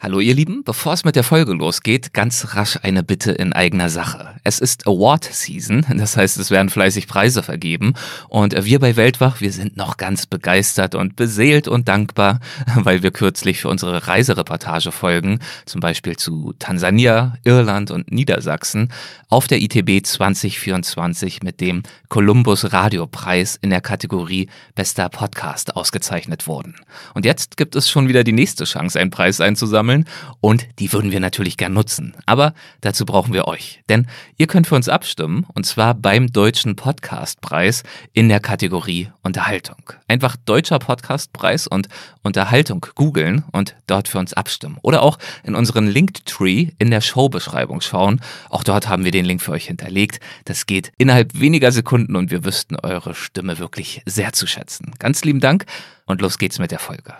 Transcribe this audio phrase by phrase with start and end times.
[0.00, 3.90] Hallo ihr Lieben, bevor es mit der Folge losgeht, ganz rasch eine Bitte in eigener
[3.90, 4.36] Sache.
[4.44, 7.94] Es ist Award Season, das heißt es werden fleißig Preise vergeben
[8.28, 12.38] und wir bei Weltwach, wir sind noch ganz begeistert und beseelt und dankbar,
[12.76, 18.92] weil wir kürzlich für unsere Reisereportage folgen, zum Beispiel zu Tansania, Irland und Niedersachsen,
[19.28, 26.76] auf der ITB 2024 mit dem Columbus Radiopreis in der Kategorie Bester Podcast ausgezeichnet wurden.
[27.14, 30.04] Und jetzt gibt es schon wieder die nächste Chance, einen Preis einzusammeln sammeln
[30.40, 32.14] und die würden wir natürlich gern nutzen.
[32.26, 34.06] Aber dazu brauchen wir euch, denn
[34.36, 39.78] ihr könnt für uns abstimmen und zwar beim Deutschen Podcastpreis in der Kategorie Unterhaltung.
[40.06, 41.88] Einfach Deutscher Podcastpreis und
[42.22, 44.78] Unterhaltung googeln und dort für uns abstimmen.
[44.82, 48.20] Oder auch in unseren Linktree in der Showbeschreibung schauen.
[48.50, 50.20] Auch dort haben wir den Link für euch hinterlegt.
[50.44, 54.92] Das geht innerhalb weniger Sekunden und wir wüssten eure Stimme wirklich sehr zu schätzen.
[54.98, 55.64] Ganz lieben Dank
[56.06, 57.14] und los geht's mit der Folge.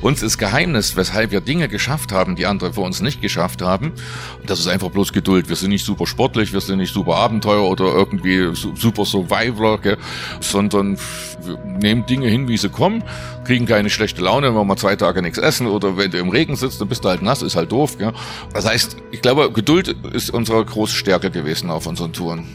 [0.00, 3.92] Uns ist Geheimnis, weshalb wir Dinge geschafft haben, die andere vor uns nicht geschafft haben.
[4.46, 5.48] Das ist einfach bloß Geduld.
[5.48, 9.98] Wir sind nicht super sportlich, wir sind nicht super Abenteuer oder irgendwie super Survivor, gell?
[10.40, 10.96] sondern
[11.44, 13.02] wir nehmen Dinge hin, wie sie kommen,
[13.44, 16.28] kriegen keine schlechte Laune, wenn wir mal zwei Tage nichts essen oder wenn du im
[16.28, 17.98] Regen sitzt, dann bist du halt nass, ist halt doof.
[17.98, 18.12] Gell?
[18.52, 22.46] Das heißt, ich glaube, Geduld ist unsere große Stärke gewesen auf unseren Touren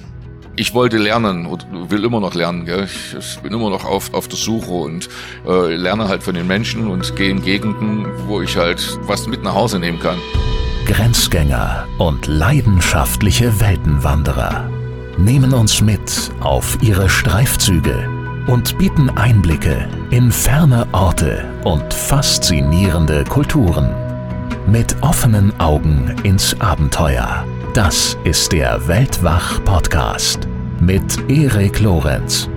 [0.55, 2.65] ich wollte lernen und will immer noch lernen.
[2.65, 2.87] Gell?
[3.17, 5.09] Ich bin immer noch auf, auf der Suche und
[5.47, 9.43] äh, lerne halt von den Menschen und gehe in Gegenden, wo ich halt was mit
[9.43, 10.17] nach Hause nehmen kann.
[10.85, 14.69] Grenzgänger und leidenschaftliche Weltenwanderer
[15.17, 18.09] nehmen uns mit auf ihre Streifzüge
[18.47, 23.89] und bieten Einblicke in ferne Orte und faszinierende Kulturen.
[24.67, 30.47] Mit offenen Augen ins Abenteuer das ist der Weltwach-Podcast
[30.79, 32.47] mit Erik Lorenz.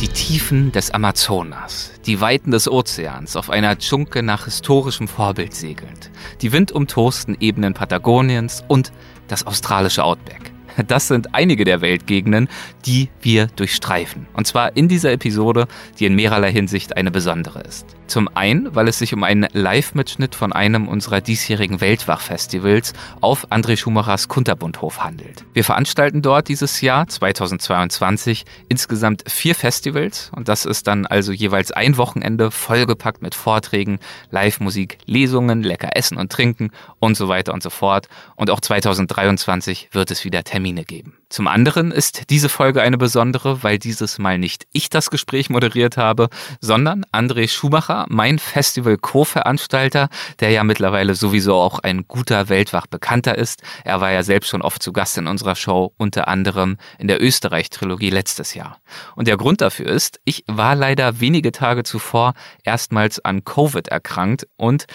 [0.00, 6.10] Die Tiefen des Amazonas, die Weiten des Ozeans auf einer Dschunke nach historischem Vorbild segelnd,
[6.40, 8.90] die windumtosten Ebenen Patagoniens und
[9.28, 10.55] das australische Outback.
[10.86, 12.48] Das sind einige der Weltgegenden,
[12.84, 14.26] die wir durchstreifen.
[14.34, 15.66] Und zwar in dieser Episode,
[15.98, 17.86] die in mehrerlei Hinsicht eine besondere ist.
[18.06, 23.76] Zum einen, weil es sich um einen Live-Mitschnitt von einem unserer diesjährigen Weltwach-Festivals auf André
[23.76, 25.44] Schumachers Kunterbundhof handelt.
[25.54, 31.72] Wir veranstalten dort dieses Jahr 2022 insgesamt vier Festivals und das ist dann also jeweils
[31.72, 33.98] ein Wochenende vollgepackt mit Vorträgen,
[34.30, 38.08] Live-Musik, Lesungen, lecker Essen und Trinken und so weiter und so fort.
[38.36, 41.18] Und auch 2023 wird es wieder Termine geben.
[41.28, 45.96] Zum anderen ist diese Folge eine besondere, weil dieses Mal nicht ich das Gespräch moderiert
[45.96, 46.28] habe,
[46.60, 53.62] sondern André Schumacher, mein Festival-Co-Veranstalter, der ja mittlerweile sowieso auch ein guter Weltwach bekannter ist.
[53.84, 57.22] Er war ja selbst schon oft zu Gast in unserer Show, unter anderem in der
[57.22, 58.80] Österreich-Trilogie letztes Jahr.
[59.14, 64.46] Und der Grund dafür ist, ich war leider wenige Tage zuvor erstmals an Covid erkrankt
[64.56, 64.86] und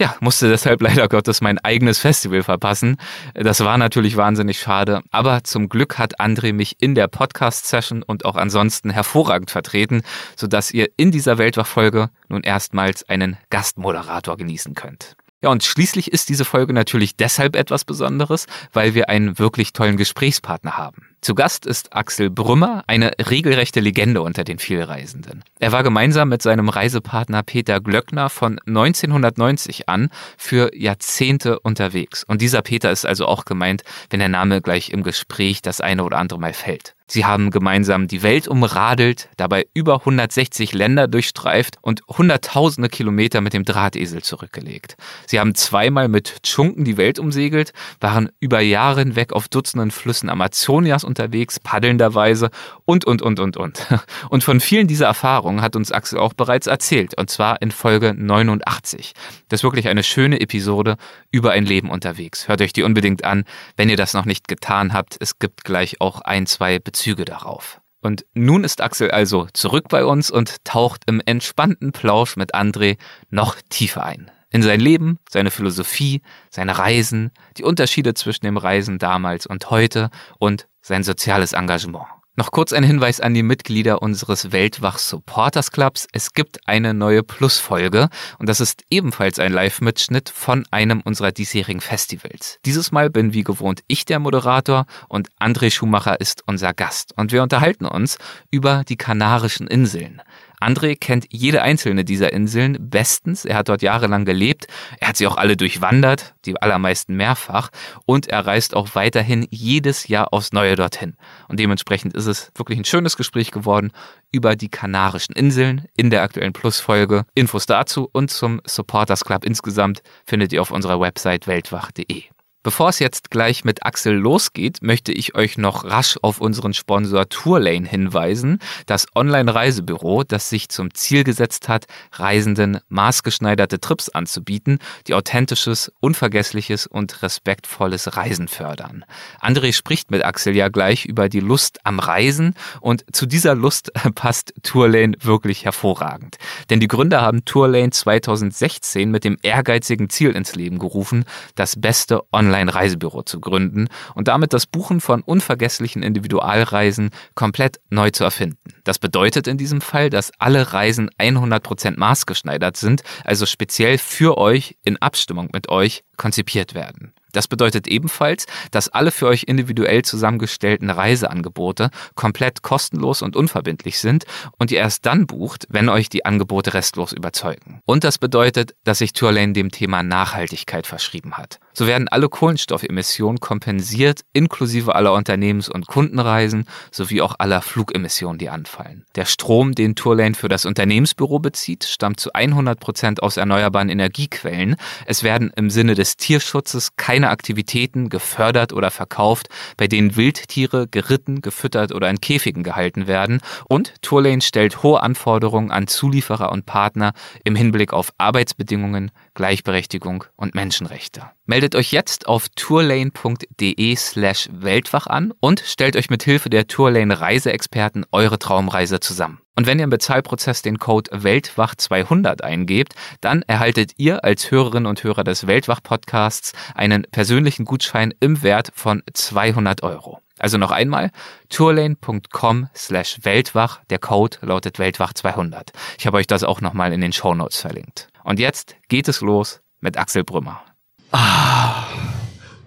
[0.00, 2.96] ja, musste deshalb leider Gottes mein eigenes Festival verpassen.
[3.34, 8.24] Das war natürlich wahnsinnig schade, aber zum Glück hat André mich in der Podcast-Session und
[8.24, 10.02] auch ansonsten hervorragend vertreten,
[10.36, 15.16] sodass ihr in dieser Weltwachfolge nun erstmals einen Gastmoderator genießen könnt.
[15.42, 19.96] Ja, und schließlich ist diese Folge natürlich deshalb etwas Besonderes, weil wir einen wirklich tollen
[19.96, 21.09] Gesprächspartner haben.
[21.22, 25.44] Zu Gast ist Axel Brümmer, eine regelrechte Legende unter den Vielreisenden.
[25.58, 32.24] Er war gemeinsam mit seinem Reisepartner Peter Glöckner von 1990 an für Jahrzehnte unterwegs.
[32.24, 36.04] Und dieser Peter ist also auch gemeint, wenn der Name gleich im Gespräch das eine
[36.04, 36.94] oder andere Mal fällt.
[37.10, 43.52] Sie haben gemeinsam die Welt umradelt, dabei über 160 Länder durchstreift und hunderttausende Kilometer mit
[43.52, 44.96] dem Drahtesel zurückgelegt.
[45.26, 50.30] Sie haben zweimal mit Tschunken die Welt umsegelt, waren über Jahre hinweg auf Dutzenden Flüssen
[50.30, 52.50] Amazonias unterwegs, paddelnderweise
[52.84, 53.86] und, und, und, und, und.
[54.30, 58.14] Und von vielen dieser Erfahrungen hat uns Axel auch bereits erzählt, und zwar in Folge
[58.16, 59.12] 89.
[59.48, 60.96] Das ist wirklich eine schöne Episode
[61.30, 62.48] über ein Leben unterwegs.
[62.48, 63.44] Hört euch die unbedingt an,
[63.76, 65.16] wenn ihr das noch nicht getan habt.
[65.20, 67.80] Es gibt gleich auch ein, zwei Bezüge darauf.
[68.00, 72.96] Und nun ist Axel also zurück bei uns und taucht im entspannten Plausch mit André
[73.30, 78.98] noch tiefer ein in sein Leben, seine Philosophie, seine Reisen, die Unterschiede zwischen dem Reisen
[78.98, 82.06] damals und heute und sein soziales Engagement.
[82.36, 86.06] Noch kurz ein Hinweis an die Mitglieder unseres Weltwach Supporters Clubs.
[86.12, 88.08] Es gibt eine neue Plus-Folge
[88.38, 92.58] und das ist ebenfalls ein Live-Mitschnitt von einem unserer diesjährigen Festivals.
[92.64, 97.30] Dieses Mal bin wie gewohnt ich der Moderator und André Schumacher ist unser Gast und
[97.30, 98.16] wir unterhalten uns
[98.50, 100.22] über die Kanarischen Inseln.
[100.60, 103.44] André kennt jede einzelne dieser Inseln bestens.
[103.44, 104.66] Er hat dort jahrelang gelebt.
[104.98, 107.70] Er hat sie auch alle durchwandert, die allermeisten mehrfach.
[108.06, 111.16] Und er reist auch weiterhin jedes Jahr aufs Neue dorthin.
[111.48, 113.92] Und dementsprechend ist es wirklich ein schönes Gespräch geworden
[114.32, 117.24] über die Kanarischen Inseln in der aktuellen Plus-Folge.
[117.34, 122.24] Infos dazu und zum Supporters Club insgesamt findet ihr auf unserer Website weltwach.de.
[122.62, 127.26] Bevor es jetzt gleich mit Axel losgeht, möchte ich euch noch rasch auf unseren Sponsor
[127.26, 135.14] Tourlane hinweisen, das Online-Reisebüro, das sich zum Ziel gesetzt hat, Reisenden maßgeschneiderte Trips anzubieten, die
[135.14, 139.06] authentisches, unvergessliches und respektvolles Reisen fördern.
[139.40, 142.52] André spricht mit Axel ja gleich über die Lust am Reisen
[142.82, 146.36] und zu dieser Lust passt Tourlane wirklich hervorragend.
[146.68, 151.24] Denn die Gründer haben Tourlane 2016 mit dem ehrgeizigen Ziel ins Leben gerufen,
[151.54, 158.10] das beste Online Online-Reisebüro zu gründen und damit das Buchen von unvergesslichen Individualreisen komplett neu
[158.10, 158.58] zu erfinden.
[158.84, 164.76] Das bedeutet in diesem Fall, dass alle Reisen 100% maßgeschneidert sind, also speziell für euch
[164.84, 167.14] in Abstimmung mit euch konzipiert werden.
[167.32, 174.24] Das bedeutet ebenfalls, dass alle für euch individuell zusammengestellten Reiseangebote komplett kostenlos und unverbindlich sind
[174.58, 177.80] und ihr erst dann bucht, wenn euch die Angebote restlos überzeugen.
[177.86, 181.60] Und das bedeutet, dass sich Tourlane dem Thema Nachhaltigkeit verschrieben hat.
[181.72, 188.48] So werden alle Kohlenstoffemissionen kompensiert, inklusive aller Unternehmens- und Kundenreisen sowie auch aller Flugemissionen, die
[188.48, 189.04] anfallen.
[189.14, 194.76] Der Strom, den Tourlane für das Unternehmensbüro bezieht, stammt zu 100 Prozent aus erneuerbaren Energiequellen.
[195.06, 201.40] Es werden im Sinne des Tierschutzes keine Aktivitäten gefördert oder verkauft, bei denen Wildtiere geritten,
[201.40, 203.40] gefüttert oder in Käfigen gehalten werden.
[203.68, 207.12] Und Tourlane stellt hohe Anforderungen an Zulieferer und Partner
[207.44, 211.30] im Hinblick auf Arbeitsbedingungen, Gleichberechtigung und Menschenrechte.
[211.46, 217.18] Meldet euch jetzt auf tourlane.de slash Weltwach an und stellt euch mit Hilfe der Tourlane
[217.22, 219.40] Reiseexperten eure Traumreise zusammen.
[219.56, 222.92] Und wenn ihr im Bezahlprozess den Code Weltwach200 eingebt,
[223.22, 229.02] dann erhaltet ihr als Hörerinnen und Hörer des Weltwach-Podcasts einen persönlichen Gutschein im Wert von
[229.10, 230.20] 200 Euro.
[230.38, 231.12] Also noch einmal,
[231.48, 233.80] tourlane.com slash Weltwach.
[233.88, 235.70] Der Code lautet Weltwach200.
[235.98, 238.10] Ich habe euch das auch nochmal in den Show Notes verlinkt.
[238.30, 240.62] Und jetzt geht es los mit Axel Brümmer.
[241.10, 241.88] Ah,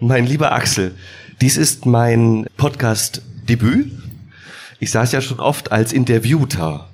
[0.02, 0.94] mein lieber Axel,
[1.40, 3.90] dies ist mein Podcast-Debüt.
[4.82, 6.90] Ich saß ja schon oft als Interviewter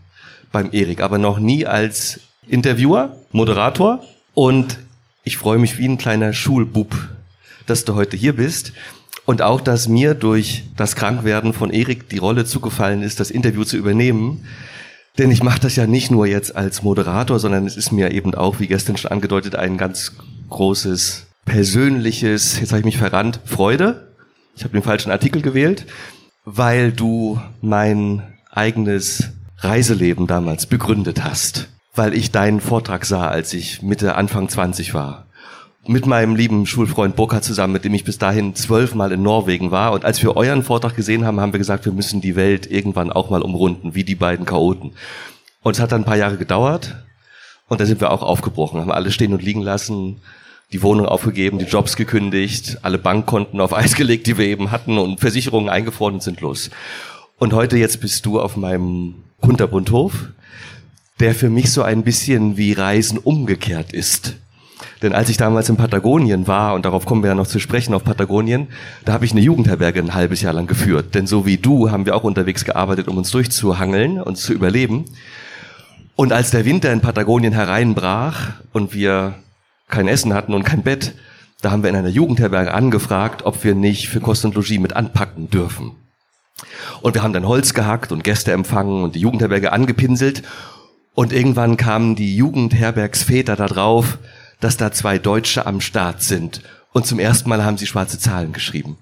[0.51, 4.03] beim Erik, aber noch nie als Interviewer, Moderator.
[4.35, 4.77] Und
[5.23, 6.95] ich freue mich wie ein kleiner Schulbub,
[7.65, 8.73] dass du heute hier bist.
[9.25, 13.63] Und auch, dass mir durch das Krankwerden von Erik die Rolle zugefallen ist, das Interview
[13.63, 14.45] zu übernehmen.
[15.17, 18.35] Denn ich mache das ja nicht nur jetzt als Moderator, sondern es ist mir eben
[18.35, 20.13] auch, wie gestern schon angedeutet, ein ganz
[20.49, 24.13] großes persönliches, jetzt habe ich mich verrannt, Freude.
[24.55, 25.85] Ich habe den falschen Artikel gewählt,
[26.45, 33.81] weil du mein eigenes Reiseleben damals begründet hast, weil ich deinen Vortrag sah, als ich
[33.81, 35.25] Mitte, Anfang 20 war.
[35.89, 39.91] Mit meinem lieben Schulfreund Burkhard zusammen, mit dem ich bis dahin zwölfmal in Norwegen war.
[39.91, 43.11] Und als wir euren Vortrag gesehen haben, haben wir gesagt, wir müssen die Welt irgendwann
[43.11, 44.91] auch mal umrunden, wie die beiden Chaoten.
[45.63, 46.95] Und es hat dann ein paar Jahre gedauert.
[47.69, 50.17] Und da sind wir auch aufgebrochen, haben alles stehen und liegen lassen,
[50.71, 54.99] die Wohnung aufgegeben, die Jobs gekündigt, alle Bankkonten auf Eis gelegt, die wir eben hatten
[54.99, 56.69] und Versicherungen eingefroren und sind los.
[57.39, 60.27] Und heute jetzt bist du auf meinem Kunterbundhof,
[61.19, 64.35] der für mich so ein bisschen wie Reisen umgekehrt ist.
[65.01, 67.93] Denn als ich damals in Patagonien war, und darauf kommen wir ja noch zu sprechen
[67.93, 68.67] auf Patagonien,
[69.05, 71.15] da habe ich eine Jugendherberge ein halbes Jahr lang geführt.
[71.15, 75.05] Denn so wie du haben wir auch unterwegs gearbeitet, um uns durchzuhangeln und zu überleben.
[76.17, 79.35] Und als der Winter in Patagonien hereinbrach und wir
[79.87, 81.13] kein Essen hatten und kein Bett,
[81.61, 84.95] da haben wir in einer Jugendherberge angefragt, ob wir nicht für Kost und Logis mit
[84.97, 85.91] anpacken dürfen.
[87.01, 90.43] Und wir haben dann Holz gehackt und Gäste empfangen und die Jugendherberge angepinselt.
[91.13, 94.19] Und irgendwann kamen die Jugendherbergsväter da drauf,
[94.59, 96.61] dass da zwei Deutsche am Start sind.
[96.91, 98.97] Und zum ersten Mal haben sie schwarze Zahlen geschrieben.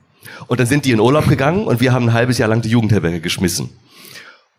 [0.47, 2.69] Und dann sind die in Urlaub gegangen und wir haben ein halbes Jahr lang die
[2.69, 3.69] Jugendherberge geschmissen.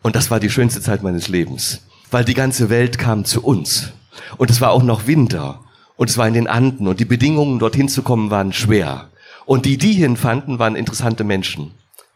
[0.01, 1.81] Und das war die schönste Zeit meines Lebens.
[2.11, 3.91] Weil die ganze Welt kam zu uns.
[4.37, 5.61] Und es war auch noch Winter.
[5.95, 9.09] Und es war in den Anden und die Bedingungen, dorthin zu kommen, waren schwer.
[9.45, 11.71] Und die, die hinfanden, waren interessante Menschen,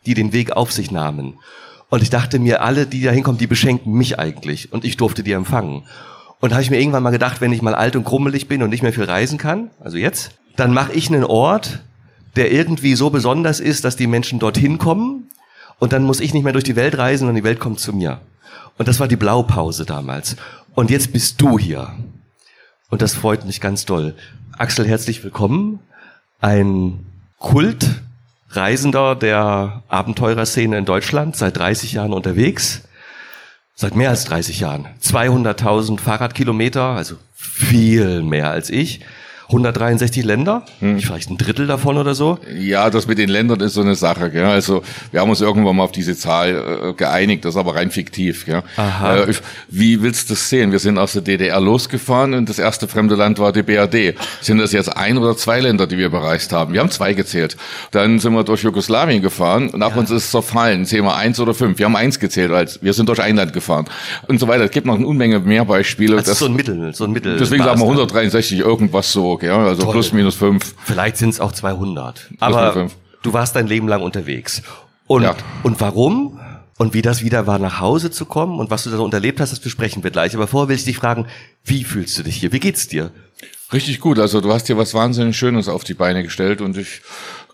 [0.05, 1.39] die den Weg auf sich nahmen.
[1.89, 4.71] Und ich dachte mir, alle, die da hinkommen, die beschenken mich eigentlich.
[4.71, 5.83] Und ich durfte die empfangen.
[6.43, 8.69] Und habe ich mir irgendwann mal gedacht, wenn ich mal alt und krummelig bin und
[8.69, 11.79] nicht mehr viel reisen kann, also jetzt, dann mache ich einen Ort,
[12.35, 15.29] der irgendwie so besonders ist, dass die Menschen dorthin kommen.
[15.79, 17.93] Und dann muss ich nicht mehr durch die Welt reisen und die Welt kommt zu
[17.93, 18.19] mir.
[18.77, 20.35] Und das war die Blaupause damals.
[20.75, 21.93] Und jetzt bist du hier.
[22.89, 24.13] Und das freut mich ganz doll.
[24.57, 25.79] Axel, herzlich willkommen.
[26.41, 27.05] Ein
[27.39, 32.81] Kultreisender der Abenteurerszene in Deutschland, seit 30 Jahren unterwegs.
[33.75, 34.87] Seit mehr als 30 Jahren.
[35.01, 39.01] 200.000 Fahrradkilometer, also viel mehr als ich.
[39.47, 40.99] 163 Länder, hm.
[40.99, 42.39] vielleicht ein Drittel davon oder so.
[42.57, 44.31] Ja, das mit den Ländern ist so eine Sache.
[44.31, 44.45] Gell?
[44.45, 47.91] Also wir haben uns irgendwann mal auf diese Zahl äh, geeinigt, das ist aber rein
[47.91, 48.45] fiktiv.
[48.45, 48.63] Gell?
[48.77, 49.17] Aha.
[49.17, 49.33] Äh,
[49.69, 50.71] wie willst du das sehen?
[50.71, 54.15] Wir sind aus der DDR losgefahren und das erste fremde Land war die BRD.
[54.41, 56.73] Sind das jetzt ein oder zwei Länder, die wir bereist haben?
[56.73, 57.57] Wir haben zwei gezählt.
[57.91, 59.97] Dann sind wir durch Jugoslawien gefahren und nach ja.
[59.97, 60.85] uns ist es zerfallen.
[60.85, 61.77] Zählen wir eins oder fünf.
[61.77, 63.85] Wir haben eins gezählt, als wir sind durch ein Land gefahren
[64.27, 64.63] und so weiter.
[64.63, 66.17] Es gibt noch eine Unmenge mehr Beispiele.
[66.17, 67.37] Also das, so ein Mittel, so ein Mittel.
[67.37, 69.93] Deswegen sagen wir 163 irgendwas so ja, also Toll.
[69.93, 70.75] plus minus fünf.
[70.83, 72.29] Vielleicht sind es auch 200.
[72.39, 72.89] Aber
[73.21, 74.61] du warst dein Leben lang unterwegs.
[75.07, 75.35] Und, ja.
[75.63, 76.39] und warum?
[76.77, 79.39] Und wie das wieder war, nach Hause zu kommen und was du da so unterlebt
[79.39, 80.35] hast, das besprechen wir gleich.
[80.35, 81.27] Aber vorher will ich dich fragen,
[81.63, 82.51] wie fühlst du dich hier?
[82.51, 83.11] Wie geht's dir?
[83.71, 84.19] Richtig gut.
[84.19, 87.01] Also du hast dir was wahnsinnig Schönes auf die Beine gestellt und ich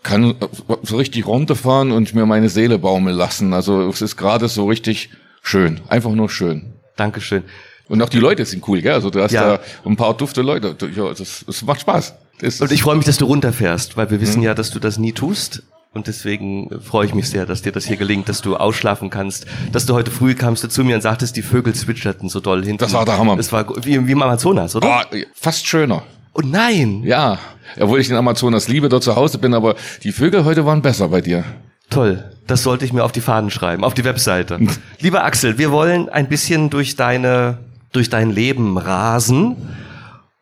[0.02, 0.34] kann
[0.82, 3.52] so richtig runterfahren und mir meine Seele baumeln lassen.
[3.52, 5.10] Also es ist gerade so richtig
[5.42, 5.80] schön.
[5.88, 6.72] Einfach nur schön.
[6.96, 7.44] Dankeschön.
[7.90, 8.92] Und auch die Leute sind cool, gell?
[8.92, 9.56] Also du hast ja.
[9.56, 10.76] da ein paar dufte Leute.
[10.94, 12.14] Ja, das, das macht Spaß.
[12.38, 14.42] Das und ich freue mich, dass du runterfährst, weil wir wissen hm.
[14.44, 15.64] ja, dass du das nie tust.
[15.92, 19.46] Und deswegen freue ich mich sehr, dass dir das hier gelingt, dass du ausschlafen kannst.
[19.72, 22.64] Dass du heute früh kamst du zu mir und sagtest, die Vögel zwitscherten so doll
[22.64, 22.78] hinten.
[22.78, 23.36] Das war der Hammer.
[23.36, 25.02] Das war wie, wie im Amazonas, oder?
[25.12, 26.04] Oh, fast schöner.
[26.32, 27.02] Und oh nein!
[27.02, 27.40] Ja,
[27.76, 31.08] obwohl ich den Amazonas liebe, dort zu Hause bin, aber die Vögel heute waren besser
[31.08, 31.42] bei dir.
[31.90, 34.60] Toll, das sollte ich mir auf die Fahnen schreiben, auf die Webseite.
[35.00, 37.58] Lieber Axel, wir wollen ein bisschen durch deine
[37.92, 39.56] durch dein Leben rasen.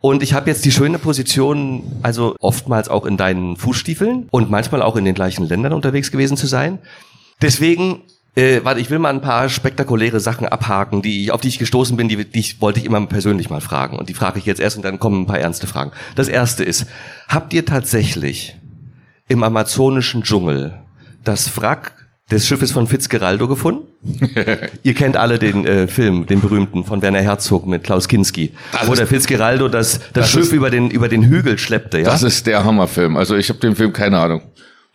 [0.00, 4.81] Und ich habe jetzt die schöne Position, also oftmals auch in deinen Fußstiefeln und manchmal
[4.83, 6.78] auch in den gleichen Ländern unterwegs gewesen zu sein.
[7.43, 8.02] Deswegen,
[8.37, 11.59] äh, warte, ich will mal ein paar spektakuläre Sachen abhaken, die ich, auf die ich
[11.59, 13.99] gestoßen bin, die, die ich, wollte ich immer persönlich mal fragen.
[13.99, 15.90] Und die frage ich jetzt erst und dann kommen ein paar ernste Fragen.
[16.14, 16.87] Das erste ist,
[17.26, 18.57] habt ihr tatsächlich
[19.26, 20.78] im amazonischen Dschungel
[21.25, 21.98] das Wrack
[22.30, 23.87] des Schiffes von Fitzgeraldo gefunden.
[24.82, 28.87] Ihr kennt alle den äh, Film, den berühmten von Werner Herzog mit Klaus Kinski, das
[28.87, 31.99] wo der Fitzgeraldo das, das, das Schiff ist, über den über den Hügel schleppte.
[31.99, 32.04] Ja?
[32.04, 33.16] Das ist der Hammerfilm.
[33.16, 34.42] Also ich habe den Film keine Ahnung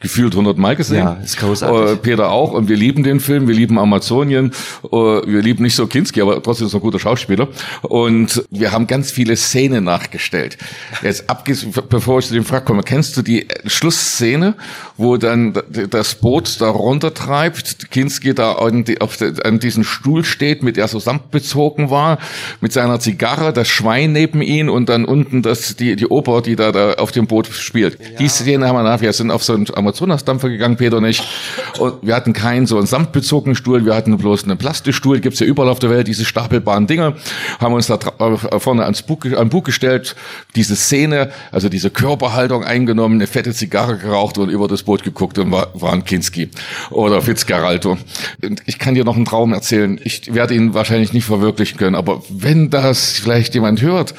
[0.04, 0.98] gefühlt 100 Mal gesehen.
[0.98, 1.94] Ja, ist großartig.
[1.94, 4.52] Äh, Peter auch und wir lieben den Film, wir lieben Amazonien,
[4.84, 7.48] äh, wir lieben nicht so Kinski, aber trotzdem ist er ein guter Schauspieler
[7.82, 10.58] und wir haben ganz viele Szenen nachgestellt.
[11.02, 14.56] Jetzt abgesehen, bevor ich zu dem Frage komme, kennst du die Schlussszene,
[14.98, 15.54] wo dann
[15.90, 20.76] das Boot da runtertreibt, Kinski da an, die, auf de, an diesem Stuhl steht, mit
[20.76, 22.20] der so samtbezogen war,
[22.60, 26.58] mit seiner Zigarre, das Schwein neben ihn und dann unten das die die Oper, die
[26.58, 28.00] da, da auf dem Boot spielt.
[28.00, 28.18] Ja.
[28.20, 31.22] Die Szene haben wir nach, wir sind auf so einem Amazonasdampfer gegangen, Peter und ich.
[31.78, 35.46] Und wir hatten keinen so einen samtbezogenen Stuhl, wir hatten bloß einen Plastikstuhl, gibt's ja
[35.46, 37.16] überall auf der Welt, diese stapelbaren Dinger.
[37.60, 38.00] Haben uns da
[38.60, 40.16] vorne ans Buch, an Buch gestellt,
[40.56, 45.38] diese Szene, also diese Körperhaltung eingenommen, eine fette Zigarre geraucht und über das Boot geguckt
[45.38, 46.50] und war, waren Kinski
[46.90, 47.98] oder Fitzgeraldo.
[48.44, 50.00] Und ich kann dir noch einen Traum erzählen.
[50.04, 54.16] Ich werde ihn wahrscheinlich nicht verwirklichen können, aber wenn das vielleicht jemand hört,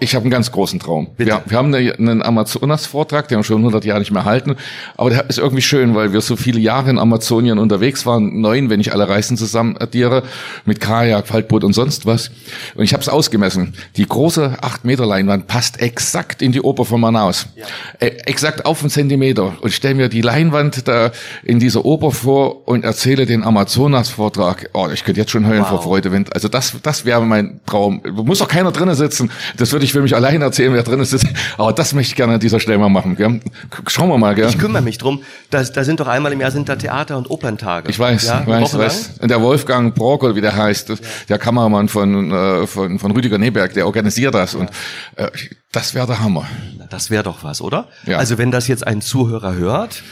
[0.00, 1.08] ich habe einen ganz großen Traum.
[1.16, 4.56] Wir, wir, haben einen Amazonas-Vortrag, den wir schon 100 Jahre nicht mehr halten,
[4.96, 8.70] aber der ist irgendwie schön, weil wir so viele Jahre in Amazonien unterwegs waren, neun,
[8.70, 10.22] wenn ich alle Reisen zusammen addiere,
[10.64, 12.30] mit Kajak, Faltboot und sonst was.
[12.74, 13.74] Und ich habe es ausgemessen.
[13.96, 17.46] Die große 8 Meter Leinwand passt exakt in die Oper von Manaus.
[17.54, 17.66] Ja.
[17.98, 19.54] Äh, exakt auf einen Zentimeter.
[19.60, 24.70] Und stelle mir die Leinwand da in dieser Oper vor und erzähle den Amazonas-Vortrag.
[24.72, 25.68] Oh, ich könnte jetzt schon heulen wow.
[25.68, 26.10] vor Freude.
[26.12, 28.00] Wenn, also das, das wäre mein Traum.
[28.24, 29.30] Muss doch keiner drinnen sitzen.
[29.56, 31.16] Das würde ich will mich allein erzählen, wer drin ist.
[31.58, 33.16] Aber das möchte ich gerne an dieser Stelle mal machen.
[33.16, 33.40] Gell?
[33.86, 34.34] Schauen wir mal.
[34.34, 34.48] Gell?
[34.48, 35.22] Ich kümmere mich drum.
[35.50, 37.88] Da, da sind doch einmal im Jahr sind da Theater- und Operntage.
[37.90, 39.10] Ich weiß, ja, weiß, weiß.
[39.22, 40.96] Der Wolfgang Brock, oder wie der heißt, ja.
[41.28, 44.54] der Kameramann von, äh, von, von Rüdiger Neberg, der organisiert das.
[44.54, 44.60] Ja.
[44.60, 44.70] Und
[45.16, 45.30] äh,
[45.72, 46.46] das wäre der Hammer.
[46.90, 47.88] Das wäre doch was, oder?
[48.06, 48.18] Ja.
[48.18, 50.02] Also wenn das jetzt ein Zuhörer hört,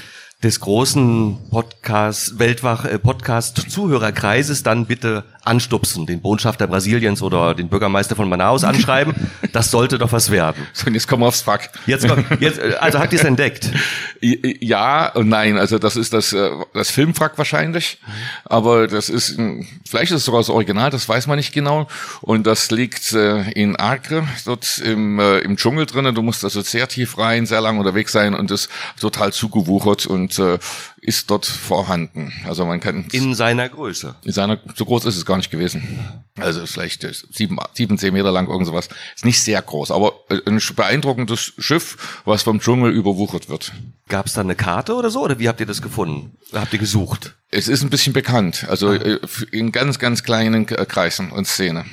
[0.43, 7.69] des großen Podcast, Weltwach äh, Podcast Zuhörerkreises dann bitte anstupsen, den Botschafter Brasiliens oder den
[7.69, 9.15] Bürgermeister von Manaus anschreiben.
[9.53, 10.67] Das sollte doch was werden.
[10.73, 11.71] So, und jetzt kommen wir aufs Frack.
[11.87, 12.07] Jetzt,
[12.39, 13.71] jetzt äh, also habt ihr es entdeckt?
[14.21, 15.57] Ja und nein.
[15.57, 17.99] Also das ist das, äh, das Filmfrack wahrscheinlich.
[18.45, 19.39] Aber das ist,
[19.89, 21.87] vielleicht ist es sogar das Original, das weiß man nicht genau.
[22.21, 26.15] Und das liegt in Acre, dort im, im Dschungel drinnen.
[26.15, 28.69] Du musst also sehr tief rein, sehr lang unterwegs sein und ist
[29.01, 30.59] total zugewuchert und äh,
[31.01, 32.33] ist dort vorhanden.
[32.47, 34.17] Also man kann in seiner Größe.
[34.25, 36.01] In seiner so groß ist es gar nicht gewesen.
[36.39, 38.89] Also vielleicht äh, sieben, sieben, zehn Meter lang irgend sowas.
[39.15, 43.73] Ist nicht sehr groß, aber äh, ein beeindruckendes Schiff, was vom Dschungel überwuchert wird.
[44.09, 45.23] Gab es da eine Karte oder so?
[45.23, 46.37] Oder wie habt ihr das gefunden?
[46.53, 47.35] Habt ihr gesucht?
[47.51, 48.67] Es ist ein bisschen bekannt.
[48.69, 49.19] Also ah.
[49.51, 51.85] in ganz, ganz kleinen Kreisen und Szene.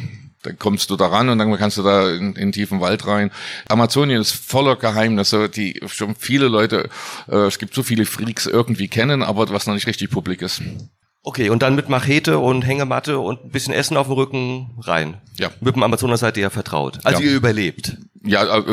[0.45, 3.31] Dann kommst du da ran und dann kannst du da in, in tiefen Wald rein.
[3.67, 6.89] Amazonien ist voller Geheimnisse, die schon viele Leute,
[7.27, 10.61] äh, es gibt so viele Freaks irgendwie kennen, aber was noch nicht richtig publik ist.
[11.27, 15.17] Okay, und dann mit Machete und Hängematte und ein bisschen Essen auf dem Rücken rein.
[15.39, 15.49] Ja.
[15.59, 16.99] Mit dem Amazonas seid ihr ja vertraut.
[17.03, 17.29] Also Ja.
[17.29, 17.97] ihr überlebt.
[18.23, 18.63] Ja, äh,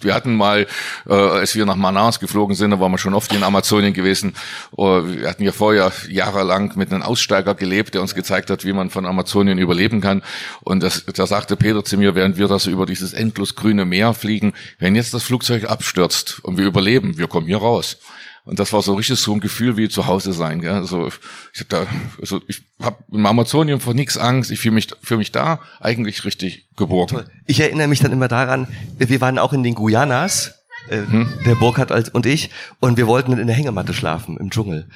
[0.00, 0.66] wir hatten mal,
[1.06, 4.32] äh, als wir nach Manaus geflogen sind, da waren wir schon oft in Amazonien gewesen.
[4.78, 8.72] Äh, Wir hatten ja vorher jahrelang mit einem Aussteiger gelebt, der uns gezeigt hat, wie
[8.72, 10.22] man von Amazonien überleben kann.
[10.62, 13.84] Und das, da sagte Peter zu mir, während wir da so über dieses endlos grüne
[13.84, 17.98] Meer fliegen, wenn jetzt das Flugzeug abstürzt und wir überleben, wir kommen hier raus.
[18.44, 20.60] Und das war so richtig so ein Gefühl wie zu Hause sein.
[20.60, 20.72] Gell?
[20.72, 21.08] Also
[21.54, 21.86] ich habe da,
[22.20, 24.50] also ich habe im Amazonien vor nichts Angst.
[24.50, 27.24] Ich fühle mich, fühle mich da eigentlich richtig geborgen.
[27.46, 30.54] Ich erinnere mich dann immer daran, wir waren auch in den Guyanas,
[30.90, 31.00] äh,
[31.46, 34.88] der Burkhardt als, und ich, und wir wollten in der Hängematte schlafen im Dschungel.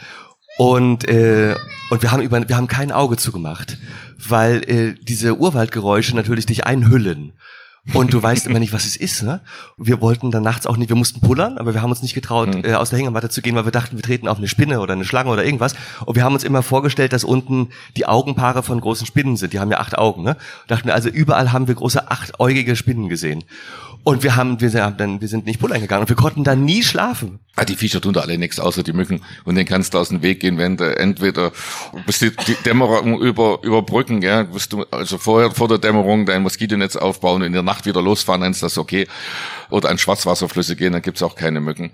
[0.58, 1.54] Und, äh,
[1.90, 3.78] und wir haben über, wir haben kein Auge zugemacht,
[4.18, 7.32] weil äh, diese Urwaldgeräusche natürlich dich einhüllen.
[7.94, 9.22] Und du weißt immer nicht, was es ist.
[9.22, 9.40] Ne?
[9.76, 12.64] Wir wollten dann nachts auch nicht, wir mussten pullern, aber wir haben uns nicht getraut,
[12.64, 14.92] äh, aus der Hängematte zu gehen, weil wir dachten, wir treten auf eine Spinne oder
[14.92, 15.74] eine Schlange oder irgendwas.
[16.04, 19.52] Und wir haben uns immer vorgestellt, dass unten die Augenpaare von großen Spinnen sind.
[19.52, 20.22] Die haben ja acht Augen.
[20.22, 20.36] Ne?
[20.66, 23.44] Dachten, also überall haben wir große achtäugige Spinnen gesehen.
[24.04, 26.64] Und wir haben, wir sind, dann, wir sind nicht pullern gegangen und wir konnten dann
[26.64, 27.40] nie schlafen.
[27.56, 29.20] Ah, die Viecher tun da alle nichts, außer die Mücken.
[29.44, 31.52] Und den kannst du aus dem Weg gehen, wenn du entweder
[32.06, 36.42] bis die, die Dämmerung über, überbrücken, ja, bist du also vorher vor der Dämmerung dein
[36.42, 39.06] Moskitonetz aufbauen und in der Nacht wieder losfahren, dann ist das okay.
[39.70, 41.92] Oder an Schwarzwasserflüsse gehen, dann gibt's auch keine Mücken.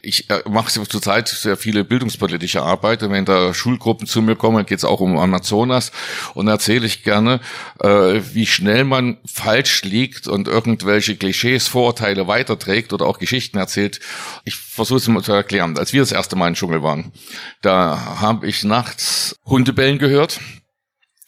[0.00, 3.02] Ich äh, mache zurzeit sehr viele bildungspolitische Arbeit.
[3.02, 5.92] Und wenn da Schulgruppen zu mir kommen, geht's auch um Amazonas.
[6.34, 7.40] Und erzähle ich gerne,
[7.80, 14.00] äh, wie schnell man falsch liegt und irgendwelche Klischees, Vorurteile weiterträgt oder auch Geschichten erzählt.
[14.44, 15.78] Ich versuche es mal zu erklären.
[15.78, 17.12] Als wir das erste Mal im Dschungel waren,
[17.60, 20.40] da habe ich nachts Hundebellen gehört,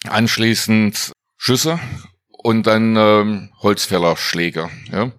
[0.09, 1.79] anschließend Schüsse
[2.29, 4.71] und dann ähm, Holzfällerschläge.
[4.91, 5.13] Ja?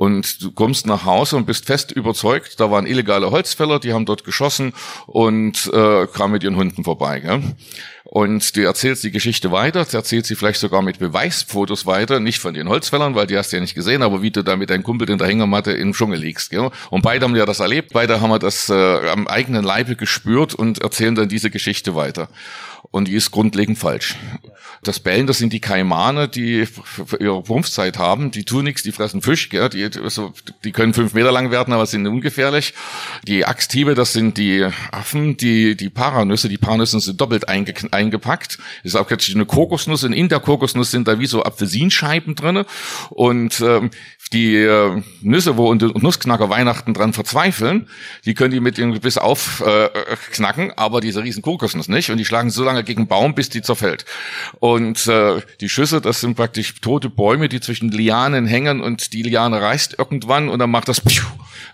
[0.00, 4.06] Und du kommst nach Hause und bist fest überzeugt, da waren illegale Holzfäller, die haben
[4.06, 4.72] dort geschossen
[5.06, 7.20] und äh, kamen mit ihren Hunden vorbei.
[7.20, 7.42] Gell?
[8.04, 12.38] Und du erzählst die Geschichte weiter, du erzählst sie vielleicht sogar mit Beweisfotos weiter, nicht
[12.38, 14.70] von den Holzfällern, weil die hast du ja nicht gesehen, aber wie du da mit
[14.70, 16.48] deinem Kumpel in der Hängematte im Dschungel liegst.
[16.48, 16.70] Gell?
[16.88, 18.72] Und beide haben ja das erlebt, beide haben das äh,
[19.10, 22.30] am eigenen Leibe gespürt und erzählen dann diese Geschichte weiter.
[22.92, 24.16] Und die ist grundlegend falsch.
[24.82, 26.66] Das Bellen, das sind die Kaimane, die
[27.20, 28.30] ihre Rumpfzeit haben.
[28.30, 29.48] Die tun nichts, die fressen Fisch.
[29.48, 29.68] Gell?
[29.68, 30.32] Die, also,
[30.64, 32.74] die können fünf Meter lang werden, aber sind ungefährlich.
[33.28, 35.36] Die Axthiebe, das sind die Affen.
[35.36, 38.58] Die, die Paranüsse, die Paranüsse sind doppelt einge, eingepackt.
[38.82, 40.02] Das ist auch plötzlich eine Kokosnuss.
[40.02, 42.66] Und in der Kokosnuss sind da wie so Apfelsinscheiben drinne.
[43.10, 43.90] Und ähm,
[44.32, 47.88] die äh, Nüsse, wo und Nussknacker Weihnachten dran verzweifeln,
[48.24, 52.10] die können die mit dem Gebiss aufknacken, äh, knacken, aber diese riesen Kokosnuss nicht.
[52.10, 54.04] Und die schlagen so lange gegen den Baum, bis die zerfällt.
[54.58, 59.22] Und äh, die Schüsse, das sind praktisch tote Bäume, die zwischen Lianen hängen und die
[59.22, 61.22] Liane reißt irgendwann und dann macht das Piu.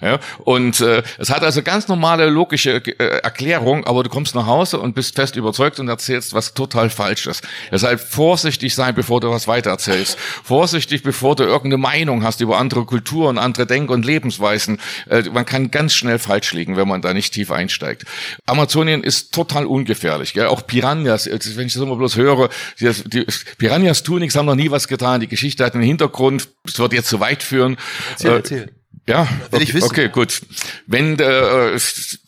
[0.00, 4.46] Ja, und äh, es hat also ganz normale logische äh, Erklärung, aber du kommst nach
[4.46, 7.42] Hause und bist fest überzeugt und erzählst was total falsch ist.
[7.70, 10.18] Deshalb vorsichtig sein, bevor du was weitererzählst.
[10.18, 14.80] Vorsichtig, bevor du irgendeine Meinung hast über andere Kulturen, andere Denk- und Lebensweisen.
[15.08, 18.04] Äh, man kann ganz schnell falsch liegen, wenn man da nicht tief einsteigt.
[18.46, 20.34] Amazonien ist total ungefährlich.
[20.34, 20.46] Gell?
[20.46, 20.62] Auch
[21.04, 22.48] Piranhas, wenn ich das immer bloß höre,
[22.80, 23.26] die, die
[23.58, 25.20] Piranhas tun nichts, haben noch nie was getan.
[25.20, 26.48] Die Geschichte hat einen Hintergrund.
[26.66, 27.76] Es wird jetzt zu weit führen.
[28.12, 28.70] Erzähl, Äh, erzähl.
[29.08, 30.40] Ja, okay, okay, gut.
[30.86, 31.78] Wenn äh,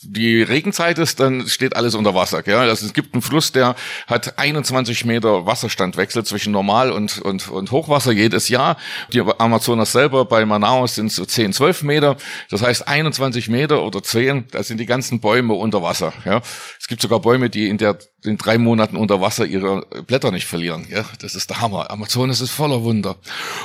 [0.02, 2.44] die Regenzeit ist, dann steht alles unter Wasser.
[2.44, 2.56] Gell?
[2.56, 3.74] Also es gibt einen Fluss, der
[4.06, 8.76] hat 21 Meter Wasserstandwechsel zwischen Normal- und, und, und Hochwasser jedes Jahr.
[9.12, 12.16] Die Amazonas selber bei Manaus sind so 10, 12 Meter.
[12.48, 16.12] Das heißt 21 Meter oder 10, da sind die ganzen Bäume unter Wasser.
[16.24, 16.42] Ja?
[16.78, 20.46] Es gibt sogar Bäume, die in der in drei Monaten unter Wasser ihre Blätter nicht
[20.46, 20.86] verlieren.
[20.90, 21.04] Ja?
[21.20, 21.90] Das ist der Hammer.
[21.90, 23.16] Amazonas ist voller Wunder.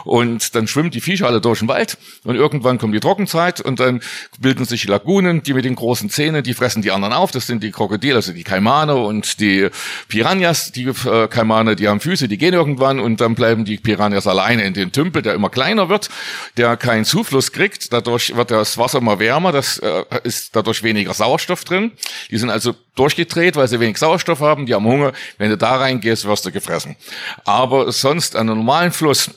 [0.03, 3.79] Und dann schwimmen die Viecher alle durch den Wald und irgendwann kommt die Trockenzeit und
[3.79, 4.01] dann
[4.39, 7.31] bilden sich Lagunen, die mit den großen Zähnen, die fressen die anderen auf.
[7.31, 9.69] Das sind die Krokodile, also die Kaimane und die
[10.07, 10.71] Piranhas.
[10.71, 14.63] Die äh, Kaimane, die haben Füße, die gehen irgendwann und dann bleiben die Piranhas alleine
[14.63, 16.09] in den Tümpel, der immer kleiner wird,
[16.57, 17.91] der keinen Zufluss kriegt.
[17.91, 21.91] Dadurch wird das Wasser immer wärmer, das äh, ist dadurch weniger Sauerstoff drin.
[22.31, 25.11] Die sind also durchgedreht, weil sie wenig Sauerstoff haben, die haben Hunger.
[25.37, 26.95] Wenn du da reingehst, wirst du gefressen.
[27.43, 29.29] Aber sonst an einem normalen Fluss,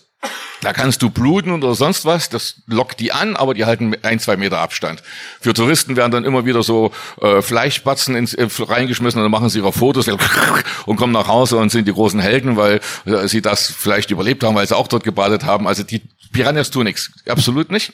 [0.62, 4.18] da kannst du bluten oder sonst was, das lockt die an, aber die halten ein,
[4.18, 5.02] zwei Meter Abstand.
[5.40, 9.48] Für Touristen werden dann immer wieder so äh, Fleischspatzen ins, äh, reingeschmissen und dann machen
[9.48, 10.08] sie ihre Fotos
[10.86, 14.42] und kommen nach Hause und sind die großen Helden, weil äh, sie das vielleicht überlebt
[14.44, 15.68] haben, weil sie auch dort gebadet haben.
[15.68, 17.92] Also die Piranhas tun nichts, absolut nicht.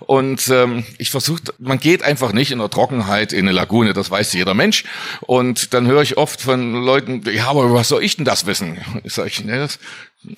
[0.00, 4.10] Und ähm, ich versuche, man geht einfach nicht in der Trockenheit in eine Lagune, das
[4.10, 4.84] weiß jeder Mensch.
[5.20, 8.78] Und dann höre ich oft von Leuten, ja, aber was soll ich denn das wissen?
[9.04, 9.78] Ich sage, ne, das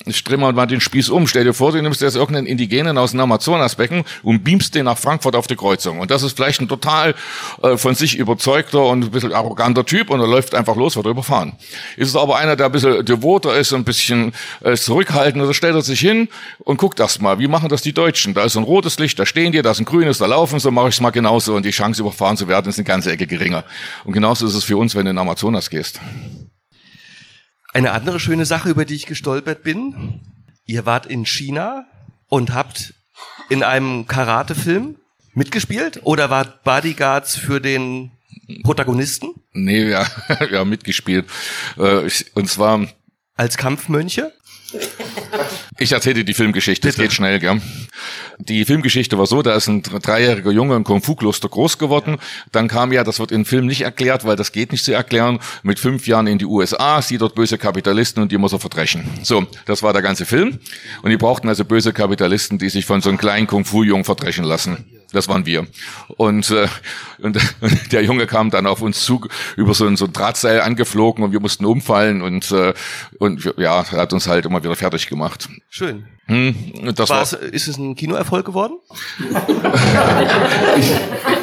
[0.05, 1.25] Ich drehe mal den Spieß um.
[1.25, 4.97] Stell dir vor, du nimmst jetzt irgendeinen Indigenen aus dem Amazonasbecken und beamst den nach
[4.97, 5.99] Frankfurt auf die Kreuzung.
[5.99, 7.15] Und das ist vielleicht ein total
[7.63, 11.07] äh, von sich überzeugter und ein bisschen arroganter Typ und er läuft einfach los, wird
[11.07, 11.53] überfahren.
[11.97, 15.73] Ist es aber einer, der ein bisschen devoter ist, ein bisschen äh, zurückhaltender, da stellt
[15.73, 18.35] er sich hin und guckt erst mal, wie machen das die Deutschen?
[18.35, 20.69] Da ist ein rotes Licht, da stehen die, da ist ein grünes, da laufen sie,
[20.69, 23.25] mache ich es mal genauso und die Chance überfahren zu werden ist eine ganze Ecke
[23.25, 23.63] geringer.
[24.05, 25.99] Und genauso ist es für uns, wenn du in Amazonas gehst.
[27.73, 30.19] Eine andere schöne Sache, über die ich gestolpert bin.
[30.65, 31.85] Ihr wart in China
[32.27, 32.93] und habt
[33.49, 34.97] in einem Karate-Film
[35.33, 38.11] mitgespielt oder wart Bodyguards für den
[38.63, 39.33] Protagonisten?
[39.53, 40.05] Nee, wir,
[40.49, 41.25] wir haben mitgespielt.
[41.77, 42.87] Äh, Und zwar
[43.35, 44.33] Als Kampfmönche?
[45.81, 47.59] Ich erzähle die Filmgeschichte, es geht schnell, gell?
[48.37, 52.19] Die Filmgeschichte war so, da ist ein dreijähriger Junge im Kung-Fu-Kloster groß geworden.
[52.51, 55.39] Dann kam ja, das wird im Film nicht erklärt, weil das geht nicht zu erklären,
[55.63, 59.09] mit fünf Jahren in die USA, sieht dort böse Kapitalisten und die muss er verdreschen.
[59.23, 60.59] So, das war der ganze Film.
[61.01, 64.85] Und die brauchten also böse Kapitalisten, die sich von so einem kleinen Kung-Fu-Jungen verdreschen lassen.
[65.11, 65.67] Das waren wir.
[66.17, 66.67] Und, äh,
[67.19, 67.37] und,
[67.91, 71.31] der Junge kam dann auf uns zu, über so ein, so ein Drahtseil angeflogen und
[71.31, 72.73] wir mussten umfallen und, äh,
[73.19, 75.49] und ja, er hat uns halt immer wieder fertig gemacht.
[75.69, 76.05] Schön.
[76.31, 78.75] Hm, das War war, es, ist es ein Kinoerfolg geworden?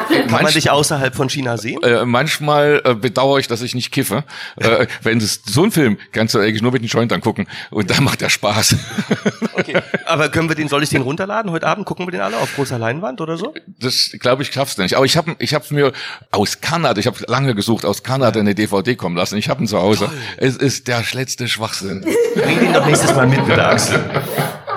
[0.09, 1.83] Kann man Manch- dich außerhalb von China sehen?
[1.83, 4.25] äh, manchmal äh, bedauere ich, dass ich nicht kiffe.
[4.57, 7.91] Äh, wenn es so ein Film kannst du eigentlich nur mit den Joint angucken und
[7.91, 8.77] da macht der Spaß.
[9.53, 9.75] Okay.
[10.07, 11.85] Aber können wir den, soll ich den runterladen heute Abend?
[11.85, 13.53] Gucken wir den alle auf großer Leinwand oder so?
[13.81, 14.95] Das glaube ich schaff's nicht.
[14.95, 15.93] Aber ich habe ich habe mir
[16.31, 19.37] aus Kanada, ich habe lange gesucht, aus Kanada eine DVD kommen lassen.
[19.37, 20.11] Ich habe ihn zu Hause.
[20.39, 22.07] Es ist der letzte Schwachsinn.
[22.35, 24.01] Bring den doch nächstes Mal mit, bitte, Axel.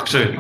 [0.06, 0.38] Schön.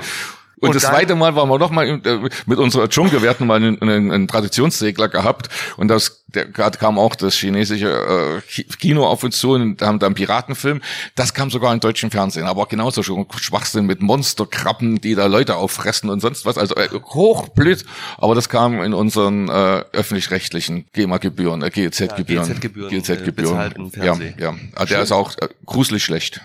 [0.64, 3.32] Und, Und das dann- zweite Mal waren wir noch mal äh, mit unserer Dschungel, wir
[3.32, 7.90] hatten mal einen, einen, einen Traditionssegler gehabt und das der, grad kam auch das chinesische
[7.90, 10.82] äh, Ki- Kino auf uns zu und haben da einen Piratenfilm.
[11.16, 15.56] Das kam sogar im deutschen Fernsehen, aber genauso schon Schwachsinn mit Monsterkrabben, die da Leute
[15.56, 16.60] auffressen und sonst was.
[16.60, 17.84] Also äh, hochblöd,
[18.20, 23.92] aber das kam in unseren äh, öffentlich-rechtlichen GEMA-Gebühren, äh, GEZ-Gebühren, Ja, GEZ-Gebühren, äh, GEZ-Gebühren.
[23.96, 24.34] Ja, Fernseh.
[24.38, 24.54] ja.
[24.76, 26.40] Ah, Der ist auch äh, gruselig schlecht.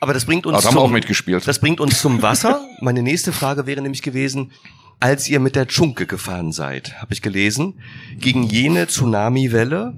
[0.00, 1.46] Aber das bringt uns Aber haben wir zum, auch mitgespielt.
[1.46, 2.60] Das bringt uns zum Wasser.
[2.80, 4.52] Meine nächste Frage wäre nämlich gewesen,
[5.00, 7.80] als ihr mit der Dschunke gefahren seid, habe ich gelesen,
[8.18, 9.94] gegen jene Tsunami-Welle,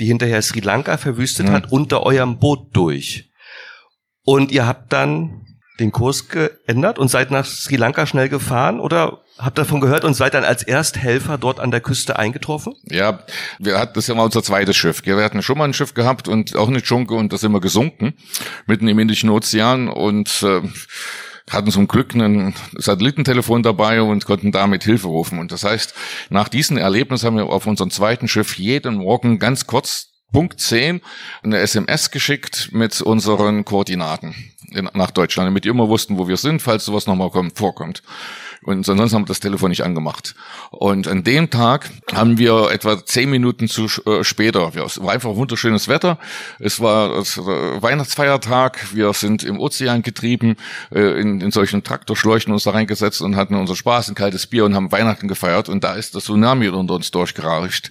[0.00, 1.52] die hinterher Sri Lanka verwüstet Mhm.
[1.52, 3.30] hat, unter eurem Boot durch.
[4.22, 5.46] Und ihr habt dann
[5.80, 10.14] den Kurs geändert und seid nach Sri Lanka schnell gefahren oder habt davon gehört und
[10.14, 12.74] seid dann als Ersthelfer dort an der Küste eingetroffen?
[12.84, 13.24] Ja,
[13.58, 15.04] wir hatten das ja mal unser zweites Schiff.
[15.04, 17.60] Wir hatten schon mal ein Schiff gehabt und auch eine Dschunke und das sind wir
[17.60, 18.14] gesunken,
[18.66, 20.62] mitten im Indischen Ozean und äh,
[21.50, 25.38] hatten zum Glück ein Satellitentelefon dabei und konnten damit Hilfe rufen.
[25.38, 25.94] Und das heißt,
[26.30, 31.00] nach diesem Erlebnis haben wir auf unserem zweiten Schiff jeden Morgen ganz kurz Punkt 10
[31.42, 34.34] eine SMS geschickt mit unseren Koordinaten
[34.74, 38.02] in, nach Deutschland, damit die immer wussten, wo wir sind, falls sowas nochmal kommt, vorkommt.
[38.64, 40.34] Und ansonsten haben wir das Telefon nicht angemacht.
[40.70, 45.36] Und an dem Tag haben wir etwa zehn Minuten zu äh, später, es war einfach
[45.36, 46.18] wunderschönes Wetter.
[46.58, 48.94] Es war das, äh, Weihnachtsfeiertag.
[48.94, 50.56] Wir sind im Ozean getrieben,
[50.90, 54.64] äh, in, in solchen Traktorschläuchen uns da reingesetzt und hatten unseren Spaß, ein kaltes Bier
[54.64, 55.68] und haben Weihnachten gefeiert.
[55.68, 57.90] Und da ist das Tsunami unter uns durchgerauscht.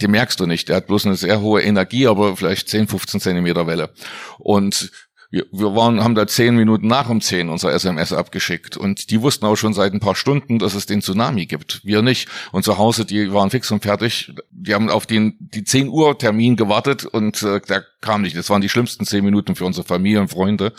[0.00, 0.68] Die merkst du nicht.
[0.68, 3.90] Der hat bloß eine sehr hohe Energie, aber vielleicht 10, 15 Zentimeter Welle.
[4.38, 4.92] Und
[5.30, 9.22] wir, wir waren, haben da zehn Minuten nach um zehn unser SMS abgeschickt und die
[9.22, 11.80] wussten auch schon seit ein paar Stunden, dass es den Tsunami gibt.
[11.84, 12.28] Wir nicht.
[12.52, 14.32] Und zu Hause, die waren fix und fertig.
[14.50, 18.36] Die haben auf den die 10 Uhr Termin gewartet und äh, der kam nicht.
[18.36, 20.72] Das waren die schlimmsten zehn Minuten für unsere Familie und Freunde.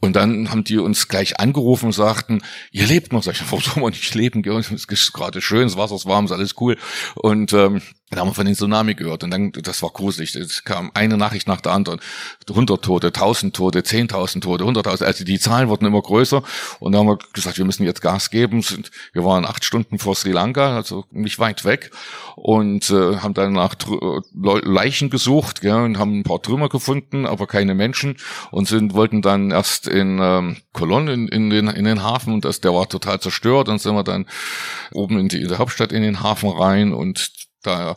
[0.00, 3.22] Und dann haben die uns gleich angerufen und sagten, ihr lebt noch.
[3.22, 4.44] Sag ich, warum soll man nicht leben?
[4.58, 6.76] Es ist gerade schön, das Wasser ist warm, ist alles cool.
[7.14, 10.34] Und ähm, dann haben wir von den Tsunami gehört und dann, das war gruselig.
[10.34, 12.00] Es kam eine Nachricht nach der anderen.
[12.48, 15.04] 100 Tote, 1000 Tote, 10.000 Tote, 100.000.
[15.04, 16.42] Also die Zahlen wurden immer größer.
[16.80, 18.64] Und dann haben wir gesagt, wir müssen jetzt Gas geben.
[19.12, 21.90] Wir waren acht Stunden vor Sri Lanka, also nicht weit weg.
[22.34, 23.74] Und äh, haben dann nach
[24.34, 28.16] Le- Leichen gesucht gell, und haben ein paar Trümmer gefunden, aber keine Menschen.
[28.50, 32.34] Und sind wollten dann erst in ähm, Colon in, in, den, in den Hafen.
[32.34, 33.68] Und das, der war total zerstört.
[33.68, 34.26] Dann sind wir dann
[34.92, 37.30] oben in die, in die Hauptstadt in den Hafen rein und
[37.62, 37.96] da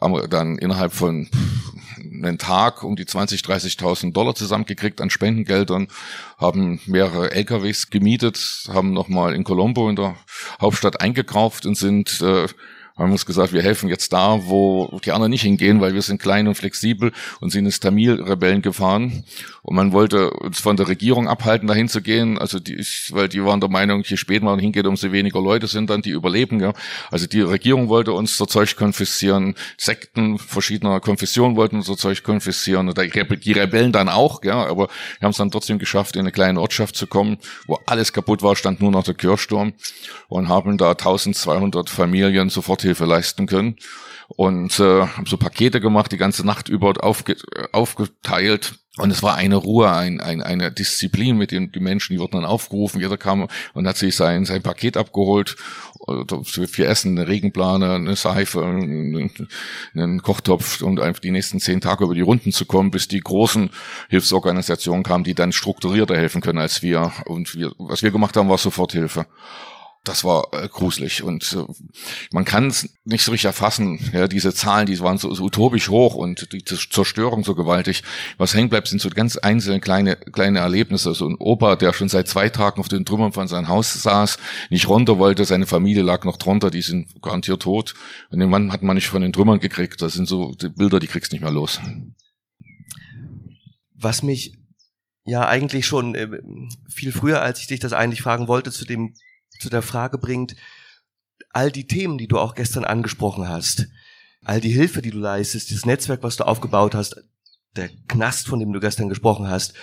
[0.00, 1.28] haben wir dann innerhalb von
[1.96, 5.88] einen Tag um die 20, 30.000 Dollar zusammengekriegt an Spendengeldern,
[6.38, 10.16] haben mehrere LKWs gemietet, haben nochmal in Colombo in der
[10.60, 12.46] Hauptstadt eingekauft und sind äh,
[13.04, 16.20] haben uns gesagt, wir helfen jetzt da, wo die anderen nicht hingehen, weil wir sind
[16.20, 19.24] klein und flexibel und sind ins Tamil-Rebellen gefahren.
[19.62, 22.38] Und man wollte uns von der Regierung abhalten, dahin zu gehen.
[22.38, 25.90] Also die, weil die waren der Meinung, je später man hingeht, umso weniger Leute sind
[25.90, 26.60] dann, die überleben.
[26.60, 26.72] Ja.
[27.10, 32.88] Also die Regierung wollte uns so Zeug konfiszieren, Sekten verschiedener Konfessionen wollten so Zeug konfiszieren
[32.88, 34.42] und die Rebellen dann auch.
[34.44, 34.66] Ja.
[34.66, 38.12] Aber wir haben es dann trotzdem geschafft, in eine kleine Ortschaft zu kommen, wo alles
[38.12, 39.74] kaputt war, stand nur noch der Kirchturm
[40.28, 42.50] und haben da 1200 Familien
[42.90, 43.76] Soforthilfe leisten können
[44.28, 47.36] und äh, haben so Pakete gemacht, die ganze Nacht über aufge
[47.72, 48.74] aufgeteilt.
[48.96, 52.32] Und es war eine Ruhe, ein, ein, eine Disziplin mit den die Menschen, die wurden
[52.32, 55.56] dann aufgerufen, jeder kam und hat sich sein, sein Paket abgeholt,
[56.42, 59.38] für Essen, eine Regenplane, eine Seife, einen,
[59.94, 63.20] einen Kochtopf und einfach die nächsten zehn Tage über die Runden zu kommen, bis die
[63.20, 63.70] großen
[64.08, 67.12] Hilfsorganisationen kamen, die dann strukturierter helfen können als wir.
[67.26, 69.24] Und wir, was wir gemacht haben, war Soforthilfe
[70.04, 71.72] das war äh, gruselig und äh,
[72.32, 74.00] man kann es nicht so richtig erfassen.
[74.14, 78.02] Ja, diese Zahlen, die waren so, so utopisch hoch und die Zerstörung so gewaltig.
[78.38, 81.12] Was hängen bleibt, sind so ganz einzelne kleine kleine Erlebnisse.
[81.14, 84.38] So ein Opa, der schon seit zwei Tagen auf den Trümmern von seinem Haus saß,
[84.70, 87.92] nicht runter wollte, seine Familie lag noch drunter, die sind garantiert tot.
[88.30, 90.00] Und den Mann hat man nicht von den Trümmern gekriegt.
[90.00, 91.78] Das sind so die Bilder, die kriegst nicht mehr los.
[93.94, 94.56] Was mich
[95.26, 96.40] ja eigentlich schon äh,
[96.88, 99.14] viel früher, als ich dich das eigentlich fragen wollte, zu dem
[99.60, 100.56] zu der Frage bringt,
[101.50, 103.88] all die Themen, die du auch gestern angesprochen hast,
[104.42, 107.16] all die Hilfe, die du leistest, das Netzwerk, was du aufgebaut hast,
[107.76, 109.74] der Knast, von dem du gestern gesprochen hast,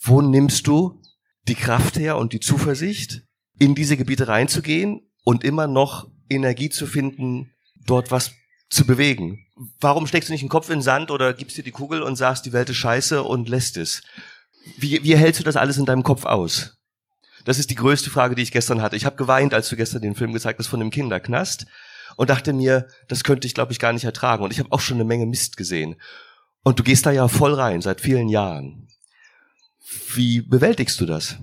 [0.00, 1.00] wo nimmst du
[1.48, 3.22] die Kraft her und die Zuversicht,
[3.58, 7.52] in diese Gebiete reinzugehen und immer noch Energie zu finden,
[7.86, 8.32] dort was
[8.70, 9.46] zu bewegen?
[9.80, 12.16] Warum steckst du nicht den Kopf in den Sand oder gibst dir die Kugel und
[12.16, 14.02] sagst, die Welt ist scheiße und lässt es?
[14.78, 16.79] Wie, wie hältst du das alles in deinem Kopf aus?
[17.44, 18.96] Das ist die größte Frage, die ich gestern hatte.
[18.96, 21.66] Ich habe geweint, als du gestern den Film gezeigt hast von dem Kinderknast
[22.16, 24.44] und dachte mir, das könnte ich, glaube ich, gar nicht ertragen.
[24.44, 25.96] Und ich habe auch schon eine Menge Mist gesehen.
[26.62, 28.88] Und du gehst da ja voll rein, seit vielen Jahren.
[30.14, 31.36] Wie bewältigst du das?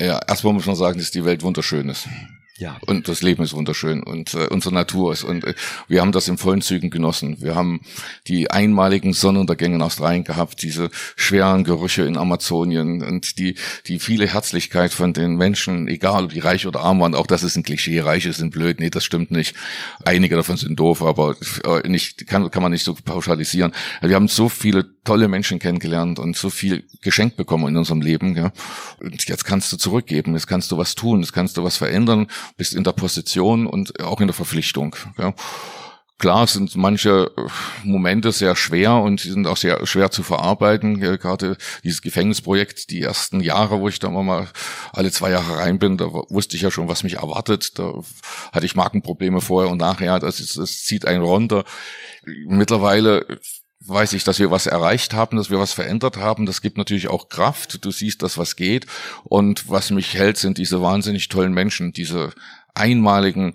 [0.00, 2.06] Ja, erstmal muss man sagen, dass die Welt wunderschön ist.
[2.58, 2.76] Ja.
[2.86, 5.54] Und das Leben ist wunderschön und äh, unsere Natur ist und äh,
[5.86, 7.36] wir haben das in vollen Zügen genossen.
[7.40, 7.82] Wir haben
[8.26, 13.54] die einmaligen Sonnenuntergänge in Australien gehabt, diese schweren Gerüche in Amazonien und die
[13.86, 17.14] die viele Herzlichkeit von den Menschen, egal ob die reich oder arm waren.
[17.14, 18.00] Auch das ist ein Klischee.
[18.00, 19.54] Reiche sind blöd, nee, das stimmt nicht.
[20.04, 23.72] Einige davon sind doof, aber äh, nicht kann kann man nicht so pauschalisieren.
[24.02, 28.36] Wir haben so viele tolle Menschen kennengelernt und so viel geschenkt bekommen in unserem Leben.
[28.36, 28.50] Ja.
[28.98, 32.26] Und jetzt kannst du zurückgeben, jetzt kannst du was tun, jetzt kannst du was verändern
[32.56, 34.96] bist in der Position und auch in der Verpflichtung.
[35.18, 35.34] Ja.
[36.18, 37.30] Klar sind manche
[37.84, 40.98] Momente sehr schwer und die sind auch sehr schwer zu verarbeiten.
[40.98, 44.48] Gerade dieses Gefängnisprojekt, die ersten Jahre, wo ich da mal
[44.92, 47.78] alle zwei Jahre rein bin, da wusste ich ja schon, was mich erwartet.
[47.78, 48.02] Da
[48.52, 50.18] hatte ich Markenprobleme vorher und nachher.
[50.18, 51.64] Das, ist, das zieht einen runter.
[52.48, 53.38] Mittlerweile
[53.88, 56.46] weiß ich, dass wir was erreicht haben, dass wir was verändert haben.
[56.46, 57.84] Das gibt natürlich auch Kraft.
[57.84, 58.86] Du siehst, dass was geht.
[59.24, 62.32] Und was mich hält, sind diese wahnsinnig tollen Menschen, diese
[62.74, 63.54] einmaligen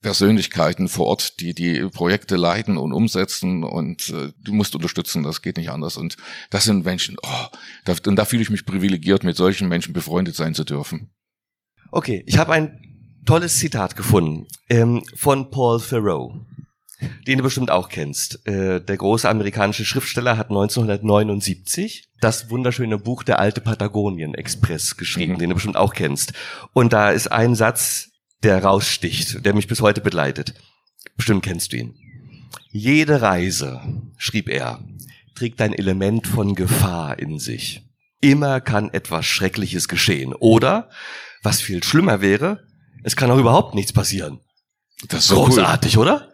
[0.00, 5.40] Persönlichkeiten vor Ort, die die Projekte leiten und umsetzen und äh, du musst unterstützen, das
[5.40, 5.96] geht nicht anders.
[5.96, 6.16] Und
[6.50, 7.46] das sind Menschen, oh,
[7.86, 11.10] da, und da fühle ich mich privilegiert, mit solchen Menschen befreundet sein zu dürfen.
[11.90, 16.44] Okay, ich habe ein tolles Zitat gefunden ähm, von Paul Thoreau
[17.26, 18.46] den du bestimmt auch kennst.
[18.46, 25.34] Äh, der große amerikanische Schriftsteller hat 1979 das wunderschöne Buch Der alte Patagonien Express geschrieben,
[25.34, 25.38] mhm.
[25.38, 26.32] den du bestimmt auch kennst.
[26.72, 28.10] Und da ist ein Satz,
[28.42, 30.54] der raussticht, der mich bis heute begleitet.
[31.16, 31.94] Bestimmt kennst du ihn.
[32.70, 33.80] Jede Reise,
[34.16, 34.80] schrieb er,
[35.34, 37.82] trägt ein Element von Gefahr in sich.
[38.20, 40.34] Immer kann etwas Schreckliches geschehen.
[40.34, 40.88] Oder,
[41.42, 42.66] was viel schlimmer wäre,
[43.02, 44.40] es kann auch überhaupt nichts passieren.
[45.08, 46.02] Das ist so großartig, cool.
[46.02, 46.33] oder?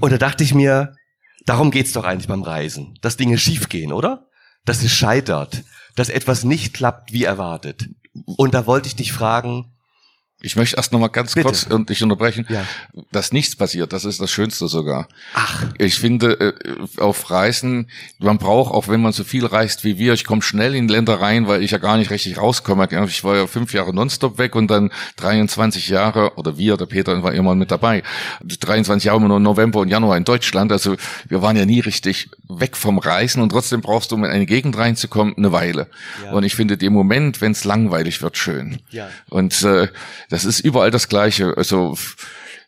[0.00, 0.94] Und da dachte ich mir,
[1.46, 4.28] darum geht's doch eigentlich beim Reisen, dass Dinge schiefgehen, oder?
[4.64, 5.64] Dass es scheitert,
[5.96, 7.88] dass etwas nicht klappt wie erwartet.
[8.24, 9.72] Und da wollte ich dich fragen,
[10.42, 11.44] ich möchte erst noch mal ganz Bitte.
[11.44, 12.64] kurz und dich unterbrechen, ja.
[13.12, 13.92] dass nichts passiert.
[13.92, 15.08] Das ist das Schönste sogar.
[15.34, 15.66] Ach.
[15.78, 20.14] Ich finde äh, auf Reisen, man braucht auch, wenn man so viel reist wie wir,
[20.14, 22.88] ich komme schnell in Länder rein, weil ich ja gar nicht richtig rauskomme.
[23.06, 27.22] Ich war ja fünf Jahre nonstop weg und dann 23 Jahre oder wir, der Peter
[27.22, 28.02] war immer mit dabei.
[28.42, 30.72] 23 Jahre nur November und Januar in Deutschland.
[30.72, 30.96] Also
[31.28, 34.46] wir waren ja nie richtig weg vom Reisen und trotzdem brauchst du, um in eine
[34.46, 35.88] Gegend reinzukommen, eine Weile.
[36.24, 36.32] Ja.
[36.32, 38.80] Und ich finde den Moment, wenn es langweilig wird, schön.
[38.90, 39.08] Ja.
[39.28, 39.88] Und äh,
[40.30, 41.54] das ist überall das Gleiche.
[41.56, 41.98] Also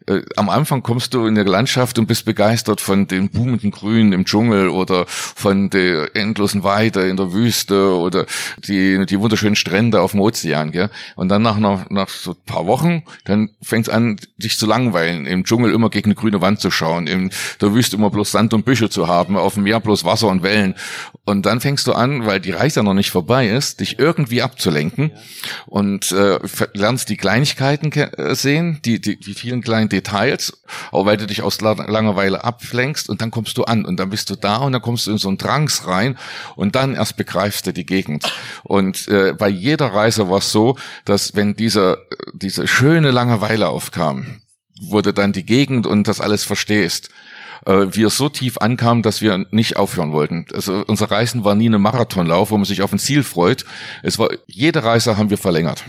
[0.06, 4.12] äh, am Anfang kommst du in der Landschaft und bist begeistert von den boomenden Grün
[4.12, 8.26] im Dschungel oder von der endlosen Weite in der Wüste oder
[8.58, 10.90] die, die wunderschönen Strände auf dem Ozean, gell?
[11.16, 14.66] Und dann nach, nach, nach so ein paar Wochen, dann fängt es an, dich zu
[14.66, 18.32] langweilen, im Dschungel immer gegen eine grüne Wand zu schauen, in der Wüste immer bloß
[18.32, 20.74] Sand und Büsche zu haben, auf dem Meer bloß Wasser und Wellen.
[21.24, 25.12] Und dann fängst du an, weil die Reise noch nicht vorbei ist, dich irgendwie abzulenken
[25.66, 26.38] und äh,
[26.74, 31.42] lernst die Kleinigkeiten äh, sehen, die, die, die vielen kleinen Details, auch weil du dich
[31.42, 34.82] aus Langeweile ablenkst und dann kommst du an und dann bist du da und dann
[34.82, 36.18] kommst du in so einen Drangs rein
[36.56, 38.32] und dann erst begreifst du die Gegend.
[38.64, 41.98] Und äh, bei jeder Reise war es so, dass wenn diese,
[42.32, 44.40] diese schöne Langeweile aufkam,
[44.80, 47.10] wurde dann die Gegend und das alles verstehst
[47.66, 50.46] äh, wir so tief ankamen, dass wir nicht aufhören wollten.
[50.54, 53.64] Also unser Reisen war nie ein Marathonlauf, wo man sich auf ein Ziel freut.
[54.02, 55.84] Es war jede Reise haben wir verlängert,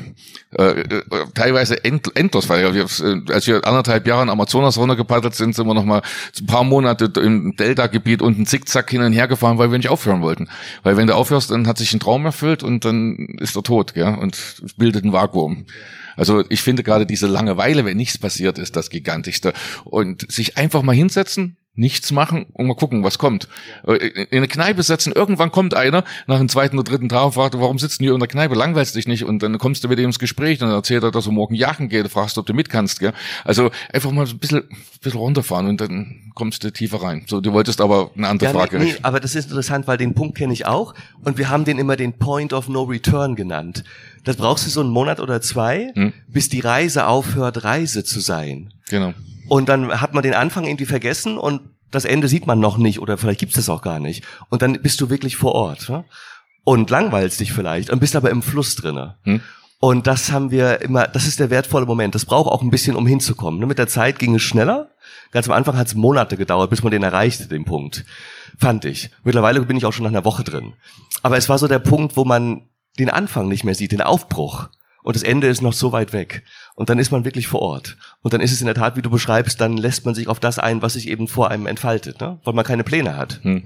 [0.57, 2.73] äh, äh, teilweise end, endlos verlängert.
[2.73, 6.01] Wir, als wir anderthalb Jahre in Amazonas runtergepaddelt sind, sind wir noch mal
[6.39, 10.21] ein paar Monate im Delta-Gebiet unten zickzack hin und her gefahren, weil wir nicht aufhören
[10.21, 10.49] wollten.
[10.83, 13.93] Weil wenn du aufhörst, dann hat sich ein Traum erfüllt und dann ist er tot,
[13.93, 14.17] gell?
[14.19, 14.37] und
[14.77, 15.65] bildet ein Vakuum.
[16.15, 19.53] Also ich finde gerade diese Langeweile, wenn nichts passiert, ist das gigantischste.
[19.83, 23.47] Und sich einfach mal hinsetzen, nichts machen und mal gucken, was kommt.
[23.87, 27.31] Äh, in eine Kneipe setzen, irgendwann kommt einer nach dem zweiten oder dritten Tag und
[27.33, 29.87] fragt, warum sitzt du hier in der Kneipe, langweilst dich nicht und dann kommst du
[29.87, 32.41] mit ihm ins Gespräch und dann erzählt er, dass er morgen jagen geht, fragst du,
[32.41, 32.99] ob du mit kannst.
[32.99, 33.13] Gell?
[33.43, 34.63] Also einfach mal ein bisschen,
[35.01, 37.23] bisschen runterfahren und dann kommst du tiefer rein.
[37.27, 38.77] So, du wolltest aber eine andere ja, Frage.
[38.77, 41.79] Nee, aber das ist interessant, weil den Punkt kenne ich auch und wir haben den
[41.79, 43.83] immer den Point of No Return genannt.
[44.23, 46.13] Das brauchst du so einen Monat oder zwei, hm?
[46.27, 48.73] bis die Reise aufhört, Reise zu sein.
[48.89, 49.13] Genau.
[49.53, 51.61] Und dann hat man den Anfang irgendwie vergessen und
[51.91, 54.23] das Ende sieht man noch nicht oder vielleicht gibt es auch gar nicht.
[54.49, 56.05] Und dann bist du wirklich vor Ort ne?
[56.63, 59.19] und langweilst dich vielleicht und bist aber im Fluss drinne.
[59.25, 59.41] Hm.
[59.79, 62.15] Und das haben wir immer, das ist der wertvolle Moment.
[62.15, 63.59] Das braucht auch ein bisschen, um hinzukommen.
[63.59, 63.67] Ne?
[63.67, 64.89] Mit der Zeit ging es schneller.
[65.29, 68.05] Ganz am Anfang hat es Monate gedauert, bis man den erreichte, den Punkt.
[68.57, 69.11] Fand ich.
[69.23, 70.73] Mittlerweile bin ich auch schon nach einer Woche drin.
[71.21, 74.69] Aber es war so der Punkt, wo man den Anfang nicht mehr sieht, den Aufbruch.
[75.03, 76.43] Und das Ende ist noch so weit weg.
[76.75, 77.97] Und dann ist man wirklich vor Ort.
[78.21, 80.39] Und dann ist es in der Tat, wie du beschreibst, dann lässt man sich auf
[80.39, 82.39] das ein, was sich eben vor einem entfaltet, ne?
[82.43, 83.43] weil man keine Pläne hat.
[83.43, 83.63] Hm.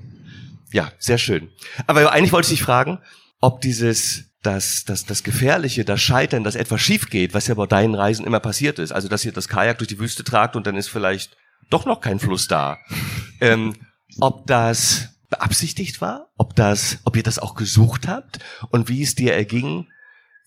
[0.71, 1.49] Ja, sehr schön.
[1.85, 2.99] Aber eigentlich wollte ich dich fragen,
[3.39, 7.65] ob dieses das, das, das Gefährliche, das Scheitern, dass etwas schief geht, was ja bei
[7.65, 8.91] deinen Reisen immer passiert ist.
[8.91, 11.35] Also, dass ihr das Kajak durch die Wüste tragt und dann ist vielleicht
[11.69, 12.77] doch noch kein Fluss da.
[13.41, 13.75] ähm,
[14.19, 19.15] ob das beabsichtigt war, ob das, ob ihr das auch gesucht habt und wie es
[19.15, 19.87] dir erging,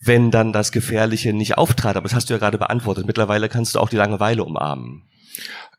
[0.00, 1.96] wenn dann das Gefährliche nicht auftrat.
[1.96, 3.06] Aber das hast du ja gerade beantwortet.
[3.06, 5.02] Mittlerweile kannst du auch die Langeweile umarmen.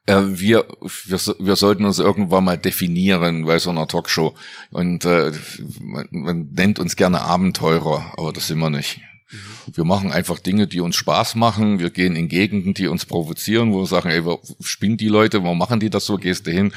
[0.06, 0.66] Äh, wir,
[1.06, 4.36] wir, wir sollten uns irgendwann mal definieren bei so einer Talkshow.
[4.72, 5.32] Und äh,
[5.80, 9.02] man, man nennt uns gerne Abenteurer, aber das sind wir nicht.
[9.74, 11.80] Wir machen einfach Dinge, die uns Spaß machen.
[11.80, 14.22] Wir gehen in Gegenden, die uns provozieren, wo wir sagen, ey,
[14.62, 16.18] spinnen die Leute, warum machen die das so?
[16.18, 16.74] Gehst du hin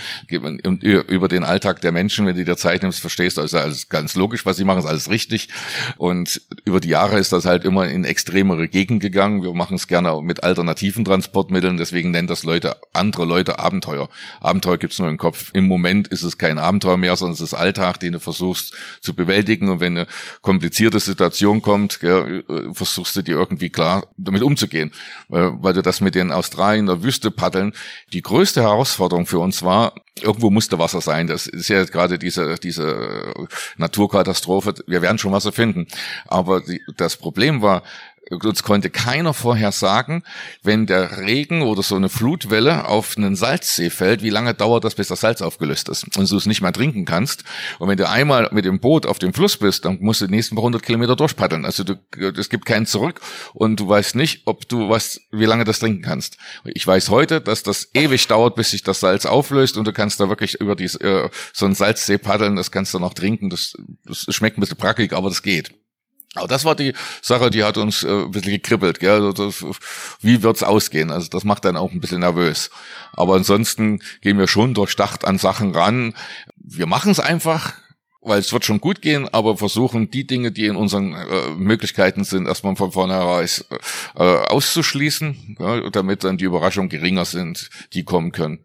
[0.65, 4.15] und über den Alltag der Menschen, wenn du dir Zeit nimmst, verstehst, also alles ganz
[4.15, 5.49] logisch, was sie machen, ist alles richtig.
[5.97, 9.43] Und über die Jahre ist das halt immer in extremere Gegenden gegangen.
[9.43, 14.09] Wir machen es gerne mit alternativen Transportmitteln, deswegen nennen das Leute, andere Leute Abenteuer.
[14.41, 15.51] Abenteuer gibt's nur im Kopf.
[15.55, 19.15] Im Moment ist es kein Abenteuer mehr, sondern es ist Alltag, den du versuchst zu
[19.15, 19.69] bewältigen.
[19.69, 20.07] Und wenn eine
[20.43, 22.01] komplizierte Situation kommt,
[22.49, 24.93] äh, versuchst du dir irgendwie klar damit umzugehen.
[25.29, 27.73] Weil du das mit den Australien der Wüste paddeln,
[28.13, 31.27] die größte Herausforderung für uns war, irgendwo musste Wasser sein.
[31.27, 33.35] Das ist ja gerade diese, diese
[33.77, 34.75] Naturkatastrophe.
[34.87, 35.87] Wir werden schon Wasser finden.
[36.27, 37.83] Aber die, das Problem war,
[38.31, 40.23] uns konnte keiner vorher sagen,
[40.63, 44.95] wenn der Regen oder so eine Flutwelle auf einen Salzsee fällt, wie lange dauert das,
[44.95, 47.45] bis das Salz aufgelöst ist und du es nicht mehr trinken kannst.
[47.79, 50.35] Und wenn du einmal mit dem Boot auf dem Fluss bist, dann musst du die
[50.35, 51.65] nächsten 100 Kilometer durchpaddeln.
[51.65, 51.99] Also du,
[52.39, 53.21] es gibt keinen zurück
[53.53, 56.39] und du weißt nicht, ob du was, wie lange das trinken kannst.
[56.65, 60.21] Ich weiß heute, dass das ewig dauert, bis sich das Salz auflöst und du kannst
[60.21, 63.51] da wirklich über die, äh, so einen Salzsee paddeln, das kannst du noch trinken.
[63.51, 65.73] Das, das schmeckt ein bisschen brackig, aber das geht.
[66.35, 68.99] Aber das war die Sache, die hat uns äh, ein bisschen gekribbelt.
[69.01, 69.11] Gell?
[69.11, 69.65] Also das,
[70.21, 71.11] wie wird's ausgehen?
[71.11, 72.71] Also das macht dann auch ein bisschen nervös.
[73.13, 76.15] Aber ansonsten gehen wir schon durchdacht an Sachen ran.
[76.57, 77.75] Wir machen es einfach
[78.25, 82.25] weil es wird schon gut gehen, aber versuchen die Dinge, die in unseren äh, Möglichkeiten
[82.25, 83.49] sind, erstmal von vornherein
[84.17, 88.61] äh, auszuschließen, ja, damit dann die Überraschungen geringer sind, die kommen können.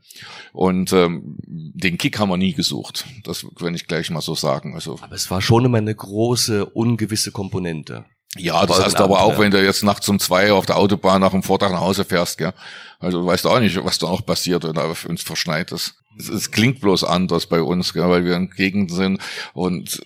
[0.54, 3.06] Und ähm, den Kick haben wir nie gesucht.
[3.24, 4.74] Das kann ich gleich mal so sagen.
[4.74, 8.06] Also, aber es war schon immer eine große, ungewisse Komponente.
[8.38, 11.32] Ja, das heißt aber auch, wenn du jetzt nachts um zwei auf der Autobahn nach
[11.32, 12.54] dem Vortag nach Hause fährst, gell?
[13.00, 15.96] Also du weißt auch nicht, was da noch passiert, wenn da uns verschneit ist.
[16.18, 18.08] Es, es klingt bloß anders bei uns, gell?
[18.10, 19.20] weil wir in Gegenden sind
[19.54, 20.02] und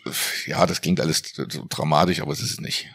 [0.45, 1.23] ja, das klingt alles
[1.69, 2.85] dramatisch, aber es ist nicht.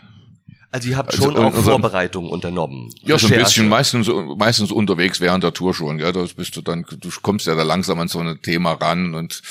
[0.70, 2.92] Also ihr habt Also schon auch unser- Vorbereitungen unternommen.
[3.02, 6.60] Ja, so ein bisschen, meistens, meistens unterwegs während der Tour schon, ja, da bist du
[6.62, 9.42] dann, du kommst ja da langsam an so ein Thema ran und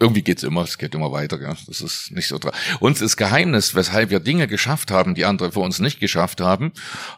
[0.00, 2.52] irgendwie geht's immer, es geht immer weiter, ja, das ist nicht so dran.
[2.80, 6.72] Uns ist Geheimnis, weshalb wir Dinge geschafft haben, die andere vor uns nicht geschafft haben,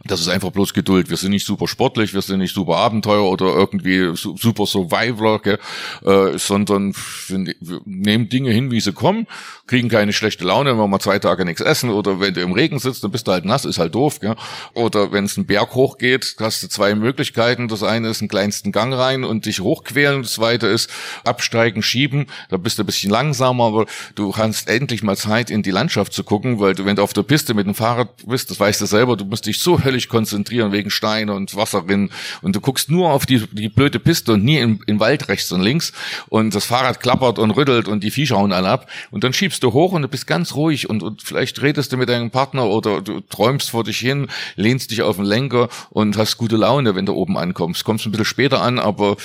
[0.05, 1.09] das ist einfach bloß Geduld.
[1.11, 5.41] Wir sind nicht super sportlich, wir sind nicht super Abenteuer oder irgendwie su- super Survivor,
[5.43, 5.59] gell,
[6.05, 6.95] äh, sondern
[7.29, 9.27] wir, ne- wir nehmen Dinge hin, wie sie kommen,
[9.67, 12.53] kriegen keine schlechte Laune, wenn wir mal zwei Tage nichts essen oder wenn du im
[12.53, 14.37] Regen sitzt, dann bist du halt nass, ist halt doof, gell?
[14.75, 17.69] Oder wenn es einen Berg hochgeht, hast du zwei Möglichkeiten.
[17.69, 20.23] Das eine ist einen kleinsten Gang rein und dich hochquälen.
[20.23, 20.91] Das zweite ist
[21.25, 22.27] absteigen, schieben.
[22.49, 23.87] Da bist ein bisschen langsamer, aber
[24.17, 27.13] du hast endlich mal Zeit, in die Landschaft zu gucken, weil du, wenn du auf
[27.13, 30.09] der Piste mit dem Fahrrad bist, das weißt du selber, du musst dich so höllisch
[30.09, 32.11] konzentrieren wegen Steine und Wasserrinnen.
[32.43, 35.53] Und du guckst nur auf die, die blöde Piste und nie im, im Wald rechts
[35.53, 35.93] und links.
[36.29, 38.91] Und das Fahrrad klappert und rüttelt und die Viecher hauen alle ab.
[39.13, 41.97] Und dann schiebst du hoch und du bist ganz ruhig und, und vielleicht redest du
[41.97, 46.19] mit deinem Partner oder du träumst vor dich hin, lehnst dich auf den Lenker und
[46.19, 47.85] hast gute Laune, wenn du oben ankommst.
[47.85, 49.17] Kommst ein bisschen später an, aber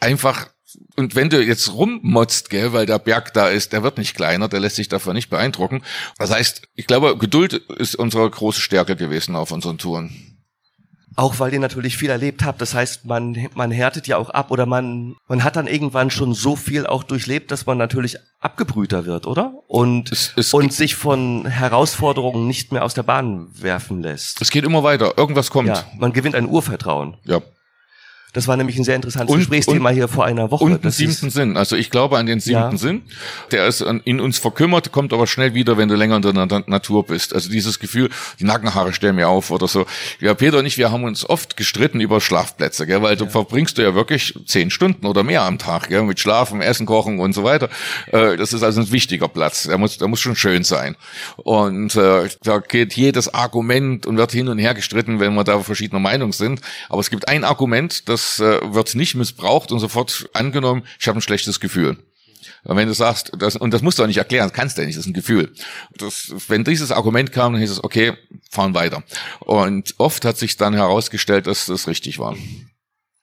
[0.00, 0.48] einfach
[0.96, 4.48] und wenn du jetzt rummotzt, gell, weil der Berg da ist, der wird nicht kleiner,
[4.48, 5.82] der lässt sich davon nicht beeindrucken.
[6.18, 10.34] Das heißt, ich glaube, Geduld ist unsere große Stärke gewesen auf unseren Touren.
[11.16, 12.60] Auch weil ihr natürlich viel erlebt habt.
[12.60, 16.32] Das heißt, man, man härtet ja auch ab oder man, man hat dann irgendwann schon
[16.32, 19.52] so viel auch durchlebt, dass man natürlich abgebrühter wird, oder?
[19.66, 24.40] Und, Es- es- und sich von Herausforderungen nicht mehr aus der Bahn werfen lässt.
[24.40, 25.68] Es geht immer weiter, irgendwas kommt.
[25.68, 27.16] Ja, man gewinnt ein Urvertrauen.
[27.24, 27.40] ja.
[28.34, 30.64] Das war nämlich ein sehr interessantes Und- Gesprächsthema hier vor einer Woche.
[30.64, 31.56] Und ist- siebten Sinn.
[31.56, 32.76] Also ich glaube an den siebten Ja.
[32.76, 33.02] Sinn.
[33.52, 36.32] Der ist an- in uns verkümmert, kommt aber schnell wieder, wenn du länger in der
[36.34, 37.34] Na- Natur bist.
[37.34, 39.86] Also dieses Gefühl, die Nackenhaare stellen mir auf oder so.
[40.20, 43.02] Ja, Peter und ich, wir haben uns oft gestritten über Schlafplätze, gell?
[43.02, 46.02] weil du verbringst du ja wirklich zehn Stunden oder mehr am Tag, gell?
[46.02, 47.68] mit Schlafen, Essen, Kochen und so weiter.
[48.12, 49.64] Äh, Das ist also ein wichtiger Platz.
[49.64, 50.96] Der muss, der muss schon schön sein.
[51.36, 55.58] Und äh, da geht jedes Argument und wird hin und her gestritten, wenn wir da
[55.60, 56.60] verschiedener Meinung sind.
[56.88, 61.18] Aber es gibt ein Argument, das äh, wird nicht missbraucht und sofort angenommen, ich habe
[61.18, 61.96] ein schlechtes Gefühl.
[62.64, 64.82] Und wenn du sagst, das, und das musst du auch nicht erklären, das kannst du
[64.82, 65.52] ja nicht, das ist ein Gefühl.
[65.96, 68.14] Das, wenn dieses Argument kam, dann hieß es, okay,
[68.50, 69.02] fahren weiter.
[69.40, 72.36] Und oft hat sich dann herausgestellt, dass das richtig war.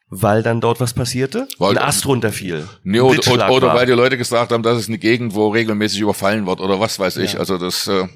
[0.09, 1.47] Weil dann dort was passierte?
[1.57, 2.67] Weil- ein Ast runterfiel.
[2.83, 5.99] Nee, oder, oder, oder weil die Leute gesagt haben, das ist eine Gegend, wo regelmäßig
[5.99, 7.39] überfallen wird oder was weiß ich.
[7.39, 8.07] Also das, äh,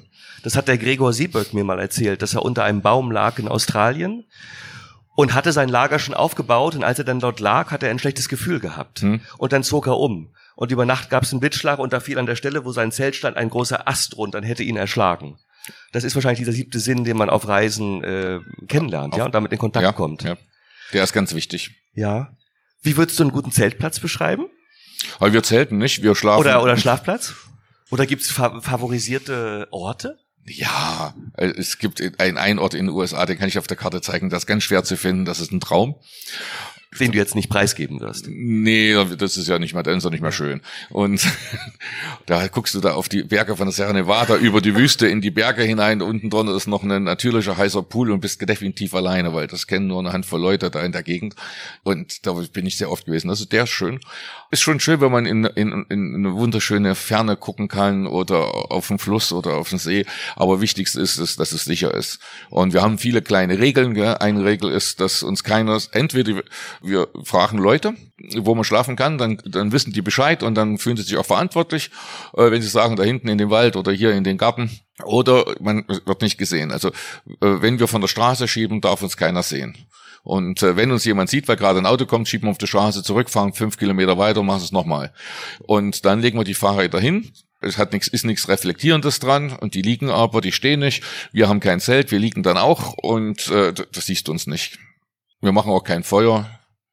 [0.42, 3.48] Das hat der Gregor Sieböck mir mal erzählt, dass er unter einem Baum lag in
[3.48, 4.24] Australien
[5.20, 7.98] und hatte sein Lager schon aufgebaut und als er dann dort lag, hat er ein
[7.98, 9.00] schlechtes Gefühl gehabt.
[9.00, 9.20] Hm.
[9.36, 10.34] Und dann zog er um.
[10.56, 12.90] Und über Nacht gab es einen Blitzschlag und da fiel an der Stelle, wo sein
[12.90, 15.38] Zelt stand, ein großer Ast runter und hätte ihn erschlagen.
[15.92, 19.52] Das ist wahrscheinlich dieser siebte Sinn, den man auf Reisen äh, kennenlernt, ja, und damit
[19.52, 20.22] in Kontakt ja, kommt.
[20.22, 20.36] ja,
[20.92, 21.70] der ist ganz wichtig.
[21.94, 22.30] ja.
[22.82, 24.46] Wie würdest du einen guten Zeltplatz beschreiben?
[25.18, 26.40] Aber wir zelten nicht, wir schlafen.
[26.40, 27.34] Oder, oder Schlafplatz?
[27.90, 30.18] Oder gibt's fa favorisierte Orte?
[30.46, 33.76] Ja, äh, es gibt einen, einen Ort in den USA, den kann ich auf der
[33.76, 35.96] Karte zeigen, das ist ganz schwer zu finden, das ist ein Traum.
[36.98, 38.26] Den du jetzt nicht preisgeben wirst.
[38.28, 40.60] Nee, das ist ja nicht mehr, dann ist er nicht mehr schön.
[40.88, 41.24] Und
[42.26, 45.20] da guckst du da auf die Berge von der Sierra Nevada über die Wüste in
[45.20, 46.02] die Berge hinein.
[46.02, 49.86] Unten drunter ist noch ein natürlicher heißer Pool und bist definitiv alleine, weil das kennen
[49.86, 51.36] nur eine Handvoll Leute da in der Gegend.
[51.84, 53.30] Und da bin ich sehr oft gewesen.
[53.30, 54.00] Also der ist schön.
[54.50, 58.88] Ist schon schön, wenn man in, in, in eine wunderschöne Ferne gucken kann oder auf
[58.88, 60.06] den Fluss oder auf den See.
[60.34, 62.18] Aber wichtigst ist es, dass es sicher ist.
[62.48, 63.94] Und wir haben viele kleine Regeln.
[63.94, 64.16] Gell?
[64.16, 66.42] Eine Regel ist, dass uns keiner, entweder
[66.82, 67.94] wir fragen Leute,
[68.36, 71.26] wo man schlafen kann, dann, dann wissen die Bescheid und dann fühlen sie sich auch
[71.26, 71.90] verantwortlich,
[72.34, 74.70] äh, wenn sie sagen, da hinten in den Wald oder hier in den Garten.
[75.04, 76.70] Oder man wird nicht gesehen.
[76.70, 76.92] Also äh,
[77.40, 79.76] wenn wir von der Straße schieben, darf uns keiner sehen.
[80.22, 82.66] Und äh, wenn uns jemand sieht, weil gerade ein Auto kommt, schieben wir auf die
[82.66, 85.12] Straße zurück, fahren fünf Kilometer weiter und machen es nochmal.
[85.60, 87.32] Und dann legen wir die Fahrräder hin.
[87.62, 91.02] Es hat nichts, ist nichts Reflektierendes dran und die liegen aber, die stehen nicht.
[91.32, 94.78] Wir haben kein Zelt, wir liegen dann auch und äh, das siehst du uns nicht.
[95.42, 96.48] Wir machen auch kein Feuer.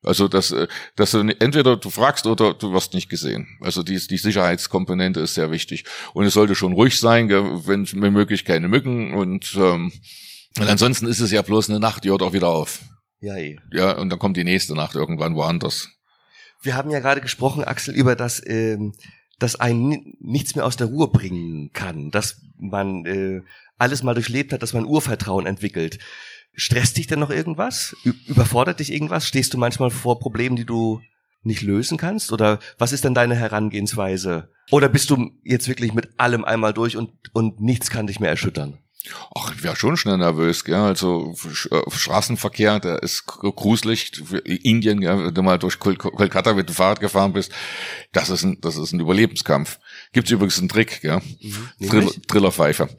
[0.08, 3.48] Also dass, äh, dass du entweder du fragst oder du wirst nicht gesehen.
[3.62, 5.84] Also die, die Sicherheitskomponente ist sehr wichtig.
[6.14, 9.92] Und es sollte schon ruhig sein, wenn, wenn möglich keine Mücken und, ähm,
[10.58, 12.82] und ansonsten ist es ja bloß eine Nacht, die hört auch wieder auf.
[13.20, 13.58] Ja, eh.
[13.72, 15.90] Ja, und dann kommt die nächste Nacht irgendwann woanders.
[16.62, 18.94] Wir haben ja gerade gesprochen, Axel, über das, ähm,
[19.40, 23.42] dass einen ni- nichts mehr aus der Ruhe bringen kann, dass man äh,
[23.78, 26.00] alles mal durchlebt hat, dass man Urvertrauen entwickelt.
[26.60, 27.96] Stresst dich denn noch irgendwas?
[28.26, 29.28] Überfordert dich irgendwas?
[29.28, 31.02] Stehst du manchmal vor Problemen, die du
[31.44, 32.32] nicht lösen kannst?
[32.32, 34.50] Oder was ist denn deine Herangehensweise?
[34.72, 38.32] Oder bist du jetzt wirklich mit allem einmal durch und, und nichts kann dich mehr
[38.32, 38.80] erschüttern?
[39.36, 40.76] Ach, ich wäre schon schnell nervös, gell?
[40.76, 41.36] Also
[41.72, 44.12] äh, Straßenverkehr, der ist gruselig.
[44.44, 45.26] Indien, gell?
[45.26, 47.52] wenn du mal durch Kolkata mit dem Fahrrad gefahren bist,
[48.12, 49.80] das ist ein, das ist ein Überlebenskampf.
[50.14, 51.20] Gibt's übrigens einen Trick, gell?
[51.42, 51.88] Mhm.
[51.88, 52.90] Drill, Drillerpfeife.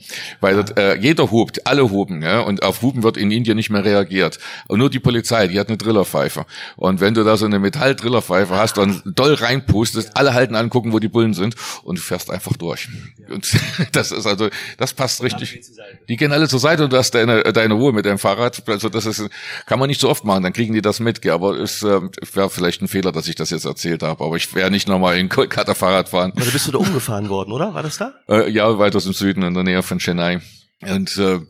[0.41, 0.65] Weil ah.
[0.77, 2.41] äh, jeder hupt, alle hupen, gell?
[2.41, 4.39] Und auf Hupen wird in Indien nicht mehr reagiert.
[4.69, 6.45] Und nur die Polizei, die hat eine Drillerpfeife.
[6.77, 10.99] Und wenn du da so eine Metall-Drillerpfeife hast und doll reinpustest, alle halten angucken, wo
[10.99, 12.89] die Bullen sind und du fährst einfach durch.
[13.29, 13.51] Und
[13.93, 15.61] das ist also, das passt richtig.
[16.09, 18.63] Die gehen alle zur Seite und du hast deine, deine Ruhe mit deinem Fahrrad.
[18.69, 19.29] Also das ist,
[19.67, 21.23] kann man nicht so oft machen, dann kriegen die das mit.
[21.23, 21.33] Gell?
[21.33, 22.01] Aber es äh,
[22.35, 24.23] wäre vielleicht ein Fehler, dass ich das jetzt erzählt habe.
[24.23, 26.33] Aber ich werde nicht nochmal in Kolkata Fahrrad fahren.
[26.37, 27.75] Also bist du da umgefahren worden, oder?
[27.75, 28.15] War das da?
[28.29, 30.41] Äh, ja, weiter im Süden, in der Nähe von Chennai.
[30.81, 31.41] Und äh,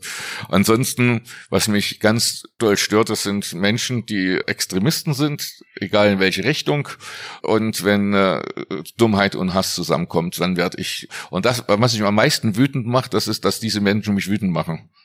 [0.47, 6.43] ansonsten, was mich ganz doll stört, das sind Menschen, die Extremisten sind, egal in welche
[6.43, 6.87] Richtung.
[7.43, 8.41] Und wenn äh,
[8.97, 11.07] Dummheit und Hass zusammenkommt, dann werde ich.
[11.29, 14.51] Und das, was mich am meisten wütend macht, das ist, dass diese Menschen mich wütend
[14.51, 14.89] machen.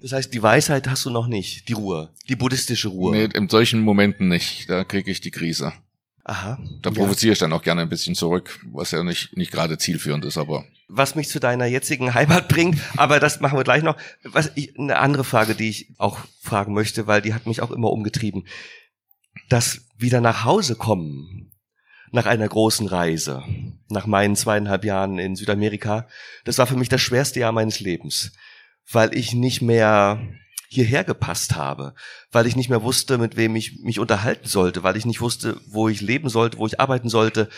[0.00, 3.16] Das heißt, die Weisheit hast du noch nicht, die Ruhe, die buddhistische Ruhe.
[3.16, 4.70] Nee, in solchen Momenten nicht.
[4.70, 5.72] Da kriege ich die Krise.
[6.28, 6.58] Aha.
[6.82, 10.26] Da provoziere ich dann auch gerne ein bisschen zurück, was ja nicht, nicht gerade zielführend
[10.26, 10.66] ist, aber.
[10.86, 13.96] Was mich zu deiner jetzigen Heimat bringt, aber das machen wir gleich noch.
[14.24, 17.70] Was ich, eine andere Frage, die ich auch fragen möchte, weil die hat mich auch
[17.70, 18.46] immer umgetrieben.
[19.48, 21.50] Das wieder nach Hause kommen,
[22.12, 23.42] nach einer großen Reise,
[23.88, 26.08] nach meinen zweieinhalb Jahren in Südamerika,
[26.44, 28.32] das war für mich das schwerste Jahr meines Lebens,
[28.92, 30.20] weil ich nicht mehr
[30.68, 31.94] hierher gepasst habe,
[32.30, 35.60] weil ich nicht mehr wusste, mit wem ich mich unterhalten sollte, weil ich nicht wusste,
[35.66, 37.48] wo ich leben sollte, wo ich arbeiten sollte.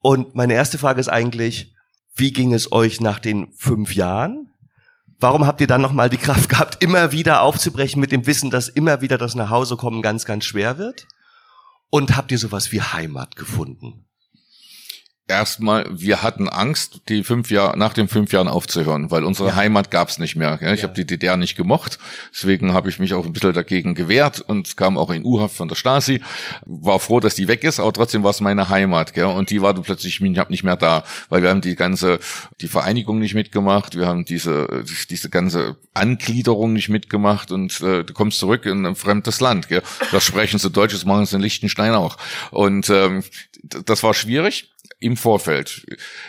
[0.00, 1.74] Und meine erste Frage ist eigentlich,
[2.14, 4.50] wie ging es euch nach den fünf Jahren?
[5.18, 8.68] Warum habt ihr dann nochmal die Kraft gehabt, immer wieder aufzubrechen mit dem Wissen, dass
[8.68, 11.06] immer wieder das Nachhausekommen ganz, ganz schwer wird?
[11.90, 14.06] Und habt ihr sowas wie Heimat gefunden?
[15.30, 19.54] Erstmal, wir hatten Angst, die fünf Jahre nach den fünf Jahren aufzuhören, weil unsere ja.
[19.54, 20.58] Heimat gab's nicht mehr.
[20.60, 20.74] Ja?
[20.74, 20.88] Ich ja.
[20.88, 21.98] habe die DDR nicht gemocht,
[22.32, 25.68] deswegen habe ich mich auch ein bisschen dagegen gewehrt und kam auch in U-Haft von
[25.68, 26.20] der Stasi.
[26.66, 29.14] War froh, dass die weg ist, aber trotzdem war es meine Heimat.
[29.14, 29.24] Gell?
[29.24, 32.18] Und die war dann plötzlich nicht mehr da, weil wir haben die ganze
[32.60, 38.12] die Vereinigung nicht mitgemacht, wir haben diese diese ganze Angliederung nicht mitgemacht und äh, du
[38.12, 39.68] kommst zurück in ein fremdes Land.
[39.68, 39.82] Gell?
[40.10, 42.16] Das sprechen sie Deutsch, das machen sie in Liechtenstein auch.
[42.50, 43.22] Und ähm,
[43.62, 44.70] das war schwierig
[45.00, 45.86] im Vorfeld.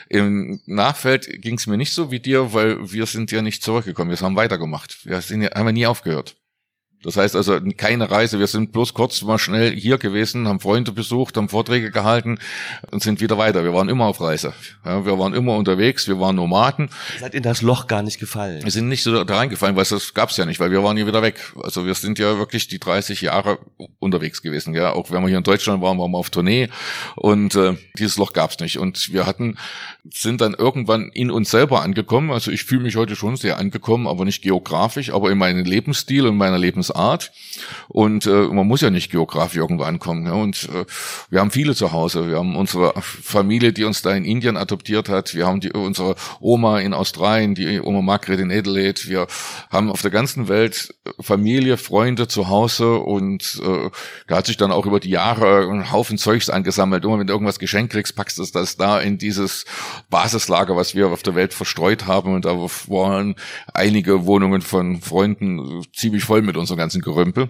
[0.09, 4.09] Im Nachfeld ging es mir nicht so wie dir, weil wir sind ja nicht zurückgekommen.
[4.09, 5.05] Wir haben weitergemacht.
[5.05, 6.37] Wir sind ja, haben ja nie aufgehört.
[7.03, 8.37] Das heißt also keine Reise.
[8.37, 12.37] Wir sind bloß kurz mal schnell hier gewesen, haben Freunde besucht, haben Vorträge gehalten
[12.91, 13.63] und sind wieder weiter.
[13.63, 14.53] Wir waren immer auf Reise.
[14.85, 16.07] Ja, wir waren immer unterwegs.
[16.07, 16.89] Wir waren Nomaden.
[17.19, 18.63] Seid in das Loch gar nicht gefallen?
[18.63, 21.07] Wir sind nicht so da reingefallen, weil das gab's ja nicht, weil wir waren ja
[21.07, 21.53] wieder weg.
[21.63, 23.57] Also wir sind ja wirklich die 30 Jahre
[23.99, 24.73] unterwegs gewesen.
[24.75, 26.69] Ja, auch wenn wir hier in Deutschland waren, waren wir auf Tournee
[27.15, 28.77] und äh, dieses Loch gab's nicht.
[28.77, 29.57] Und wir hatten
[30.09, 32.31] sind dann irgendwann in uns selber angekommen.
[32.31, 36.25] Also ich fühle mich heute schon sehr angekommen, aber nicht geografisch, aber in meinem Lebensstil
[36.25, 36.57] und meiner
[36.91, 37.31] Lebensart.
[37.87, 40.25] Und äh, man muss ja nicht geografisch irgendwo ankommen.
[40.25, 40.33] Ja.
[40.33, 40.85] Und äh,
[41.29, 42.27] wir haben viele zu Hause.
[42.27, 45.35] Wir haben unsere Familie, die uns da in Indien adoptiert hat.
[45.35, 49.01] Wir haben die, unsere Oma in Australien, die Oma Margret in Adelaide.
[49.05, 49.27] Wir
[49.69, 53.89] haben auf der ganzen Welt Familie, Freunde zu Hause und äh,
[54.27, 57.03] da hat sich dann auch über die Jahre ein Haufen Zeugs angesammelt.
[57.03, 59.65] Immer wenn du irgendwas geschenkt kriegst, packst du das da in dieses
[60.09, 62.33] Basislager, was wir auf der Welt verstreut haben.
[62.33, 63.35] Und da waren
[63.73, 67.49] einige Wohnungen von Freunden ziemlich voll mit unserem ganzen Gerümpel.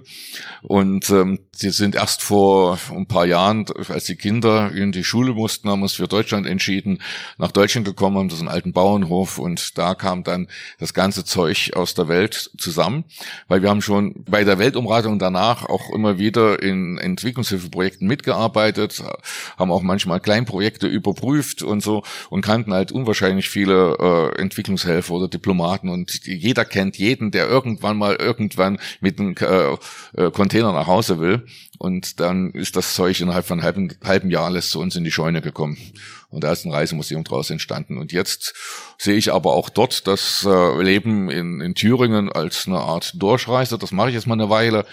[0.61, 5.33] Und ähm, sie sind erst vor ein paar Jahren, als die Kinder in die Schule
[5.33, 6.99] mussten, haben uns für Deutschland entschieden,
[7.37, 10.47] nach Deutschland gekommen, haben das alten Bauernhof und da kam dann
[10.79, 13.05] das ganze Zeug aus der Welt zusammen,
[13.47, 19.01] weil wir haben schon bei der Weltumratung danach auch immer wieder in Entwicklungshilfeprojekten mitgearbeitet,
[19.57, 25.27] haben auch manchmal Kleinprojekte überprüft und so und kannten halt unwahrscheinlich viele äh, Entwicklungshelfer oder
[25.27, 30.87] Diplomaten und jeder kennt jeden, der irgendwann mal irgendwann mit einem äh, äh, Container nach
[30.87, 31.45] Hause will
[31.77, 35.11] und dann ist das Zeug innerhalb von halben, halben Jahr alles zu uns in die
[35.11, 35.77] Scheune gekommen.
[36.29, 37.97] Und da ist ein Reisemuseum draus entstanden.
[37.97, 38.53] Und jetzt
[38.97, 43.77] sehe ich aber auch dort das äh, Leben in, in Thüringen als eine Art Durchreise.
[43.77, 44.85] Das mache ich jetzt mal eine Weile.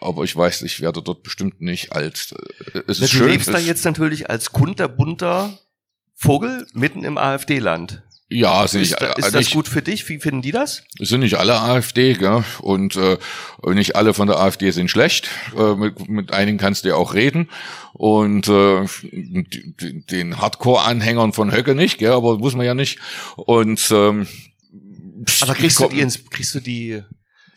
[0.00, 2.34] Aber ich weiß, ich werde dort bestimmt nicht alt.
[2.74, 5.58] Äh, es ist du schön, lebst da jetzt natürlich als kunterbunter
[6.14, 8.03] Vogel mitten im AfD-Land.
[8.30, 10.08] Ja, sind ist, nicht, da, ist das nicht, gut für dich?
[10.08, 10.82] Wie finden die das?
[10.98, 12.42] Es sind nicht alle AfD, gell?
[12.60, 13.18] und äh,
[13.66, 15.28] nicht alle von der AfD sind schlecht.
[15.56, 17.50] Äh, mit, mit einigen kannst du ja auch reden
[17.92, 18.86] und äh,
[20.10, 22.12] den Hardcore-Anhängern von Höcke nicht, gell?
[22.12, 22.98] aber muss man ja nicht.
[23.36, 24.26] Und ähm,
[25.40, 27.02] aber kriegst du die ins, kriegst du die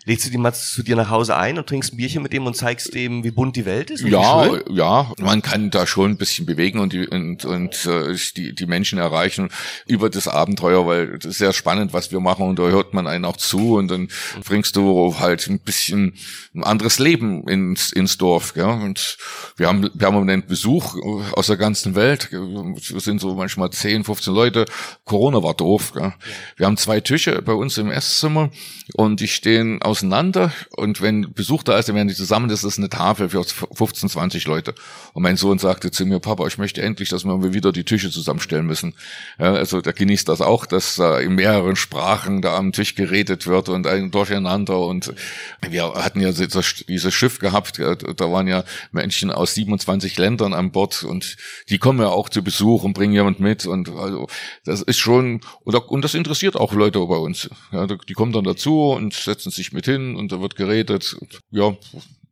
[0.08, 2.46] Lädst du die mal zu dir nach Hause ein und trinkst ein Bierchen mit dem
[2.46, 4.06] und zeigst dem, wie bunt die Welt ist?
[4.06, 8.56] Ja, ja, man kann da schon ein bisschen bewegen und die, und, und äh, die,
[8.56, 9.50] die Menschen erreichen
[9.86, 13.06] über das Abenteuer, weil das ist sehr spannend, was wir machen und da hört man
[13.06, 14.08] einen auch zu und dann
[14.46, 16.14] bringst du halt ein bisschen
[16.56, 18.54] ein anderes Leben ins, ins Dorf.
[18.54, 18.64] Gell?
[18.64, 19.18] Und
[19.58, 20.96] wir haben einen Besuch
[21.34, 22.32] aus der ganzen Welt.
[22.32, 24.64] Wir sind so manchmal 10, 15 Leute.
[25.04, 25.92] Corona war doof.
[25.94, 26.14] Gell?
[26.56, 28.52] Wir haben zwei Tische bei uns im Esszimmer
[28.94, 32.64] und die stehen aus auseinander und wenn Besuch da ist, dann werden die zusammen, das
[32.64, 34.76] ist eine Tafel für 15, 20 Leute.
[35.14, 38.12] Und mein Sohn sagte zu mir, Papa, ich möchte endlich, dass wir wieder die Tische
[38.12, 38.94] zusammenstellen müssen.
[39.40, 43.48] Ja, also der genießt das auch, dass äh, in mehreren Sprachen da am Tisch geredet
[43.48, 45.14] wird und ein Durcheinander und
[45.68, 51.04] wir hatten ja dieses Schiff gehabt, da waren ja Menschen aus 27 Ländern an Bord
[51.04, 51.38] und
[51.70, 54.28] die kommen ja auch zu Besuch und bringen jemand mit und also
[54.64, 57.50] das ist schon und das interessiert auch Leute bei uns.
[57.72, 61.18] Ja, die kommen dann dazu und setzen sich mit hin und da wird geredet.
[61.50, 61.76] Ja,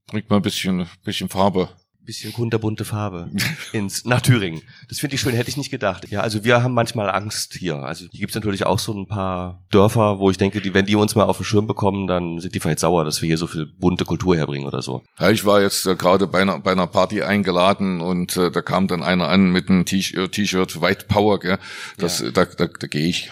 [0.08, 1.70] bringt mal ein bisschen, bisschen Farbe
[2.06, 3.30] bisschen kunterbunte Farbe
[3.74, 4.62] ins nach Thüringen.
[4.88, 6.10] Das finde ich schön, hätte ich nicht gedacht.
[6.10, 7.78] Ja, also wir haben manchmal Angst hier.
[7.78, 10.96] Also hier gibt's natürlich auch so ein paar Dörfer, wo ich denke, die, wenn die
[10.96, 13.48] uns mal auf den Schirm bekommen, dann sind die vielleicht sauer, dass wir hier so
[13.48, 15.04] viel bunte Kultur herbringen oder so.
[15.20, 18.62] Ja, ich war jetzt äh, gerade bei einer, bei einer Party eingeladen und äh, da
[18.62, 21.58] kam dann einer an mit einem äh, T-Shirt White Power, gell?
[21.98, 22.32] Das, ja.
[22.32, 23.32] da, da, da gehe ich.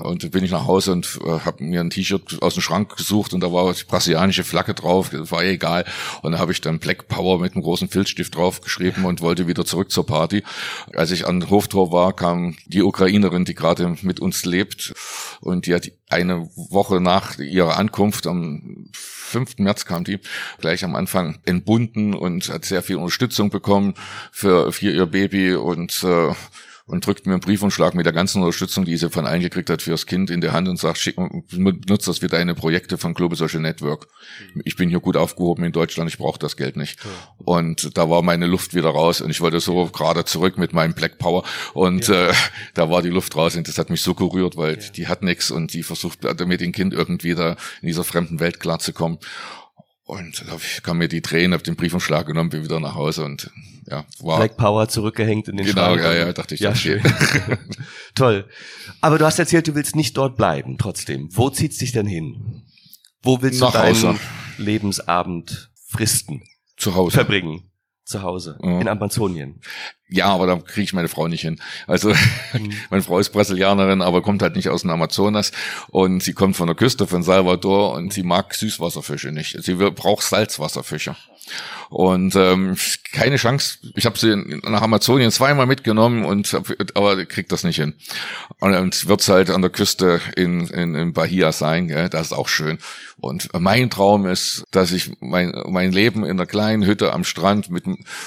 [0.00, 3.34] Und bin ich nach Hause und äh, habe mir ein T-Shirt aus dem Schrank gesucht
[3.34, 5.84] und da war die brasilianische Flagge drauf, das war egal.
[6.22, 9.66] Und da habe ich dann Black Power mit einem großen Filzstift draufgeschrieben und wollte wieder
[9.66, 10.44] zurück zur Party.
[10.94, 14.94] Als ich an Hoftor war, kam die Ukrainerin, die gerade mit uns lebt
[15.40, 19.58] und die hat eine Woche nach ihrer Ankunft, am 5.
[19.58, 20.20] März kam die,
[20.58, 23.94] gleich am Anfang entbunden und hat sehr viel Unterstützung bekommen
[24.30, 26.32] für, für ihr Baby und äh,
[26.86, 29.82] und drückt mir einen Briefumschlag mit der ganzen Unterstützung, die sie von allen gekriegt hat
[29.82, 33.36] fürs Kind in der Hand und sagt, schick, nutzt das für deine Projekte von Global
[33.36, 34.08] Social Network.
[34.64, 37.02] Ich bin hier gut aufgehoben in Deutschland, ich brauche das Geld nicht.
[37.04, 37.10] Ja.
[37.44, 40.94] Und da war meine Luft wieder raus und ich wollte so gerade zurück mit meinem
[40.94, 42.28] Black Power und ja.
[42.28, 42.34] äh,
[42.74, 44.90] da war die Luft raus und das hat mich so gerührt, weil ja.
[44.90, 48.60] die hat nichts und die versucht mit dem Kind irgendwie da in dieser fremden Welt
[48.60, 49.18] klarzukommen.
[50.12, 53.50] Und da kam mir die Tränen, hab den Briefumschlag genommen, bin wieder nach Hause und
[53.88, 54.36] ja, war.
[54.36, 56.02] Black Power zurückgehängt in den Genau, Schrank.
[56.02, 56.60] ja, ja, dachte ich.
[56.60, 57.02] Ja, schön.
[58.14, 58.46] Toll.
[59.00, 61.30] Aber du hast erzählt, du willst nicht dort bleiben, trotzdem.
[61.32, 62.62] Wo zieht's dich denn hin?
[63.22, 64.14] Wo willst nach du deinen Hause.
[64.58, 66.42] Lebensabend fristen?
[66.76, 67.14] Zu Hause.
[67.14, 67.70] Verbringen?
[68.04, 68.58] Zu Hause.
[68.62, 68.80] Ja.
[68.80, 69.60] In Amazonien.
[70.12, 71.58] Ja, aber da kriege ich meine Frau nicht hin.
[71.86, 72.10] Also
[72.52, 72.72] mhm.
[72.90, 75.52] meine Frau ist Brasilianerin, aber kommt halt nicht aus dem Amazonas
[75.88, 79.62] und sie kommt von der Küste von Salvador und sie mag Süßwasserfische nicht.
[79.62, 81.16] Sie braucht Salzwasserfische.
[81.88, 82.76] Und ähm,
[83.12, 83.78] keine Chance.
[83.94, 86.56] Ich habe sie nach Amazonien zweimal mitgenommen und
[86.94, 87.94] aber kriegt das nicht hin.
[88.60, 91.88] Und, und wird's halt an der Küste in, in, in Bahia sein.
[91.88, 92.08] Gell?
[92.08, 92.78] Das ist auch schön.
[93.20, 97.70] Und mein Traum ist, dass ich mein, mein Leben in einer kleinen Hütte am Strand
[97.70, 97.84] mit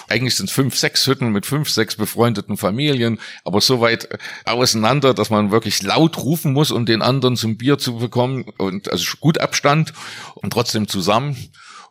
[0.07, 4.09] eigentlich sind fünf, sechs Hütten mit fünf, sechs befreundeten Familien, aber so weit
[4.45, 8.45] auseinander, dass man wirklich laut rufen muss, um den anderen zum Bier zu bekommen.
[8.57, 9.93] Und also gut Abstand
[10.35, 11.35] und trotzdem zusammen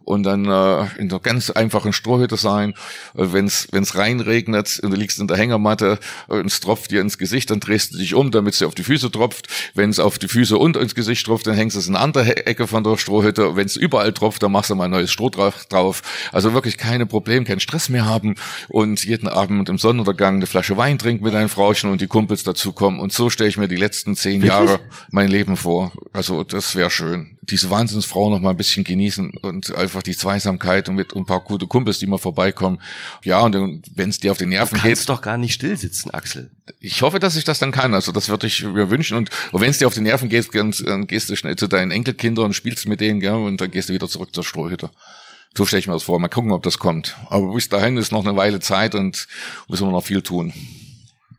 [0.05, 2.75] und dann äh, in der ganz einfachen Strohhütte sein.
[3.15, 5.99] Äh, Wenn es reinregnet und du liegst in der Hängematte
[6.29, 8.67] äh, und es tropft dir ins Gesicht, dann drehst du dich um, damit es dir
[8.67, 9.49] auf die Füße tropft.
[9.75, 12.05] Wenn es auf die Füße und ins Gesicht tropft, dann hängst du es in eine
[12.05, 13.57] andere Ecke von der Strohhütte.
[13.57, 16.03] Wenn es überall tropft, dann machst du mal ein neues Stroh drauf.
[16.33, 18.35] Also wirklich keine Probleme, keinen Stress mehr haben
[18.69, 22.43] und jeden Abend im Sonnenuntergang eine Flasche Wein trinken mit deinen Frauchen und die Kumpels
[22.43, 23.01] dazukommen.
[23.01, 24.81] Und so stelle ich mir die letzten zehn Jahre
[25.11, 25.93] mein Leben vor.
[26.13, 27.34] Also das wäre schön.
[27.51, 31.41] Diese Wahnsinnsfrau noch mal ein bisschen genießen und einfach die Zweisamkeit und mit ein paar
[31.41, 32.81] gute Kumpels, die mal vorbeikommen.
[33.23, 35.01] Ja, und wenn es dir auf die Nerven du geht.
[35.01, 36.51] Du doch gar nicht still sitzen, Axel.
[36.81, 37.95] Ich hoffe, dass ich das dann kann.
[37.95, 39.17] Also das würde ich mir wünschen.
[39.17, 41.67] Und, und wenn es dir auf die Nerven geht, dann, dann gehst du schnell zu
[41.67, 44.91] deinen Enkelkindern und spielst mit denen, gell, und dann gehst du wieder zurück zur Strohhütte.
[45.57, 46.19] So stelle ich mir das vor.
[46.19, 47.17] Mal gucken, ob das kommt.
[47.31, 49.29] Aber bis dahin ist noch eine Weile Zeit und
[49.69, 50.53] müssen wir noch viel tun.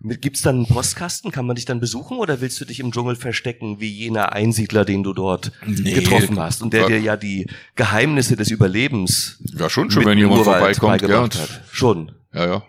[0.01, 1.31] Gibt's dann einen Postkasten?
[1.31, 4.85] Kann man dich dann besuchen oder willst du dich im Dschungel verstecken wie jener Einsiedler,
[4.85, 9.69] den du dort nee, getroffen hast und der dir ja die Geheimnisse des Überlebens ja
[9.69, 11.61] schon schon wenn jemand vorbeikommt ja, hat.
[11.71, 12.11] schon.
[12.33, 12.63] Ja ja.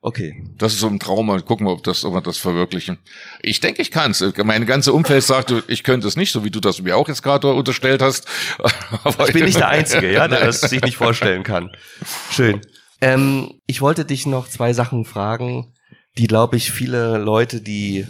[0.00, 0.44] Okay.
[0.56, 2.98] Das ist so ein Traum mal gucken ob das ob wir das verwirklichen.
[3.42, 4.24] Ich denke ich kann's.
[4.44, 7.22] Mein ganze Umfeld sagt ich könnte es nicht so wie du das mir auch jetzt
[7.22, 8.28] gerade unterstellt hast.
[9.04, 11.70] Aber ich bin nicht der Einzige ja der das sich nicht vorstellen kann.
[12.30, 12.60] Schön.
[13.00, 15.72] Ähm, ich wollte dich noch zwei Sachen fragen
[16.18, 18.06] die, glaube ich, viele Leute, die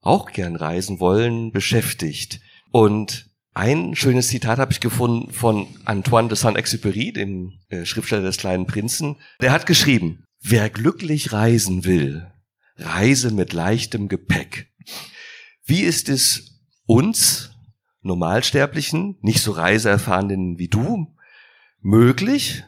[0.00, 2.40] auch gern reisen wollen, beschäftigt.
[2.72, 8.38] Und ein schönes Zitat habe ich gefunden von Antoine de Saint-Exupéry, dem äh, Schriftsteller des
[8.38, 9.16] kleinen Prinzen.
[9.42, 12.26] Der hat geschrieben, wer glücklich reisen will,
[12.76, 14.72] reise mit leichtem Gepäck.
[15.64, 17.50] Wie ist es uns
[18.00, 21.14] Normalsterblichen, nicht so Reiseerfahrenen wie du,
[21.80, 22.64] möglich,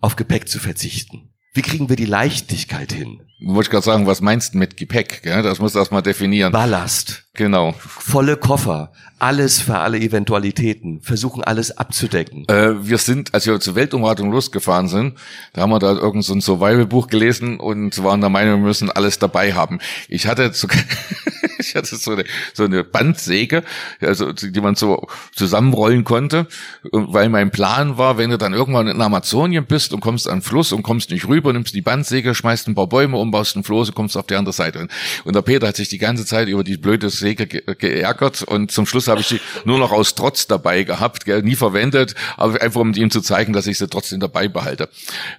[0.00, 1.32] auf Gepäck zu verzichten?
[1.54, 3.22] Wie kriegen wir die Leichtigkeit hin?
[3.44, 5.22] Wollte ich gerade sagen, was meinst du mit Gepäck?
[5.22, 5.42] Gell?
[5.42, 6.52] Das musst du erstmal definieren.
[6.52, 7.24] Ballast.
[7.34, 7.74] Genau.
[7.78, 8.92] Volle Koffer.
[9.18, 11.00] Alles für alle Eventualitäten.
[11.00, 12.46] Versuchen alles abzudecken.
[12.48, 15.18] Äh, wir sind, als wir zur Weltumratung losgefahren sind,
[15.52, 18.90] da haben wir da irgendein so ein Survival-Buch gelesen und waren der Meinung, wir müssen
[18.90, 19.78] alles dabei haben.
[20.08, 20.78] Ich hatte sogar
[21.58, 22.24] ich hatte so eine,
[22.54, 23.62] so eine Bandsäge,
[24.00, 26.46] also die man so zusammenrollen konnte,
[26.90, 30.42] weil mein Plan war, wenn du dann irgendwann in Amazonien bist und kommst an den
[30.42, 33.64] Fluss und kommst nicht rüber, nimmst die Bandsäge, schmeißt ein paar Bäume um, baust einen
[33.64, 34.86] Floß und kommst auf die andere Seite.
[35.24, 38.70] Und der Peter hat sich die ganze Zeit über die blöde Säge ge geärgert und
[38.70, 42.62] zum Schluss habe ich sie nur noch aus Trotz dabei gehabt, gell, nie verwendet, aber
[42.62, 44.88] einfach um ihm zu zeigen, dass ich sie trotzdem dabei behalte.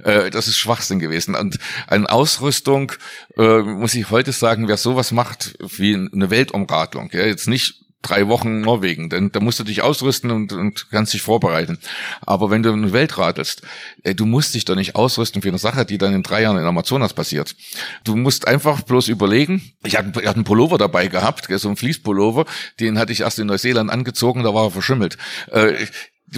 [0.04, 1.36] Äh, das ist Schwachsinn gewesen.
[1.36, 2.92] Und an Ausrüstung
[3.38, 8.28] äh, muss ich heute sagen, wer sowas macht wie eine Weltumradlung, ja, jetzt nicht drei
[8.28, 11.80] Wochen Norwegen, denn da musst du dich ausrüsten und, und kannst dich vorbereiten.
[12.22, 13.64] Aber wenn du eine Welt radelst,
[14.04, 16.58] ey, du musst dich doch nicht ausrüsten für eine Sache, die dann in drei Jahren
[16.58, 17.56] in Amazonas passiert.
[18.04, 19.74] Du musst einfach bloß überlegen.
[19.84, 22.46] Ich hatte, ich hatte einen Pullover dabei gehabt, so einen Fließpullover,
[22.80, 25.18] den hatte ich erst in Neuseeland angezogen, da war er verschimmelt.
[25.52, 25.88] Äh,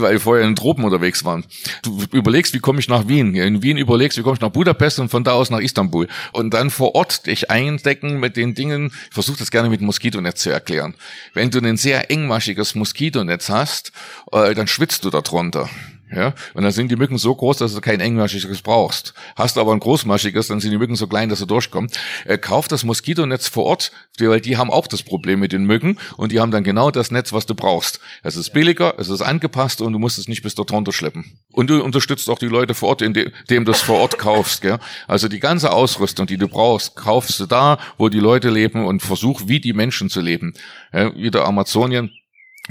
[0.01, 1.45] weil wir vorher in den Tropen unterwegs waren.
[1.83, 3.35] Du überlegst, wie komme ich nach Wien?
[3.35, 6.07] In Wien überlegst, wie komme ich nach Budapest und von da aus nach Istanbul.
[6.31, 8.91] Und dann vor Ort dich eindecken mit den Dingen.
[9.09, 10.95] Ich versuche das gerne mit Moskitonetz zu erklären.
[11.33, 13.91] Wenn du ein sehr engmaschiges Moskitonetz hast,
[14.31, 15.69] äh, dann schwitzt du darunter.
[16.11, 19.15] Ja, und dann sind die Mücken so groß, dass du kein engmaschiges brauchst.
[19.35, 21.99] Hast du aber ein großmaschiges, dann sind die Mücken so klein, dass du durchkommst.
[22.25, 25.97] Äh, kauf das Moskitonetz vor Ort, weil die haben auch das Problem mit den Mücken
[26.15, 27.99] und die haben dann genau das Netz, was du brauchst.
[28.21, 31.39] Es ist billiger, es ist angepasst und du musst es nicht bis dort runter schleppen.
[31.51, 34.61] Und du unterstützt auch die Leute vor Ort, indem du es vor Ort kaufst.
[34.61, 34.77] Gell?
[35.07, 39.01] Also die ganze Ausrüstung, die du brauchst, kaufst du da, wo die Leute leben und
[39.01, 40.53] versuch, wie die Menschen zu leben.
[40.93, 42.11] Ja, wieder Amazonien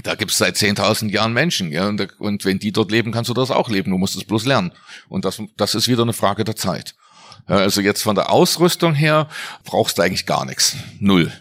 [0.03, 3.33] da gibt's seit 10.000 Jahren Menschen, ja, und, und, wenn die dort leben, kannst du
[3.33, 3.91] das auch leben.
[3.91, 4.71] Du musst es bloß lernen.
[5.07, 6.95] Und das, das ist wieder eine Frage der Zeit.
[7.47, 9.29] Ja, also jetzt von der Ausrüstung her
[9.63, 10.75] brauchst du eigentlich gar nichts.
[10.99, 11.31] Null.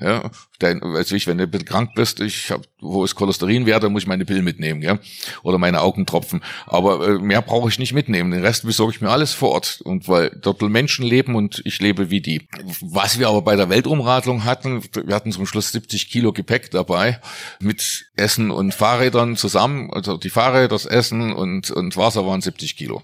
[0.00, 0.30] Ja,
[0.62, 2.62] denn, weiß ich, wenn du ein bisschen krank bist, ich hab,
[3.04, 4.98] ist Cholesterinwert, dann muss ich meine Pillen mitnehmen, ja,
[5.42, 6.42] oder meine Augentropfen.
[6.66, 8.30] Aber äh, mehr brauche ich nicht mitnehmen.
[8.30, 11.80] Den Rest besorge ich mir alles vor Ort und weil dort Menschen leben und ich
[11.80, 12.48] lebe wie die.
[12.80, 17.20] Was wir aber bei der Weltumradlung hatten, wir hatten zum Schluss 70 Kilo Gepäck dabei
[17.60, 19.90] mit Essen und Fahrrädern zusammen.
[19.92, 23.02] Also die Fahrräder, das Essen und und Wasser waren 70 Kilo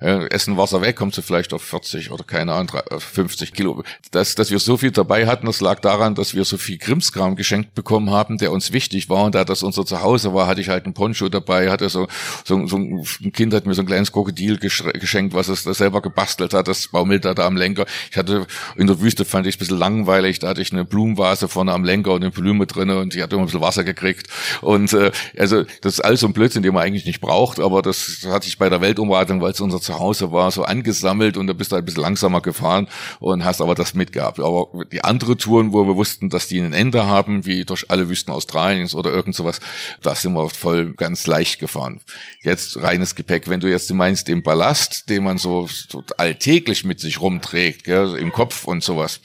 [0.00, 3.82] äh, essen Wasser weg, kommt sie vielleicht auf 40 oder keine Ahnung, 50 Kilo.
[4.10, 7.36] Dass, dass wir so viel dabei hatten, das lag daran, dass wir so viel Krimskram
[7.36, 9.24] geschenkt bekommen haben, der uns wichtig war.
[9.24, 12.08] Und da das unser Zuhause war, hatte ich halt einen Poncho dabei, hatte so,
[12.44, 16.54] so, so ein Kind hat mir so ein kleines Krokodil geschenkt, was es selber gebastelt
[16.54, 17.86] hat, das baumelte da am Lenker.
[18.10, 20.84] Ich hatte, in der Wüste fand ich es ein bisschen langweilig, da hatte ich eine
[20.84, 23.84] Blumenvase vorne am Lenker und eine Blume drinne und ich hatte immer ein bisschen Wasser
[23.84, 24.28] gekriegt.
[24.60, 27.82] Und äh, also das ist alles so ein Blödsinn, den man eigentlich nicht braucht, aber
[27.82, 31.46] das hatte ich bei der Weltumwartung, weil es unser zu Hause war, so angesammelt und
[31.46, 32.88] da bist du halt ein bisschen langsamer gefahren
[33.20, 34.40] und hast aber das mitgehabt.
[34.40, 38.08] Aber die andere Touren, wo wir wussten, dass die ein Ende haben, wie durch alle
[38.08, 39.60] Wüsten Australiens oder irgend sowas,
[40.02, 42.00] da sind wir voll ganz leicht gefahren.
[42.42, 43.48] Jetzt reines Gepäck.
[43.48, 48.16] Wenn du jetzt meinst, den Ballast, den man so, so alltäglich mit sich rumträgt, gell,
[48.16, 49.20] im Kopf und sowas,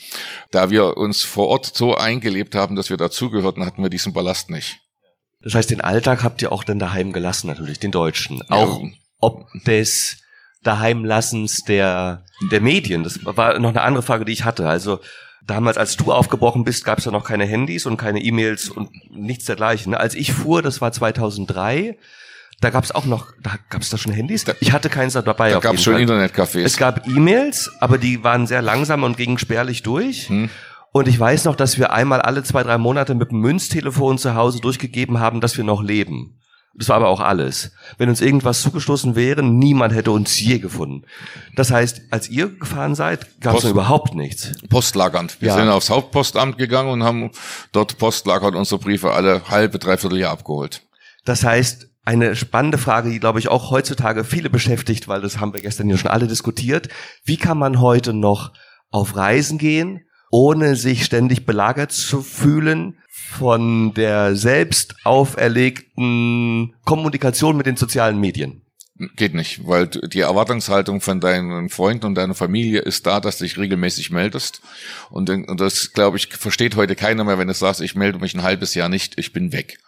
[0.52, 4.50] da wir uns vor Ort so eingelebt haben, dass wir dazugehörten, hatten wir diesen Ballast
[4.50, 4.80] nicht.
[5.44, 8.44] Das heißt, den Alltag habt ihr auch dann daheim gelassen, natürlich, den Deutschen.
[8.50, 8.90] Auch ja.
[9.20, 10.21] ob des
[10.64, 13.04] Daheimlassens der, der Medien.
[13.04, 14.68] Das war noch eine andere Frage, die ich hatte.
[14.68, 15.00] Also
[15.46, 18.90] damals, als du aufgebrochen bist, gab es ja noch keine Handys und keine E-Mails und
[19.10, 19.96] nichts dergleichen.
[19.96, 21.98] Als ich fuhr, das war 2003,
[22.62, 24.46] da gab es auch noch, da gab es da schon Handys?
[24.60, 25.52] Ich hatte keins dabei.
[25.52, 26.64] Da gab es schon Internetcafés.
[26.64, 30.30] Es gab E-Mails, aber die waren sehr langsam und gingen spärlich durch.
[30.30, 30.50] Hm.
[30.92, 34.36] Und ich weiß noch, dass wir einmal alle zwei, drei Monate mit dem Münztelefon zu
[34.36, 36.38] Hause durchgegeben haben, dass wir noch leben.
[36.74, 37.72] Das war aber auch alles.
[37.98, 41.04] Wenn uns irgendwas zugestoßen wäre, niemand hätte uns je gefunden.
[41.56, 44.54] Das heißt, als ihr gefahren seid, gab es überhaupt nichts.
[44.70, 45.42] Postlagernd.
[45.42, 45.56] Wir ja.
[45.56, 47.32] sind aufs Hauptpostamt gegangen und haben
[47.74, 50.82] dort postlagernd unsere Briefe alle halbe, dreiviertel Jahr abgeholt.
[51.26, 55.54] Das heißt, eine spannende Frage, die, glaube ich, auch heutzutage viele beschäftigt, weil das haben
[55.54, 56.90] wir gestern ja schon alle diskutiert.
[57.26, 58.54] Wie kann man heute noch
[58.90, 62.98] auf Reisen gehen, ohne sich ständig belagert zu fühlen
[63.32, 68.62] von der selbst auferlegten Kommunikation mit den sozialen Medien?
[69.16, 73.46] Geht nicht, weil die Erwartungshaltung von deinen Freunden und deiner Familie ist da, dass du
[73.46, 74.62] dich regelmäßig meldest.
[75.10, 78.44] Und, das, glaube ich, versteht heute keiner mehr, wenn du sagst, ich melde mich ein
[78.44, 79.80] halbes Jahr nicht, ich bin weg.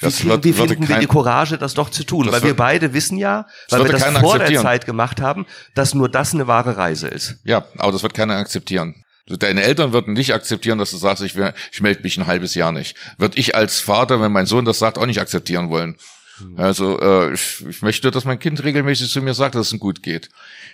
[0.00, 2.30] Das wie, wird, wie finden wir die Courage, das doch zu tun?
[2.30, 6.08] Weil wir beide wissen ja, weil wir das vor der Zeit gemacht haben, dass nur
[6.08, 7.38] das eine wahre Reise ist.
[7.44, 9.04] Ja, aber das wird keiner akzeptieren.
[9.26, 11.34] Deine Eltern würden nicht akzeptieren, dass du sagst, ich,
[11.72, 12.96] ich melde mich ein halbes Jahr nicht.
[13.18, 15.96] Würde ich als Vater, wenn mein Sohn das sagt, auch nicht akzeptieren wollen.
[16.38, 16.58] Hm.
[16.58, 19.78] Also äh, ich, ich möchte, dass mein Kind regelmäßig zu mir sagt, dass es ihm
[19.78, 20.30] gut geht.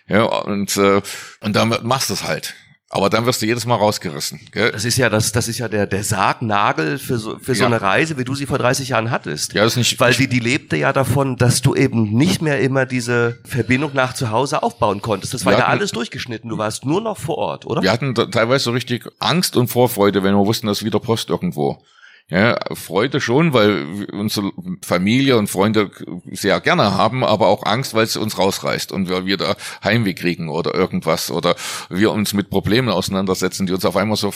[0.08, 1.02] Ja, und, äh,
[1.40, 2.54] und dann machst du es halt.
[2.88, 4.40] Aber dann wirst du jedes Mal rausgerissen.
[4.52, 4.70] Gell?
[4.70, 7.66] Das ist ja das, das ist ja der der Sargnagel für so für so ja.
[7.66, 9.54] eine Reise, wie du sie vor 30 Jahren hattest.
[9.54, 10.00] Ja, das ist nicht.
[10.00, 14.14] Weil die die lebte ja davon, dass du eben nicht mehr immer diese Verbindung nach
[14.14, 15.34] zu Hause aufbauen konntest.
[15.34, 16.48] Das war wir ja hatten, alles durchgeschnitten.
[16.48, 17.82] Du warst nur noch vor Ort, oder?
[17.82, 21.82] Wir hatten teilweise so richtig Angst und Vorfreude, wenn wir wussten, dass wieder Post irgendwo.
[22.28, 24.50] Ja, Freude schon, weil unsere
[24.84, 25.92] Familie und Freunde
[26.32, 30.48] sehr gerne haben, aber auch Angst, weil es uns rausreißt und wir wieder Heimweh kriegen
[30.48, 31.54] oder irgendwas oder
[31.88, 34.34] wir uns mit Problemen auseinandersetzen, die uns auf einmal so,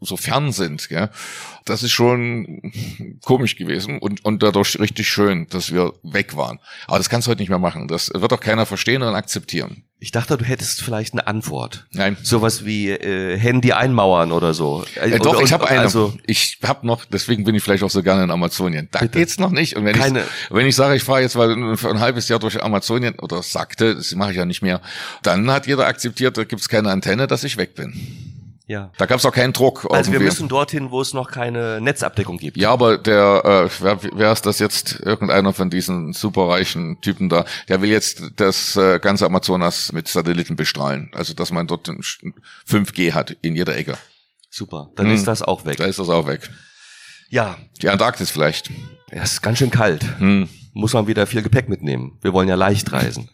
[0.00, 0.88] so fern sind.
[0.88, 1.10] Ja.
[1.64, 2.72] Das ist schon
[3.22, 6.58] komisch gewesen und, und dadurch richtig schön, dass wir weg waren.
[6.86, 7.88] Aber das kannst du heute nicht mehr machen.
[7.88, 9.84] Das wird auch keiner verstehen und akzeptieren.
[10.02, 11.86] Ich dachte, du hättest vielleicht eine Antwort.
[11.92, 12.16] Nein.
[12.24, 14.84] Sowas wie äh, Handy einmauern oder so.
[14.96, 15.78] Äh, doch, und, ich habe eine.
[15.78, 18.88] Also, ich habe noch, deswegen bin ich vielleicht auch so gerne in Amazonien.
[18.90, 19.20] Da bitte.
[19.20, 19.76] geht's noch nicht.
[19.76, 20.22] Und wenn Keine.
[20.22, 23.44] ich wenn ich sage, ich fahre jetzt mal für ein halbes Jahr durch Amazonien oder
[23.44, 24.80] sagte, das mache ich ja nicht mehr,
[25.22, 28.31] dann hat jeder akzeptiert, da gibt's keine Antenne, dass ich weg bin.
[28.72, 28.90] Ja.
[28.96, 29.84] Da gab es auch keinen Druck.
[29.84, 30.12] Also irgendwie.
[30.12, 32.56] wir müssen dorthin, wo es noch keine Netzabdeckung gibt.
[32.56, 34.98] Ja, aber der, äh, wer, wer ist das jetzt?
[35.00, 40.56] Irgendeiner von diesen superreichen Typen da, der will jetzt das äh, ganze Amazonas mit Satelliten
[40.56, 41.10] bestrahlen.
[41.12, 43.98] Also dass man dort 5G hat in jeder Ecke.
[44.48, 45.16] Super, dann hm.
[45.16, 45.76] ist das auch weg.
[45.76, 46.48] Da ist das auch weg.
[47.28, 47.58] Ja.
[47.82, 48.70] Die Antarktis vielleicht.
[49.10, 50.02] Ja, es ist ganz schön kalt.
[50.18, 50.48] Hm.
[50.72, 52.18] Muss man wieder viel Gepäck mitnehmen.
[52.22, 53.28] Wir wollen ja leicht reisen.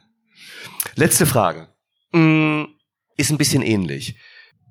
[0.96, 1.68] Letzte Frage.
[2.12, 2.66] Hm,
[3.16, 4.16] ist ein bisschen ähnlich.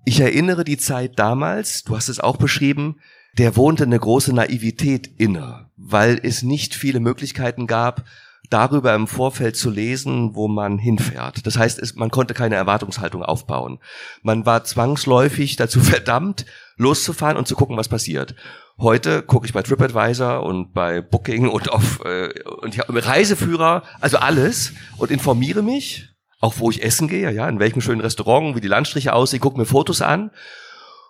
[0.07, 3.01] Ich erinnere die Zeit damals, du hast es auch beschrieben,
[3.37, 8.05] der wohnte eine große Naivität inne, weil es nicht viele Möglichkeiten gab,
[8.49, 11.45] darüber im Vorfeld zu lesen, wo man hinfährt.
[11.45, 13.79] Das heißt, es, man konnte keine Erwartungshaltung aufbauen.
[14.21, 16.45] Man war zwangsläufig dazu verdammt,
[16.77, 18.33] loszufahren und zu gucken, was passiert.
[18.77, 22.29] Heute gucke ich bei TripAdvisor und bei Booking und auf äh,
[22.61, 27.59] und ja, Reiseführer, also alles und informiere mich auch wo ich essen gehe, ja, in
[27.59, 30.31] welchem schönen Restaurant, wie die Landstriche aussehen, gucke mir Fotos an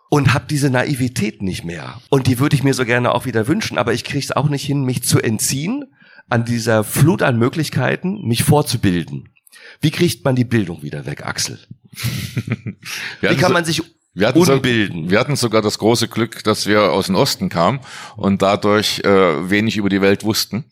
[0.09, 1.99] und habe diese Naivität nicht mehr.
[2.09, 4.49] Und die würde ich mir so gerne auch wieder wünschen, aber ich kriege es auch
[4.49, 5.85] nicht hin, mich zu entziehen
[6.29, 9.29] an dieser Flut an Möglichkeiten, mich vorzubilden.
[9.81, 11.59] Wie kriegt man die Bildung wieder weg, Axel?
[13.21, 13.81] Wie kann man sich
[14.13, 17.81] wir hatten, so, wir hatten sogar das große Glück, dass wir aus dem Osten kamen
[18.15, 20.65] und dadurch äh, wenig über die Welt wussten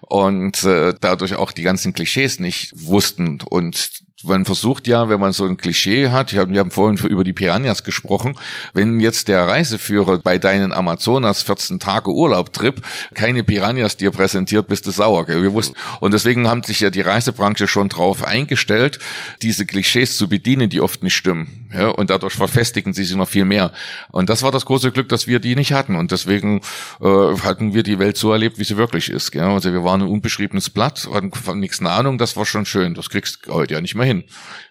[0.00, 5.32] und äh, dadurch auch die ganzen Klischees nicht wussten und man versucht ja, wenn man
[5.32, 8.36] so ein Klischee hat, wir haben vorhin über die Piranhas gesprochen,
[8.74, 12.82] wenn jetzt der Reiseführer bei deinen Amazonas 14 Tage Urlaubtrip
[13.14, 15.26] keine Piranhas dir präsentiert, bist du sauer.
[15.26, 15.42] Gell?
[15.42, 18.98] Wir wussten, und deswegen haben sich ja die Reisebranche schon drauf eingestellt,
[19.42, 21.67] diese Klischees zu bedienen, die oft nicht stimmen.
[21.72, 21.88] Ja?
[21.88, 23.72] Und dadurch verfestigen sie sich noch viel mehr.
[24.10, 25.96] Und das war das große Glück, dass wir die nicht hatten.
[25.96, 26.60] Und deswegen
[27.00, 29.30] äh, hatten wir die Welt so erlebt, wie sie wirklich ist.
[29.30, 29.42] Gell?
[29.42, 32.94] Also wir waren ein unbeschriebenes Blatt, hatten nichts eine Ahnung, das war schon schön.
[32.94, 34.24] Das kriegst du heute ja nicht mehr hin.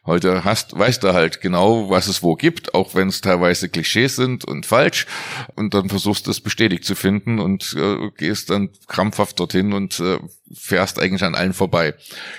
[0.05, 4.15] Heute hast, weißt du halt genau, was es wo gibt, auch wenn es teilweise Klischees
[4.15, 5.05] sind und falsch.
[5.55, 9.99] Und dann versuchst du es bestätigt zu finden und äh, gehst dann krampfhaft dorthin und
[9.99, 10.17] äh,
[10.53, 11.95] fährst eigentlich an allen vorbei.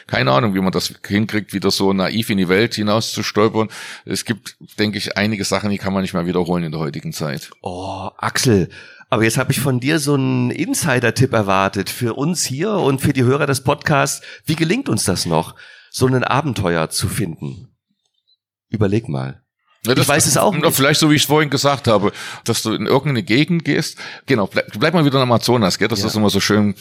[0.06, 3.68] Keine Ahnung, wie man das hinkriegt, wieder so naiv in die Welt hinaus zu stolpern.
[4.04, 7.12] Es gibt, denke ich, einige Sachen, die kann man nicht mehr wiederholen in der heutigen
[7.12, 7.50] Zeit.
[7.62, 8.68] Oh, Axel.
[9.10, 13.14] Aber jetzt habe ich von dir so einen Insider-Tipp erwartet für uns hier und für
[13.14, 14.24] die Hörer des Podcasts.
[14.44, 15.54] Wie gelingt uns das noch?
[15.90, 17.68] so ein Abenteuer zu finden.
[18.68, 19.42] Überleg mal.
[19.86, 20.66] Ja, ich weiß es auch nicht.
[20.74, 22.12] Vielleicht so, wie ich es vorhin gesagt habe,
[22.44, 23.96] dass du in irgendeine Gegend gehst.
[24.26, 25.86] Genau, bleib, bleib mal wieder in Amazonas, gell?
[25.86, 26.08] Das ja.
[26.08, 26.74] ist immer so schön,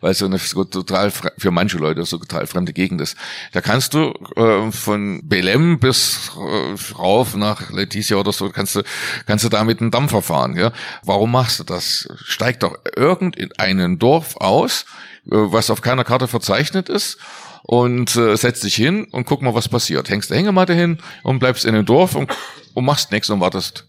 [0.00, 3.16] weil es so eine so total für manche Leute so total fremde Gegend ist.
[3.52, 8.82] Da kannst du äh, von Belem bis äh, rauf nach Leticia oder so, kannst du
[9.26, 10.72] kannst du da mit einem Dampfer fahren, ja?
[11.04, 12.08] Warum machst du das?
[12.24, 14.86] Steig doch irgendein Dorf aus,
[15.26, 17.18] äh, was auf keiner Karte verzeichnet ist
[17.66, 20.10] und äh, setzt dich hin und guck mal, was passiert.
[20.10, 22.30] Hängst der Hängematte hin und bleibst in dem Dorf und,
[22.74, 23.86] und machst nichts und wartest.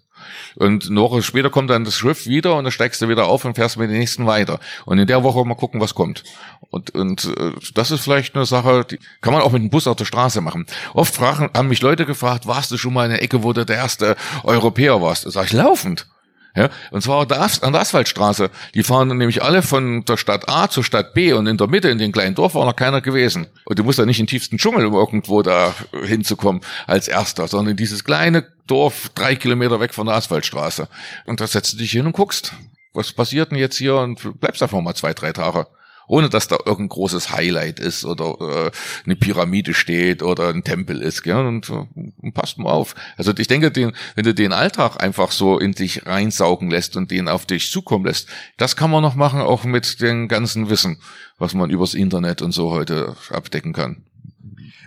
[0.56, 3.44] Und eine Woche später kommt dann das Schiff wieder und dann steigst du wieder auf
[3.44, 4.60] und fährst mit den nächsten weiter.
[4.86, 6.24] Und in der Woche mal gucken, was kommt.
[6.70, 9.88] Und, und äh, das ist vielleicht eine Sache, die kann man auch mit dem Bus
[9.88, 10.66] auf der Straße machen.
[10.94, 13.66] Oft fragen, haben mich Leute gefragt, warst du schon mal in der Ecke, wo du
[13.66, 15.26] der erste Europäer warst?
[15.26, 16.08] Da sag ich, laufend.
[16.56, 18.50] Ja, und zwar an der Asphaltstraße.
[18.74, 21.90] Die fahren nämlich alle von der Stadt A zur Stadt B und in der Mitte,
[21.90, 23.48] in dem kleinen Dorf, war noch keiner gewesen.
[23.66, 27.48] Und du musst ja nicht in den tiefsten Dschungel, um irgendwo da hinzukommen als Erster,
[27.48, 30.88] sondern in dieses kleine Dorf, drei Kilometer weg von der Asphaltstraße.
[31.26, 32.54] Und da setzt du dich hin und guckst,
[32.94, 35.68] was passiert denn jetzt hier und bleibst einfach mal zwei, drei Tage.
[36.08, 38.72] Ohne dass da irgendein großes Highlight ist oder äh,
[39.06, 41.24] eine Pyramide steht oder ein Tempel ist.
[41.24, 41.46] Gell?
[41.46, 41.86] Und, äh,
[42.22, 42.96] und passt mal auf.
[43.18, 47.12] Also ich denke, den, wenn du den Alltag einfach so in dich reinsaugen lässt und
[47.12, 51.00] den auf dich zukommen lässt, das kann man noch machen, auch mit dem ganzen Wissen,
[51.38, 54.06] was man übers Internet und so heute abdecken kann.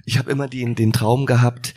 [0.05, 1.75] Ich habe immer den, den Traum gehabt,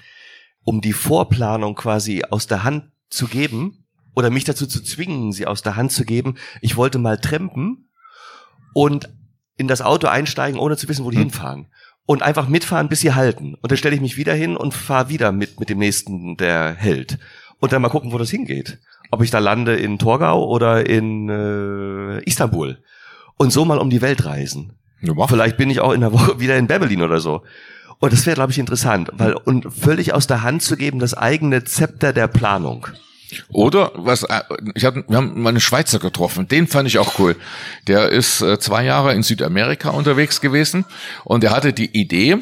[0.64, 3.86] um die Vorplanung quasi aus der Hand zu geben
[4.16, 6.36] oder mich dazu zu zwingen, sie aus der Hand zu geben.
[6.62, 7.90] Ich wollte mal trampen
[8.74, 9.10] und
[9.62, 11.24] in das Auto einsteigen, ohne zu wissen, wo die hm.
[11.24, 11.68] hinfahren.
[12.06, 13.56] Und einfach mitfahren, bis sie halten.
[13.62, 16.74] Und dann stelle ich mich wieder hin und fahre wieder mit, mit dem nächsten, der
[16.74, 17.20] hält.
[17.60, 18.80] Und dann mal gucken, wo das hingeht.
[19.12, 22.80] Ob ich da lande in Torgau oder in äh, Istanbul.
[23.38, 24.74] Und so mal um die Welt reisen.
[25.02, 27.44] Ja, Vielleicht bin ich auch in der Woche wieder in Berlin oder so.
[28.00, 31.14] Und das wäre, glaube ich, interessant, weil und völlig aus der Hand zu geben, das
[31.14, 32.88] eigene Zepter der Planung.
[33.50, 34.42] Oder was äh,
[34.76, 37.36] ich hab, wir haben mal einen Schweizer getroffen, den fand ich auch cool.
[37.88, 40.86] Der ist äh, zwei Jahre in Südamerika unterwegs gewesen
[41.24, 42.38] und er hatte die Idee,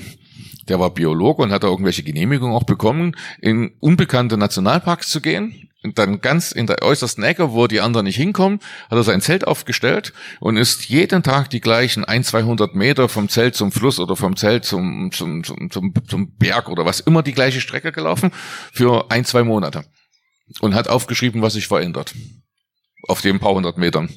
[0.67, 5.65] der war Biologe und hat da irgendwelche Genehmigungen auch bekommen, in unbekannte Nationalparks zu gehen.
[5.81, 8.59] Und dann ganz in der äußersten Ecke, wo die anderen nicht hinkommen,
[8.89, 10.11] hat er sein Zelt aufgestellt
[10.41, 14.35] und ist jeden Tag die gleichen ein, 200 Meter vom Zelt zum Fluss oder vom
[14.35, 18.31] Zelt zum, zum, zum, zum, zum Berg oder was immer die gleiche Strecke gelaufen
[18.73, 19.85] für ein, zwei Monate
[20.61, 22.13] und hat aufgeschrieben, was sich verändert.
[23.07, 24.09] Auf den paar hundert Metern.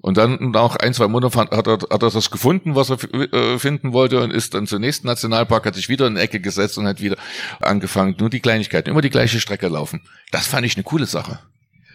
[0.00, 3.58] Und dann nach ein, zwei Monaten hat er, hat er das gefunden, was er äh,
[3.58, 6.78] finden wollte und ist dann zum nächsten Nationalpark, hat sich wieder in die Ecke gesetzt
[6.78, 7.16] und hat wieder
[7.60, 10.02] angefangen, nur die Kleinigkeiten, immer die gleiche Strecke laufen.
[10.30, 11.40] Das fand ich eine coole Sache.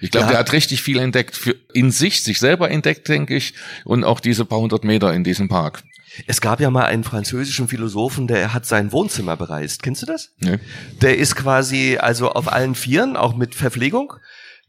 [0.01, 0.32] Ich glaube, ja.
[0.32, 3.53] der hat richtig viel entdeckt, für in sich, sich selber entdeckt, denke ich,
[3.86, 5.84] und auch diese paar hundert Meter in diesem Park.
[6.28, 9.84] Es gab ja mal einen französischen Philosophen, der hat sein Wohnzimmer bereist.
[9.84, 10.34] Kennst du das?
[10.39, 10.59] Nee.
[11.01, 14.14] Der ist quasi also auf allen Vieren, auch mit Verpflegung,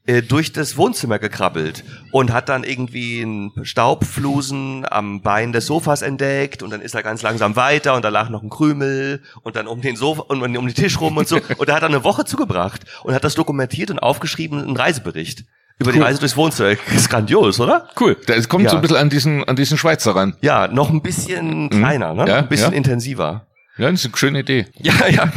[0.04, 6.02] äh, durch das Wohnzimmer gekrabbelt und hat dann irgendwie einen Staubflusen am Bein des Sofas
[6.02, 9.54] entdeckt und dann ist er ganz langsam weiter und da lag noch ein Krümel und
[9.54, 11.88] dann um den Sofa und um den Tisch rum und so und da hat er
[11.88, 15.44] eine Woche zugebracht und hat das dokumentiert und aufgeschrieben, einen Reisebericht.
[15.78, 15.94] Über cool.
[15.94, 16.76] die Reise durchs Wohnzimmer.
[16.94, 17.88] Ist grandios, oder?
[17.98, 18.16] Cool.
[18.26, 18.70] Es kommt ja.
[18.70, 20.36] so ein bisschen an diesen, an diesen Schweizer ran.
[20.40, 21.70] Ja, noch ein bisschen mhm.
[21.70, 22.24] kleiner, ne?
[22.28, 22.76] Ja, ein bisschen ja.
[22.76, 23.46] intensiver.
[23.78, 24.66] Ja, das ist eine schöne Idee.
[24.78, 25.32] Ja, ja.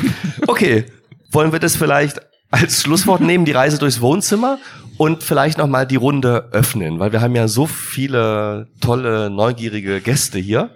[0.47, 0.86] Okay.
[1.32, 2.20] Wollen wir das vielleicht
[2.56, 4.60] als Schlusswort nehmen, die Reise durchs Wohnzimmer
[4.97, 10.39] und vielleicht nochmal die Runde öffnen, weil wir haben ja so viele tolle, neugierige Gäste
[10.39, 10.70] hier.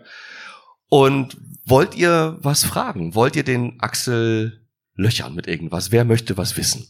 [0.89, 3.15] Und wollt ihr was fragen?
[3.15, 4.61] Wollt ihr den Axel
[4.95, 5.91] löchern mit irgendwas?
[5.91, 6.85] Wer möchte was wissen?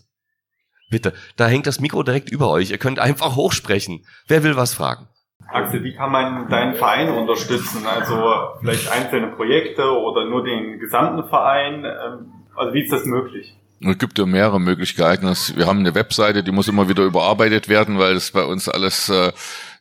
[0.89, 2.71] Bitte, da hängt das Mikro direkt über euch.
[2.71, 4.05] Ihr könnt einfach hochsprechen.
[4.27, 5.07] Wer will was fragen?
[5.51, 7.85] Axel, wie kann man deinen Verein unterstützen?
[7.85, 11.85] Also vielleicht einzelne Projekte oder nur den gesamten Verein?
[11.85, 13.55] Ähm, also wie ist das möglich?
[13.81, 15.25] Es gibt ja mehrere Möglichkeiten.
[15.55, 19.07] Wir haben eine Webseite, die muss immer wieder überarbeitet werden, weil es bei uns alles
[19.07, 19.31] äh,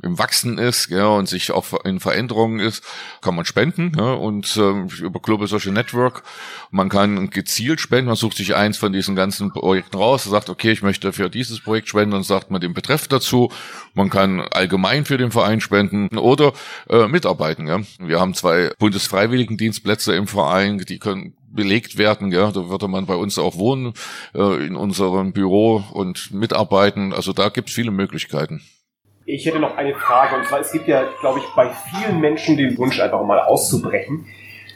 [0.00, 2.84] im Wachsen ist ja, und sich auch in Veränderungen ist,
[3.20, 6.22] kann man spenden ja, und äh, über Global Social Network.
[6.70, 10.70] Man kann gezielt spenden, man sucht sich eins von diesen ganzen Projekten raus, sagt, okay,
[10.70, 13.50] ich möchte für dieses Projekt spenden, dann sagt man den Betreff dazu.
[13.94, 16.52] Man kann allgemein für den Verein spenden oder
[16.88, 17.66] äh, mitarbeiten.
[17.66, 17.80] Ja.
[17.98, 22.32] Wir haben zwei Bundesfreiwilligendienstplätze im Verein, die können belegt werden.
[22.32, 23.94] Ja, da würde man bei uns auch wohnen
[24.34, 27.12] äh, in unserem Büro und mitarbeiten.
[27.12, 28.62] Also da gibt es viele Möglichkeiten.
[29.24, 32.56] Ich hätte noch eine Frage und zwar es gibt ja, glaube ich, bei vielen Menschen
[32.56, 34.26] den Wunsch einfach mal auszubrechen.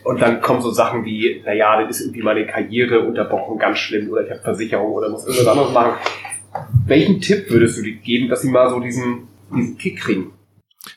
[0.04, 4.10] Und dann kommen so Sachen wie, naja, das ist irgendwie meine Karriere unterbrochen, ganz schlimm,
[4.10, 5.92] oder ich habe Versicherung oder muss irgendwas anderes machen.
[6.86, 10.32] Welchen Tipp würdest du dir geben, dass sie mal so diesen, diesen Kick kriegen?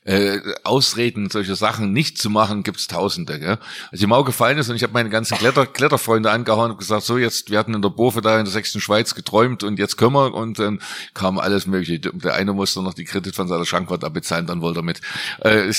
[0.04, 3.40] Äh, Ausreden, solche Sachen nicht zu machen, gibt's Tausende.
[3.40, 3.58] Gell?
[3.92, 7.04] Also mir auch gefallen ist und ich habe meine ganzen Kletter, Kletterfreunde angehauen und gesagt,
[7.04, 9.98] so jetzt, wir hatten in der Bofe da in der sechsten Schweiz geträumt und jetzt
[9.98, 10.80] können wir und dann
[11.14, 12.00] kam alles mögliche.
[12.00, 15.02] Der eine musste noch die Kredit von seiner Schankwart abbezahlen, dann wollte er mit.
[15.40, 15.72] Äh,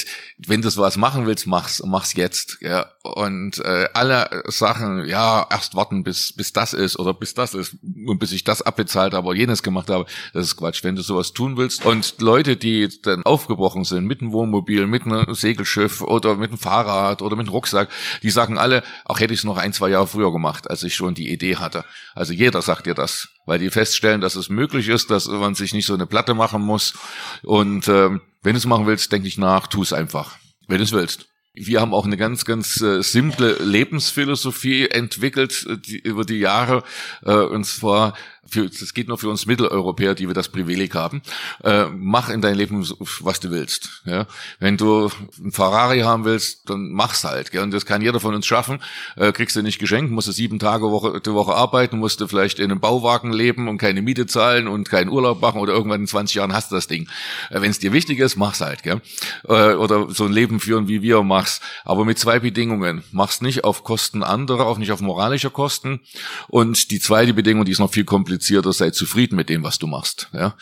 [0.46, 2.58] wenn du was machen willst, mach's, mach's jetzt.
[2.60, 2.86] Ja?
[3.02, 7.76] Und äh, alle Sachen, ja, erst warten, bis, bis das ist oder bis das ist
[8.06, 10.84] und bis ich das abbezahlt habe oder jenes gemacht habe, das ist Quatsch.
[10.84, 15.04] Wenn du sowas tun willst und Leute, die dann aufgebrochen sind, mit einem Wohnmobil, mit
[15.04, 17.88] einem Segelschiff oder mit einem Fahrrad oder mit einem Rucksack,
[18.22, 20.94] die sagen alle, auch hätte ich es noch ein, zwei Jahre früher gemacht, als ich
[20.94, 21.84] schon die Idee hatte.
[22.14, 25.72] Also jeder sagt dir das, weil die feststellen, dass es möglich ist, dass man sich
[25.72, 26.94] nicht so eine Platte machen muss.
[27.42, 30.36] Und ähm, wenn du es machen willst, denke ich nach, tu es einfach,
[30.68, 31.26] wenn du es willst.
[31.58, 36.84] Wir haben auch eine ganz, ganz äh, simple Lebensphilosophie entwickelt äh, die, über die Jahre.
[37.24, 38.12] Äh, und zwar
[38.48, 41.22] für, das geht nur für uns Mitteleuropäer, die wir das Privileg haben,
[41.64, 42.86] äh, mach in deinem Leben,
[43.20, 44.02] was du willst.
[44.04, 44.26] Ja?
[44.58, 45.10] Wenn du
[45.42, 47.50] ein Ferrari haben willst, dann mach's halt.
[47.50, 47.62] Gell?
[47.62, 48.80] Und das kann jeder von uns schaffen.
[49.16, 52.28] Äh, kriegst du nicht geschenkt, musst du sieben Tage Woche, die Woche arbeiten, musst du
[52.28, 56.00] vielleicht in einem Bauwagen leben und keine Miete zahlen und keinen Urlaub machen oder irgendwann
[56.00, 57.08] in 20 Jahren hast du das Ding.
[57.50, 58.82] Äh, Wenn es dir wichtig ist, mach's halt.
[58.82, 59.00] Gell?
[59.48, 61.60] Äh, oder so ein Leben führen, wie wir mach's.
[61.84, 63.02] Aber mit zwei Bedingungen.
[63.12, 66.00] Mach's nicht auf Kosten anderer, auch nicht auf moralischer Kosten.
[66.48, 69.86] Und die zweite Bedingung, die ist noch viel komplizierter, sei zufrieden mit dem, was du
[69.86, 70.28] machst.
[70.32, 70.54] Ja?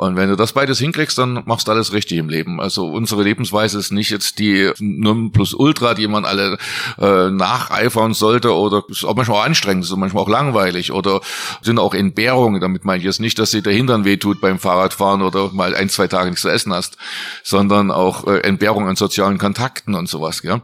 [0.00, 2.60] Und wenn du das beides hinkriegst, dann machst du alles richtig im Leben.
[2.60, 6.56] Also unsere Lebensweise ist nicht jetzt die Nonplusultra, die man alle
[6.98, 11.20] äh, nacheifern sollte oder ist auch manchmal auch anstrengend, ist manchmal auch langweilig oder
[11.60, 12.62] sind auch Entbehrungen.
[12.62, 15.90] Damit meine ich jetzt nicht, dass dir der Hintern wehtut beim Fahrradfahren oder mal ein,
[15.90, 16.96] zwei Tage nichts zu essen hast,
[17.42, 20.40] sondern auch äh, Entbehrung an sozialen Kontakten und sowas.
[20.40, 20.62] Gell?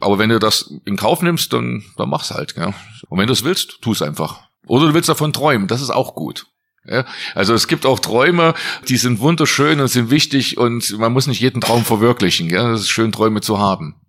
[0.00, 2.56] Aber wenn du das in Kauf nimmst, dann, dann mach's halt.
[2.56, 2.74] Gell?
[3.08, 4.40] Und wenn du es willst, tu es einfach.
[4.66, 6.46] Oder du willst davon träumen, das ist auch gut.
[6.84, 8.54] Ja, also es gibt auch Träume,
[8.88, 12.50] die sind wunderschön und sind wichtig und man muss nicht jeden Traum verwirklichen.
[12.50, 14.00] Ja, es ist schön, Träume zu haben.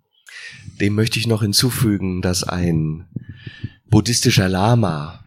[0.80, 3.08] Dem möchte ich noch hinzufügen, dass ein
[3.86, 5.24] buddhistischer Lama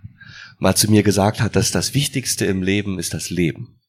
[0.59, 3.79] mal zu mir gesagt hat, dass das Wichtigste im Leben ist das Leben.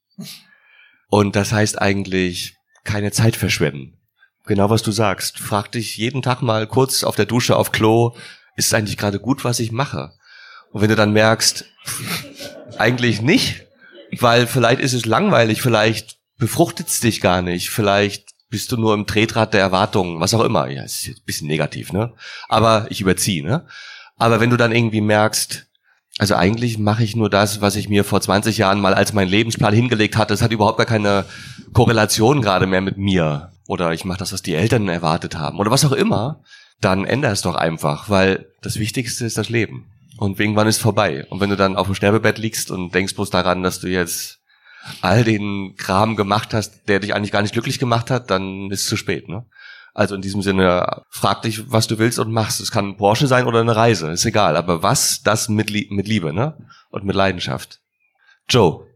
[1.08, 3.98] Und das heißt eigentlich keine Zeit verschwenden.
[4.46, 5.38] Genau was du sagst.
[5.38, 8.16] Frag dich jeden Tag mal kurz auf der Dusche, auf Klo,
[8.56, 10.12] ist eigentlich gerade gut, was ich mache?
[10.70, 11.64] Und wenn du dann merkst,
[12.78, 13.66] eigentlich nicht,
[14.20, 18.94] weil vielleicht ist es langweilig, vielleicht befruchtet es dich gar nicht, vielleicht bist du nur
[18.94, 20.68] im Tretrad der Erwartungen, was auch immer.
[20.68, 22.14] Ja, ist ein bisschen negativ, ne?
[22.48, 23.66] Aber ich überziehe, ne?
[24.16, 25.66] Aber wenn du dann irgendwie merkst,
[26.18, 29.28] also eigentlich mache ich nur das, was ich mir vor 20 Jahren mal als mein
[29.28, 30.34] Lebensplan hingelegt hatte.
[30.34, 31.24] Das hat überhaupt gar keine
[31.72, 33.52] Korrelation gerade mehr mit mir.
[33.68, 35.58] Oder ich mache das, was die Eltern erwartet haben.
[35.60, 36.42] Oder was auch immer.
[36.80, 39.86] Dann ändere es doch einfach, weil das Wichtigste ist das Leben.
[40.18, 41.26] Und irgendwann ist vorbei.
[41.30, 44.40] Und wenn du dann auf dem Sterbebett liegst und denkst bloß daran, dass du jetzt
[45.00, 48.82] all den Kram gemacht hast, der dich eigentlich gar nicht glücklich gemacht hat, dann ist
[48.82, 49.46] es zu spät, ne?
[49.94, 52.60] Also in diesem Sinne, frag dich, was du willst und machst.
[52.60, 54.56] Es kann ein Porsche sein oder eine Reise, ist egal.
[54.56, 56.56] Aber was, das mit, mit Liebe, ne?
[56.90, 57.80] Und mit Leidenschaft.
[58.48, 58.86] Joe.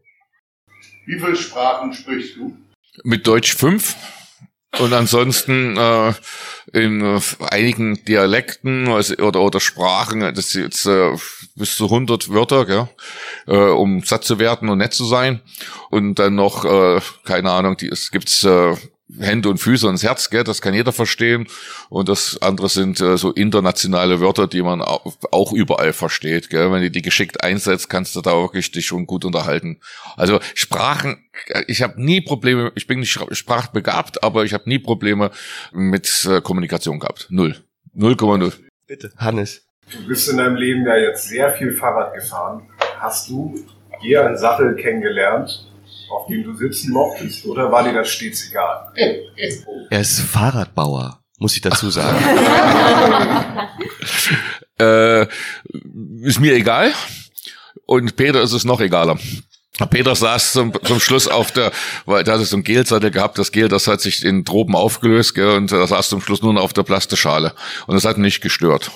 [1.05, 2.57] Wie viele Sprachen sprichst du?
[3.03, 3.95] Mit Deutsch fünf.
[4.79, 6.13] Und ansonsten äh,
[6.71, 7.19] in äh,
[7.51, 11.15] einigen Dialekten also, oder, oder Sprachen, das ist jetzt äh,
[11.55, 12.89] bis zu 100 Wörter, gell,
[13.47, 15.41] äh, um satt zu werden und nett zu sein.
[15.91, 18.75] Und dann noch, äh, keine Ahnung, die, es gibt äh,
[19.19, 21.47] Hände und Füße und das Herz, gell, das kann jeder verstehen.
[21.89, 26.49] Und das andere sind äh, so internationale Wörter, die man auch, überall versteht.
[26.49, 26.71] Gell.
[26.71, 29.79] Wenn du die geschickt einsetzt, kannst du da wirklich dich schon gut unterhalten.
[30.15, 31.25] Also Sprachen,
[31.67, 35.31] ich habe nie Probleme, ich bin nicht sprachbegabt, aber ich habe nie Probleme
[35.71, 37.27] mit äh, Kommunikation gehabt.
[37.29, 37.57] Null.
[37.95, 38.53] 0,0.
[38.87, 39.11] Bitte.
[39.17, 39.67] Hannes.
[39.91, 42.67] Du bist in deinem Leben ja jetzt sehr viel Fahrrad gefahren.
[42.99, 43.53] Hast du
[44.01, 45.67] je einen Sattel kennengelernt,
[46.13, 48.93] auf dem du sitzen mochtest, oder war dir das stets egal?
[49.89, 52.17] Er ist Fahrradbauer, muss ich dazu sagen.
[54.79, 55.23] äh,
[56.21, 56.93] ist mir egal.
[57.85, 59.17] Und Peter ist es noch egaler.
[59.89, 61.71] Peter saß zum, zum Schluss auf der,
[62.05, 65.33] weil da hatte so ein Gelsattel gehabt, das Gel, das hat sich in Tropen aufgelöst,
[65.33, 67.53] gell, und er saß zum Schluss nur noch auf der Plastischale.
[67.87, 68.91] Und das hat nicht gestört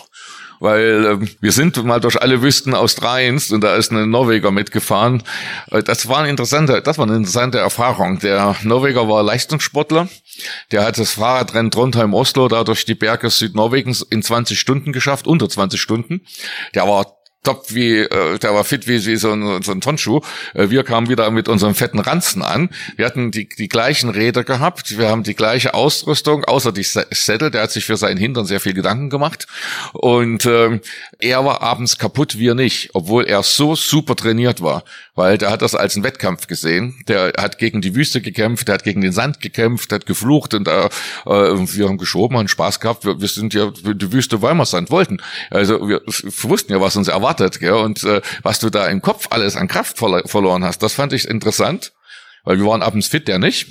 [0.60, 5.24] weil äh, wir sind mal durch alle Wüsten Australiens und da ist ein Norweger mitgefahren.
[5.72, 8.20] Äh, das war eine interessante, das war eine interessante Erfahrung.
[8.20, 10.08] Der Norweger war Leistungssportler.
[10.72, 15.50] Der hat das Fahrradrennen Trondheim-Oslo da durch die Berge Südnorwegens in 20 Stunden geschafft, unter
[15.50, 16.22] 20 Stunden.
[16.76, 17.17] Der war
[17.48, 20.20] top wie, äh, der war fit wie, wie so ein, so ein Tonschuh.
[20.54, 22.70] Äh, wir kamen wieder mit unserem fetten Ranzen an.
[22.98, 27.50] Wir hatten die, die gleichen Räder gehabt, wir haben die gleiche Ausrüstung, außer die Sättel,
[27.50, 29.48] der hat sich für seinen Hintern sehr viel Gedanken gemacht.
[29.94, 30.82] Und ähm,
[31.20, 34.84] er war abends kaputt, wir nicht, obwohl er so super trainiert war,
[35.18, 36.96] weil der hat das als einen Wettkampf gesehen.
[37.08, 40.68] Der hat gegen die Wüste gekämpft, der hat gegen den Sand gekämpft, hat geflucht und
[40.68, 40.90] äh,
[41.26, 43.04] wir haben geschoben, haben Spaß gehabt.
[43.04, 45.18] Wir, wir sind ja die Wüste Weimarsand wollten.
[45.50, 47.74] Also wir wussten ja, was uns erwartet gell?
[47.74, 51.14] Und äh, was du da im Kopf alles an Kraft verlo verloren hast, das fand
[51.14, 51.94] ich interessant,
[52.48, 53.68] weil wir waren abends fit, der nicht.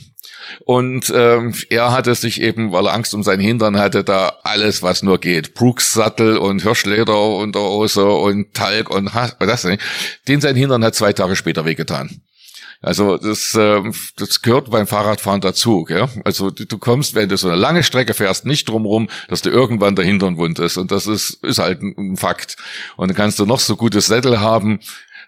[0.66, 4.82] Und ähm, er hatte sich eben, weil er Angst um seinen Hintern hatte, da alles,
[4.82, 5.54] was nur geht.
[5.54, 9.82] Brooks-Sattel und Hirschleder und Hose und Talg und das nicht.
[10.28, 12.20] Den sein Hintern hat zwei Tage später wehgetan.
[12.82, 13.80] Also das, äh,
[14.16, 15.84] das gehört beim Fahrradfahren dazu.
[15.84, 16.06] Gell?
[16.24, 19.48] Also du, du kommst, wenn du so eine lange Strecke fährst, nicht drumherum, dass du
[19.48, 20.76] irgendwann der Hintern wund ist.
[20.76, 22.58] Und das ist, ist halt ein Fakt.
[22.96, 24.80] Und dann kannst du noch so gutes Sättel haben.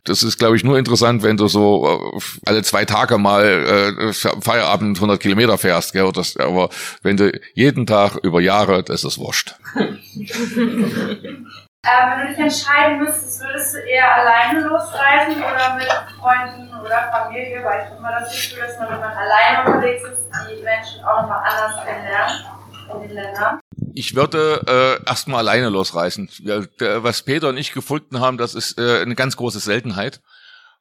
[0.05, 4.13] Das ist, glaube ich, nur interessant, wenn du so äh, alle zwei Tage mal äh,
[4.13, 5.93] Feierabend 100 Kilometer fährst.
[5.93, 6.11] Gell?
[6.13, 6.71] Das, aber
[7.03, 9.55] wenn du jeden Tag über Jahre, das ist wurscht.
[11.85, 15.89] Äh, wenn du dich entscheiden müsstest, würdest du eher alleine losreisen oder mit
[16.19, 17.65] Freunden oder Familie?
[17.65, 21.23] Weil ich immer das Gefühl, dass man, wenn man alleine unterwegs ist, die Menschen auch
[21.23, 22.47] nochmal anders kennenlernt
[22.95, 23.61] in den Ländern.
[23.99, 25.73] Ich würde äh, erstmal alleine
[26.39, 30.21] der, was Peter und ich gefunden haben, das ist äh, eine ganz große Seltenheit.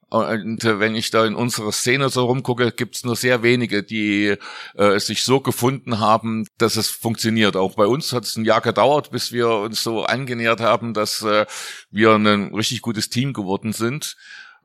[0.10, 4.36] Und äh, wenn ich da in unserer Szene so rumgucke, gibt's nur sehr wenige, die
[4.76, 7.56] äh, sich so gefunden haben, dass es funktioniert.
[7.56, 11.24] Auch bei uns hat es ein Jahr gedauert, bis wir uns so angenähert haben, dass
[11.24, 11.48] äh,
[11.90, 14.16] wir ein richtig gutes Team geworden sind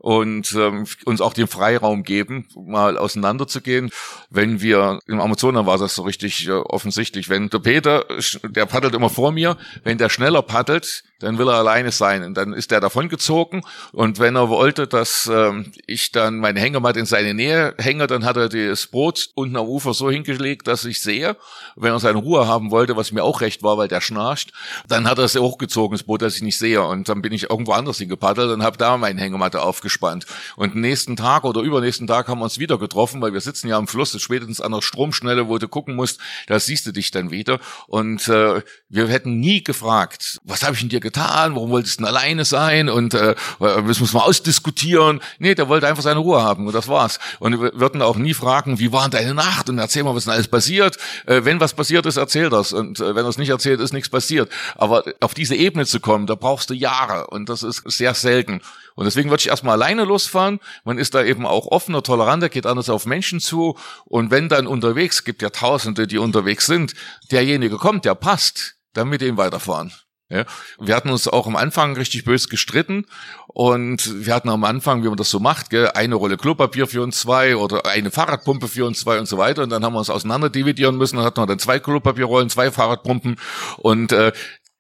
[0.03, 3.91] und ähm, uns auch den Freiraum geben, mal auseinanderzugehen.
[4.31, 7.29] Wenn wir im Amazonas war das so richtig äh, offensichtlich.
[7.29, 8.05] Wenn der Peter,
[8.43, 12.25] der paddelt immer vor mir, wenn der schneller paddelt, dann will er alleine sein.
[12.25, 13.63] Und dann ist er davongezogen.
[13.93, 18.25] Und wenn er wollte, dass ähm, ich dann meine Hängematte in seine Nähe hänge, dann
[18.25, 21.37] hat er das Boot unten am Ufer so hingelegt, dass ich sehe.
[21.77, 24.53] Wenn er seine Ruhe haben wollte, was mir auch recht war, weil der schnarcht,
[24.89, 26.83] dann hat er es hochgezogen, das Boot, dass ich nicht sehe.
[26.83, 30.27] Und dann bin ich irgendwo anders hingepaddelt und habe da meine Hängematte aufgespannt.
[30.57, 33.77] Und nächsten Tag oder übernächsten Tag haben wir uns wieder getroffen, weil wir sitzen ja
[33.77, 37.31] am Fluss, spätestens an der Stromschnelle, wo du gucken musst, da siehst du dich dann
[37.31, 37.61] wieder.
[37.87, 42.05] Und äh, wir hätten nie gefragt, was habe ich denn dir getan, warum wolltest du
[42.05, 45.21] denn alleine sein und äh, das muss man ausdiskutieren.
[45.39, 47.19] Nee, der wollte einfach seine Ruhe haben und das war's.
[47.39, 50.33] Und wir würden auch nie fragen, wie war deine Nacht und erzähl mal, was denn
[50.33, 50.97] alles passiert.
[51.27, 54.09] Äh, wenn was passiert ist, erzähl das und äh, wenn es nicht erzählt, ist nichts
[54.09, 54.51] passiert.
[54.77, 58.61] Aber auf diese Ebene zu kommen, da brauchst du Jahre und das ist sehr selten.
[58.95, 60.61] Und deswegen würde ich erstmal alleine losfahren.
[60.85, 63.77] Man ist da eben auch offener, toleranter, geht anders auf Menschen zu.
[64.05, 66.95] Und wenn dann unterwegs, gibt ja Tausende, die unterwegs sind,
[67.31, 69.93] derjenige kommt, der passt, dann mit ihm weiterfahren.
[70.33, 70.47] Ja,
[70.81, 73.05] wir hatten uns auch am Anfang richtig böse gestritten
[73.49, 77.03] und wir hatten am Anfang, wie man das so macht, gell, eine Rolle Klopapier für
[77.03, 79.63] uns zwei oder eine Fahrradpumpe für uns zwei und so weiter.
[79.63, 81.17] Und dann haben wir uns auseinander dividieren müssen.
[81.17, 83.37] Dann hatten wir dann zwei Klopapierrollen, zwei Fahrradpumpen
[83.77, 84.33] und äh,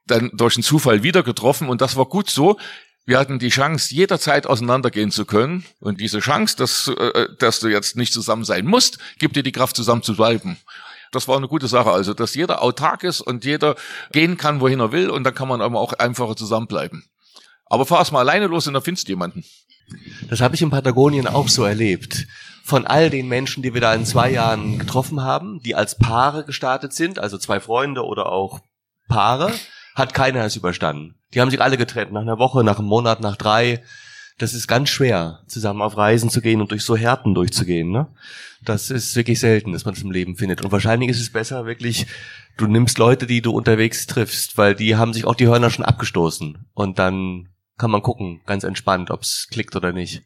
[0.06, 2.58] dann durch einen Zufall wieder getroffen und das war gut so.
[3.04, 5.66] Wir hatten die Chance, jederzeit auseinandergehen zu können.
[5.80, 9.52] Und diese Chance, dass, äh, dass du jetzt nicht zusammen sein musst, gibt dir die
[9.52, 10.56] Kraft, zusammen zu bleiben.
[11.12, 11.90] Das war eine gute Sache.
[11.90, 13.76] Also, dass jeder autark ist und jeder
[14.10, 15.10] gehen kann, wohin er will.
[15.10, 17.04] Und dann kann man auch einfacher zusammenbleiben.
[17.66, 19.44] Aber fahr erst mal alleine los und dann findest du jemanden.
[20.28, 22.26] Das habe ich in Patagonien auch so erlebt.
[22.64, 26.44] Von all den Menschen, die wir da in zwei Jahren getroffen haben, die als Paare
[26.44, 28.60] gestartet sind, also zwei Freunde oder auch
[29.08, 29.52] Paare,
[29.94, 31.16] hat keiner es überstanden.
[31.34, 33.82] Die haben sich alle getrennt, nach einer Woche, nach einem Monat, nach drei.
[34.38, 37.90] Das ist ganz schwer, zusammen auf Reisen zu gehen und durch so Härten durchzugehen.
[37.90, 38.08] Ne?
[38.64, 40.62] Das ist wirklich selten, dass man es im Leben findet.
[40.62, 42.06] Und wahrscheinlich ist es besser, wirklich,
[42.56, 45.84] du nimmst Leute, die du unterwegs triffst, weil die haben sich auch die Hörner schon
[45.84, 46.66] abgestoßen.
[46.74, 47.48] Und dann
[47.78, 50.22] kann man gucken, ganz entspannt, ob es klickt oder nicht.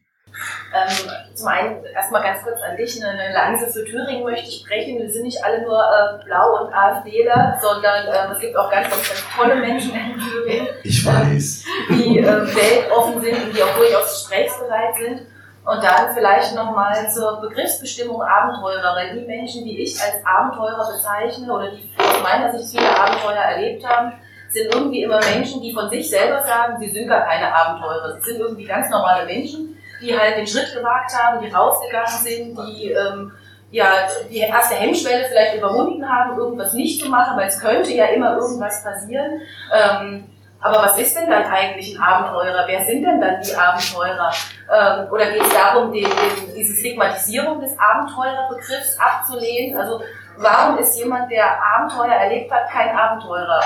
[0.75, 4.99] Ähm, zum einen erstmal ganz kurz an dich, eine Lanze für Thüringen möchte ich sprechen.
[4.99, 8.89] Wir sind nicht alle nur äh, blau und AfDler, sondern äh, es gibt auch ganz,
[8.89, 10.69] ganz, ganz tolle Menschen in Thüringen.
[10.83, 11.65] Ich weiß.
[11.91, 15.27] Äh, die äh, weltoffen sind und die auch durchaus gesprächsbereit sind.
[15.65, 21.53] Und dann vielleicht nochmal zur Begriffsbestimmung Abenteurer, weil die Menschen, die ich als Abenteurer bezeichne
[21.53, 24.13] oder die aus meiner Sicht viele Abenteuer erlebt haben,
[24.49, 28.17] sind irgendwie immer Menschen, die von sich selber sagen, sie sind gar keine Abenteurer.
[28.21, 32.59] Sie sind irgendwie ganz normale Menschen, die halt den Schritt gewagt haben, die rausgegangen sind,
[32.59, 33.33] die ähm,
[33.71, 33.87] ja
[34.31, 38.37] die erste Hemmschwelle vielleicht überwunden haben, irgendwas nicht zu machen, weil es könnte ja immer
[38.37, 39.41] irgendwas passieren.
[39.73, 40.27] Ähm,
[40.61, 42.65] aber was ist denn dann eigentlich ein Abenteurer?
[42.67, 44.33] Wer sind denn dann die Abenteurer?
[44.73, 49.79] Ähm, oder geht es darum, den, den, diese Stigmatisierung des Abenteurerbegriffs abzulehnen?
[49.79, 50.03] Also
[50.39, 53.61] warum ist jemand, der Abenteuer erlebt hat, kein Abenteurer?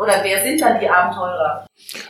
[0.00, 1.66] Oder wer sind dann die Abenteurer?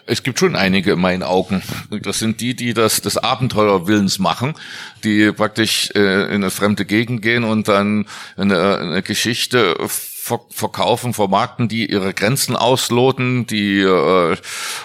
[0.07, 1.62] Es gibt schon einige in meinen Augen.
[2.03, 4.55] Das sind die, die das des Abenteuerwillens machen,
[5.03, 8.07] die praktisch äh, in eine fremde Gegend gehen und dann
[8.37, 9.77] eine, eine Geschichte
[10.51, 14.36] verkaufen, vermarkten, die ihre Grenzen ausloten, die äh,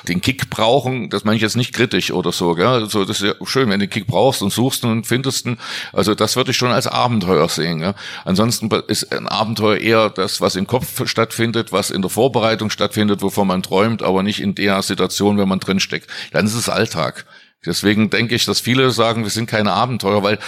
[0.07, 1.09] den Kick brauchen.
[1.09, 2.55] Das meine ich jetzt nicht kritisch oder so.
[2.55, 2.65] Gell?
[2.65, 5.57] Also das ist ja schön, wenn du den Kick brauchst und suchst und findest ihn.
[5.93, 7.79] Also das würde ich schon als Abenteuer sehen.
[7.79, 7.95] Gell?
[8.23, 13.21] Ansonsten ist ein Abenteuer eher das, was im Kopf stattfindet, was in der Vorbereitung stattfindet,
[13.21, 16.09] wovon man träumt, aber nicht in der Situation, wenn man drinsteckt.
[16.31, 17.25] Dann ist es Alltag.
[17.65, 20.39] Deswegen denke ich, dass viele sagen, wir sind keine Abenteurer, weil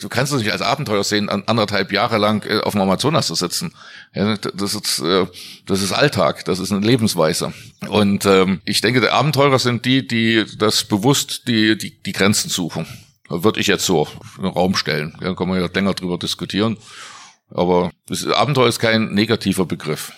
[0.00, 3.34] du kannst es nicht als Abenteuer sehen, anderthalb Jahre lang äh, auf dem Amazonas zu
[3.34, 3.74] sitzen.
[4.14, 5.26] Ja, das, ist, äh,
[5.66, 7.52] das ist Alltag, das ist eine Lebensweise.
[7.88, 12.48] Und ähm, ich denke, die Abenteurer sind die, die das bewusst die, die, die Grenzen
[12.50, 12.86] suchen.
[13.28, 14.08] Würde ich jetzt so
[14.38, 15.14] in den Raum stellen.
[15.20, 16.78] Da kann man ja länger drüber diskutieren.
[17.50, 20.12] Aber das Abenteuer ist kein negativer Begriff.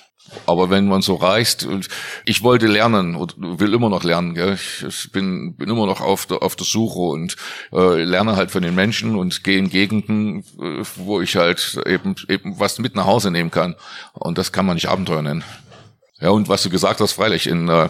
[0.46, 1.66] Aber wenn man so reist,
[2.24, 4.34] ich wollte lernen und will immer noch lernen.
[4.34, 4.58] Gell?
[4.86, 7.36] Ich bin, bin immer noch auf der, auf der Suche und
[7.72, 12.14] äh, lerne halt von den Menschen und gehe in Gegenden, äh, wo ich halt eben,
[12.28, 13.74] eben was mit nach Hause nehmen kann.
[14.12, 15.44] Und das kann man nicht Abenteuer nennen.
[16.20, 17.88] Ja, und was du gesagt hast, freilich, in, äh,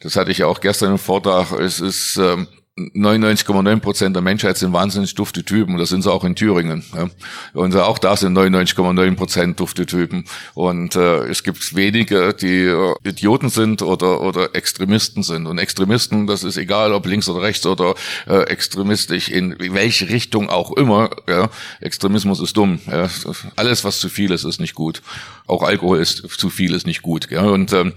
[0.00, 2.48] das hatte ich ja auch gestern im Vortrag, es ist, ähm,
[2.94, 6.84] 99,9 Prozent der Menschheit sind wahnsinnig dufte Typen das sind sie auch in Thüringen.
[6.94, 7.08] Ja.
[7.54, 10.24] Und auch da sind 99,9 Prozent dufte Typen.
[10.54, 15.46] Und äh, es gibt wenige, die äh, Idioten sind oder, oder Extremisten sind.
[15.46, 17.94] Und Extremisten, das ist egal, ob links oder rechts oder
[18.26, 21.10] äh, extremistisch, in welche Richtung auch immer.
[21.28, 21.48] Ja.
[21.80, 22.80] Extremismus ist dumm.
[22.86, 23.08] Ja.
[23.56, 25.02] Alles, was zu viel ist, ist nicht gut.
[25.46, 27.30] Auch Alkohol ist zu viel, ist nicht gut.
[27.30, 27.42] Ja.
[27.42, 27.92] Und ähm,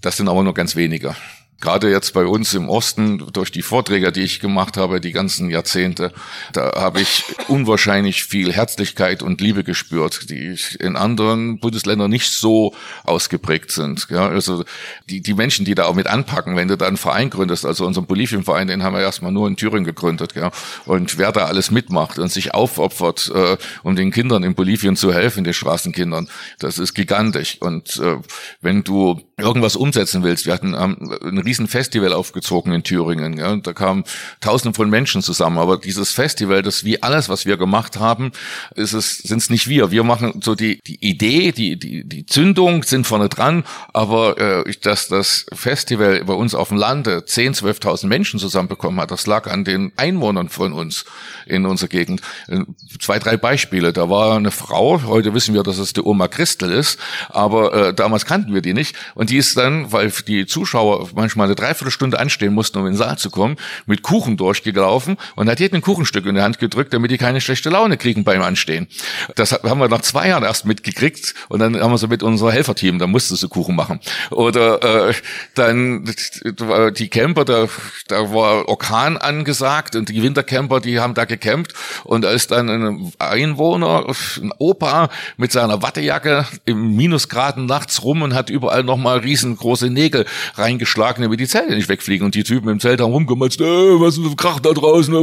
[0.00, 1.14] das sind aber nur ganz wenige
[1.60, 5.50] gerade jetzt bei uns im Osten durch die Vorträge, die ich gemacht habe, die ganzen
[5.50, 6.12] Jahrzehnte,
[6.52, 12.74] da habe ich unwahrscheinlich viel Herzlichkeit und Liebe gespürt, die in anderen Bundesländern nicht so
[13.04, 14.06] ausgeprägt sind.
[14.10, 14.64] Ja, also
[15.08, 17.86] die, die Menschen, die da auch mit anpacken, wenn du da einen Verein gründest, also
[17.86, 20.50] unseren Bolivienverein, den haben wir erstmal nur in Thüringen gegründet, ja,
[20.84, 25.12] und wer da alles mitmacht und sich aufopfert, äh, um den Kindern in Bolivien zu
[25.12, 26.28] helfen, den Straßenkindern,
[26.58, 27.58] das ist gigantisch.
[27.60, 28.16] Und äh,
[28.60, 33.38] wenn du irgendwas umsetzen willst, wir hatten ähm, ein riesen Festival aufgezogen in Thüringen.
[33.38, 34.04] Ja, und da kamen
[34.40, 35.58] Tausende von Menschen zusammen.
[35.58, 38.32] Aber dieses Festival, das wie alles, was wir gemacht haben,
[38.74, 39.90] ist es sind es nicht wir.
[39.90, 43.64] Wir machen so die die Idee, die die die Zündung sind vorne dran.
[43.92, 49.10] Aber äh, dass das Festival bei uns auf dem Lande 10, 12.000 Menschen zusammenbekommen hat,
[49.10, 51.04] das lag an den Einwohnern von uns
[51.46, 52.20] in unserer Gegend.
[52.48, 52.60] Äh,
[53.00, 53.92] zwei, drei Beispiele.
[53.92, 55.02] Da war eine Frau.
[55.02, 56.98] Heute wissen wir, dass es die Oma Christel ist.
[57.28, 58.96] Aber äh, damals kannten wir die nicht.
[59.14, 62.92] Und die ist dann, weil die Zuschauer manchmal manchmal eine Dreiviertelstunde anstehen mussten, um in
[62.92, 63.56] den Saal zu kommen,
[63.86, 67.40] mit Kuchen durchgelaufen und hat jedem ein Kuchenstück in die Hand gedrückt, damit die keine
[67.40, 68.88] schlechte Laune kriegen beim Anstehen.
[69.34, 72.52] Das haben wir nach zwei Jahren erst mitgekriegt und dann haben wir so mit unserem
[72.52, 74.00] Helferteam, da musste sie Kuchen machen.
[74.30, 75.14] Oder äh,
[75.54, 76.10] dann
[76.96, 77.68] die Camper, da,
[78.08, 82.68] da war Orkan angesagt und die Wintercamper, die haben da gecampt und da ist dann
[82.68, 84.06] ein Einwohner,
[84.40, 90.24] ein Opa mit seiner Wattejacke im Minusgraden nachts rum und hat überall nochmal riesengroße Nägel
[90.54, 92.24] reingeschlagen damit die Zelte nicht wegfliegen.
[92.24, 93.64] Und die Typen im Zelt haben rumgematzt, äh,
[94.00, 95.14] was ist Krach da draußen.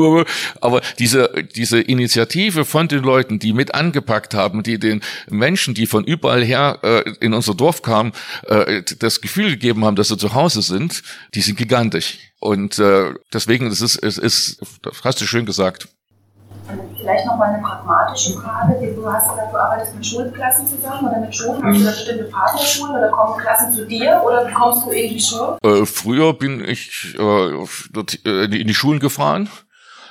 [0.61, 5.88] Aber diese, diese Initiative von den Leuten, die mit angepackt haben, die den Menschen, die
[5.88, 8.11] von überall her äh, in unser Dorf kamen,
[8.47, 11.03] äh, das Gefühl gegeben haben, dass sie zu Hause sind,
[11.34, 12.19] die sind gigantisch.
[12.39, 15.88] Und äh, deswegen, es ist, es ist, das hast du schön gesagt,
[16.97, 18.93] Vielleicht noch mal eine pragmatische Frage.
[18.95, 21.63] Du hast gesagt, du arbeitest mit Schulklassen zusammen oder mit Schulen.
[21.63, 25.19] Hast du da bestimmte Partnerschulen oder kommen Klassen zu dir oder kommst du in die
[25.19, 25.57] Schule?
[25.63, 29.49] Äh, früher bin ich äh, äh, in die Schulen gefahren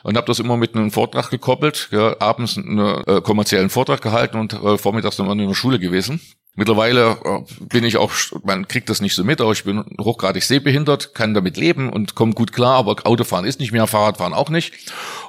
[0.03, 1.89] und habe das immer mit einem Vortrag gekoppelt.
[1.91, 6.21] Ja, abends einen äh, kommerziellen Vortrag gehalten und äh, vormittags dann in der Schule gewesen.
[6.55, 8.13] Mittlerweile äh, bin ich auch,
[8.45, 12.15] man kriegt das nicht so mit, aber ich bin hochgradig sehbehindert, kann damit leben und
[12.15, 14.75] komme gut klar, aber Autofahren ist nicht mehr, Fahrradfahren auch nicht.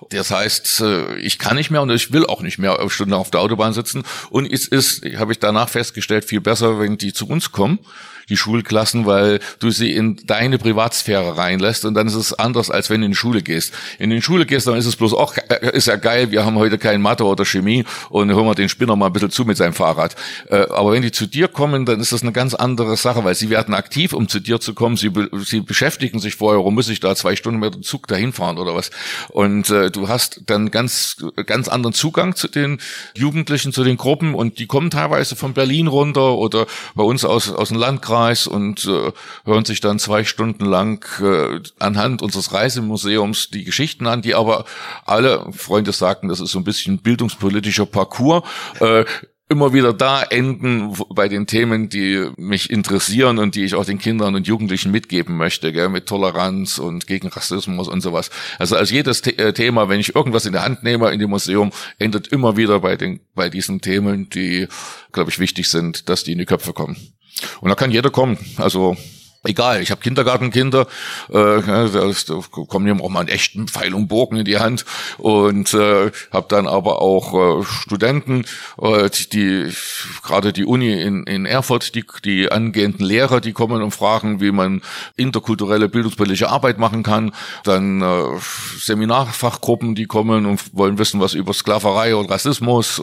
[0.10, 3.32] Das heißt, äh, ich kann nicht mehr und ich will auch nicht mehr Stunden auf
[3.32, 4.04] der Autobahn sitzen.
[4.32, 7.80] Und es ist, habe ich danach festgestellt, viel besser, wenn die zu uns kommen
[8.30, 12.90] die Schulklassen, weil du sie in deine Privatsphäre reinlässt und dann ist es anders, als
[12.90, 13.74] wenn du in die Schule gehst.
[14.00, 16.58] In die Schule gehst, dann ist es bloß auch, äh, ist ja geil, wir haben
[16.58, 19.58] heute kein Mathe oder Chemie und hören wir den Spinner mal ein bisschen zu mit
[19.58, 20.16] seinem Fahrrad.
[20.50, 23.36] Äh, aber wenn die zu dir kommen, dann ist das eine ganz andere Sache, weil
[23.36, 24.98] sie werden aktiv, um zu dir zu kommen.
[24.98, 25.12] Sie,
[25.44, 28.58] sie beschäftigen sich vorher, warum muss ich da zwei Stunden mit dem Zug dahin fahren
[28.58, 28.92] oder was.
[29.30, 32.80] Und äh, du hast dann ganz, ganz anderen Zugang zu den
[33.16, 37.52] Jugendlichen, zu den Gruppen und die kommen teilweise von Berlin runter oder bei uns aus,
[37.52, 39.12] aus dem Landkreis Landkreis und äh,
[39.46, 44.66] hören sich dann zwei Stunden lang äh, anhand unseres Reisemuseums die Geschichten an, die aber
[45.06, 48.44] alle Freunde sagten, das ist so ein bisschen bildungspolitischer Parcours.
[48.80, 49.06] Äh,
[49.50, 54.00] immer wieder da enden bei den Themen, die mich interessieren und die ich auch den
[54.00, 58.32] Kindern und Jugendlichen mitgeben möchte, gell, mit Toleranz und gegen Rassismus und sowas.
[58.58, 61.30] Also als jedes The äh, Thema, wenn ich irgendwas in der Hand nehme in dem
[61.30, 64.68] Museum, endet immer wieder bei den bei diesen Themen, die,
[65.12, 66.96] glaube ich, wichtig sind, dass die in die Köpfe kommen.
[67.62, 68.38] Und da kann jeder kommen.
[68.58, 68.96] Also
[69.46, 70.88] Egal, ich habe Kindergartenkinder,
[71.30, 74.86] äh, da, da kommen ihm auch mal einen echten Pfeil und Bogen in die Hand
[75.18, 78.46] und äh, habe dann aber auch äh, Studenten,
[78.82, 79.70] äh, die
[80.24, 84.54] gerade die Uni in, in Erfurt, die, die angehenden Lehrer, die kommen und fragen, wie
[84.54, 84.82] man
[85.18, 87.34] interkulturelle bildungspolitische Arbeit machen kann.
[87.66, 88.40] Dann äh,
[88.80, 93.02] Seminarfachgruppen, die kommen und wollen wissen, was über Sklaverei und Rassismus.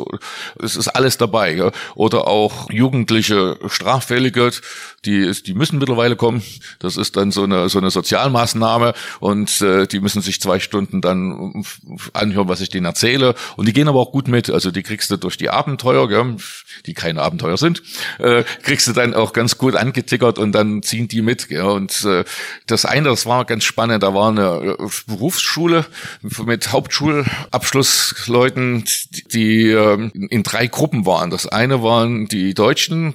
[0.59, 1.55] Es ist alles dabei.
[1.55, 1.71] Ja?
[1.97, 4.53] Oder auch jugendliche Straffällige,
[5.05, 6.43] die, die müssen mittlerweile kommen Schulturm.
[6.78, 11.01] Das ist dann so eine, so eine Sozialmaßnahme und äh, die müssen sich zwei Stunden
[11.01, 11.65] dann
[12.12, 13.35] anhören, was ich denen erzähle.
[13.57, 14.51] Und die gehen aber auch gut mit.
[14.51, 16.36] Also die kriegst du durch die Abenteuer, gell,
[16.86, 17.82] die keine Abenteuer sind,
[18.19, 21.48] äh, kriegst du dann auch ganz gut angetickert und dann ziehen die mit.
[21.48, 21.62] Gell.
[21.62, 22.24] Und äh,
[22.66, 25.86] das eine, das war ganz spannend, da war eine äh, Berufsschule
[26.44, 28.85] mit Hauptschulabschlussleuten,
[29.32, 31.31] die äh, in drei Gruppen waren.
[31.31, 33.15] Das eine waren die Deutschen,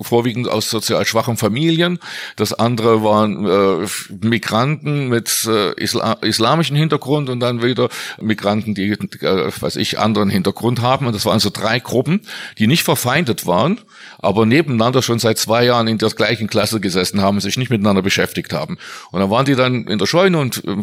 [0.00, 1.98] vorwiegend aus sozial schwachen Familien.
[2.36, 3.86] Das andere waren äh,
[4.26, 7.88] Migranten mit äh, Isla islamischen Hintergrund und dann wieder
[8.20, 11.06] Migranten, die, äh, weiß ich, anderen Hintergrund haben.
[11.06, 12.20] Und das waren so drei Gruppen,
[12.58, 13.80] die nicht verfeindet waren,
[14.18, 18.02] aber nebeneinander schon seit zwei Jahren in der gleichen Klasse gesessen haben, sich nicht miteinander
[18.02, 18.78] beschäftigt haben.
[19.10, 20.76] Und dann waren die dann in der Scheune und äh,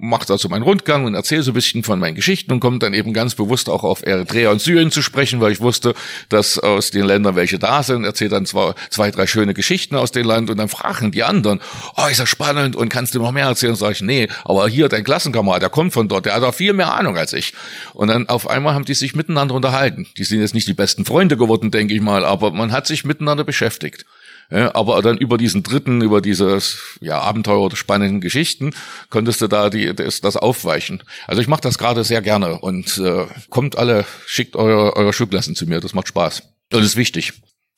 [0.00, 2.94] macht also meinen Rundgang und erzähle so ein bisschen von meinen Geschichten und kommt dann
[2.94, 5.94] eben ganz bewusst auch auf Eritrea und Syrien zu sprechen, weil ich wusste,
[6.28, 10.12] dass aus den Ländern welche da sind, erzähle dann zwar zwei, drei schöne Geschichten aus
[10.12, 10.68] dem Land und dann
[10.98, 11.60] fragen die anderen,
[11.96, 13.74] oh, ist das spannend und kannst du noch mehr erzählen?
[13.74, 16.72] Sage ich, nee, aber hier dein Klassenkamerad, der kommt von dort, der hat auch viel
[16.72, 17.54] mehr Ahnung als ich.
[17.94, 20.06] Und dann auf einmal haben die sich miteinander unterhalten.
[20.16, 23.04] Die sind jetzt nicht die besten Freunde geworden, denke ich mal, aber man hat sich
[23.04, 24.04] miteinander beschäftigt.
[24.50, 28.72] Ja, aber dann über diesen dritten, über dieses ja, Abenteuer oder spannenden Geschichten,
[29.10, 31.02] konntest du da die, das, das aufweichen.
[31.26, 35.54] Also ich mache das gerade sehr gerne und äh, kommt alle, schickt eure, eure Schulklassen
[35.54, 36.44] zu mir, das macht Spaß.
[36.72, 37.34] Und ist wichtig,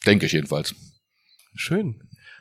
[0.07, 0.77] denke ich jedenfalls.
[1.57, 2.01] Schön.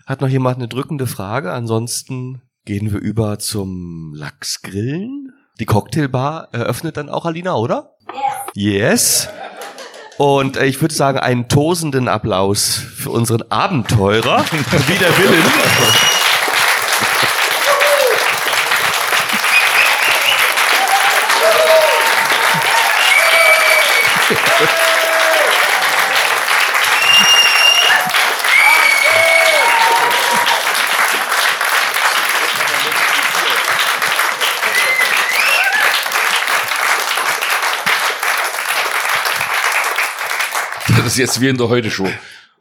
[0.09, 1.53] Hat noch jemand eine drückende Frage?
[1.53, 5.33] Ansonsten gehen wir über zum Lachsgrillen.
[5.59, 7.95] Die Cocktailbar eröffnet dann auch Alina, oder?
[8.55, 9.27] Yes.
[9.27, 9.29] Yes.
[10.17, 14.39] Und äh, ich würde sagen, einen tosenden Applaus für unseren Abenteurer.
[14.87, 16.08] Wider Willen.
[41.19, 42.09] Jetzt wie in der Heute-Show.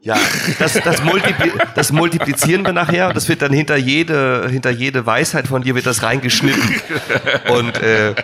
[0.01, 0.16] Ja,
[0.59, 3.12] das, das, multipli das multiplizieren wir nachher.
[3.12, 6.80] Das wird dann hinter jede, hinter jede Weisheit von dir wird das reingeschnitten.
[7.48, 8.14] Und äh,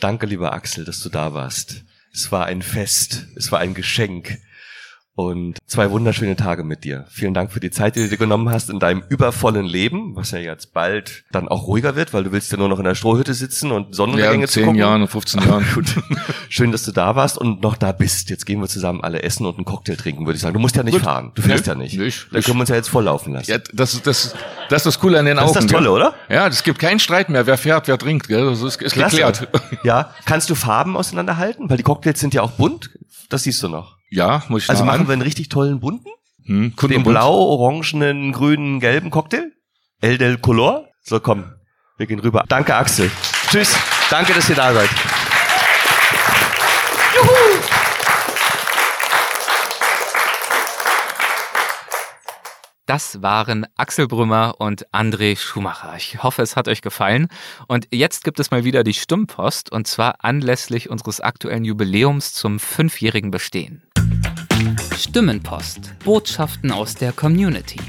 [0.00, 1.82] danke, lieber Axel, dass du da warst.
[2.12, 4.38] Es war ein Fest, es war ein Geschenk
[5.16, 7.04] und zwei wunderschöne Tage mit dir.
[7.08, 10.32] Vielen Dank für die Zeit, die du dir genommen hast in deinem übervollen Leben, was
[10.32, 12.96] ja jetzt bald dann auch ruhiger wird, weil du willst ja nur noch in der
[12.96, 15.64] Strohhütte sitzen und Sonnenuntergänge ja, in 10 Jahren, 15 Jahren.
[15.74, 15.94] Gut.
[16.48, 18.28] Schön, dass du da warst und noch da bist.
[18.30, 20.54] Jetzt gehen wir zusammen alle essen und einen Cocktail trinken, würde ich sagen.
[20.54, 21.02] Du musst ja nicht Gut.
[21.02, 21.30] fahren.
[21.34, 21.98] Du fährst Nö, ja nicht.
[21.98, 22.26] nicht.
[22.32, 23.50] Da können wir uns ja jetzt volllaufen lassen.
[23.50, 24.34] Ja, das, das,
[24.68, 25.54] das ist das Coole an den das Augen.
[25.54, 26.14] Das ist das Tolle, oder?
[26.28, 27.46] Ja, es gibt keinen Streit mehr.
[27.46, 28.26] Wer fährt, wer trinkt.
[28.26, 28.46] Gell?
[28.46, 29.48] Das ist, ist geklärt.
[29.84, 30.12] Ja.
[30.24, 31.70] Kannst du Farben auseinanderhalten?
[31.70, 32.90] Weil die Cocktails sind ja auch bunt.
[33.28, 33.93] Das siehst du noch.
[34.14, 35.08] Ja, muss ich Also machen an.
[35.08, 36.08] wir einen richtig tollen bunten?
[36.46, 39.50] Hm, Den blau, orangenen, grünen, gelben Cocktail?
[40.00, 40.86] El del Color?
[41.02, 41.44] So, komm.
[41.96, 42.44] Wir gehen rüber.
[42.48, 43.10] Danke, Axel.
[43.50, 43.76] Tschüss.
[44.10, 44.90] Danke, dass ihr da seid.
[47.16, 47.60] Juhu!
[52.86, 55.94] Das waren Axel Brümmer und André Schumacher.
[55.96, 57.28] Ich hoffe, es hat euch gefallen.
[57.66, 62.58] Und jetzt gibt es mal wieder die Stimmpost und zwar anlässlich unseres aktuellen Jubiläums zum
[62.60, 63.82] fünfjährigen Bestehen.
[64.96, 65.92] Stimmenpost.
[66.04, 67.80] Botschaften aus der Community.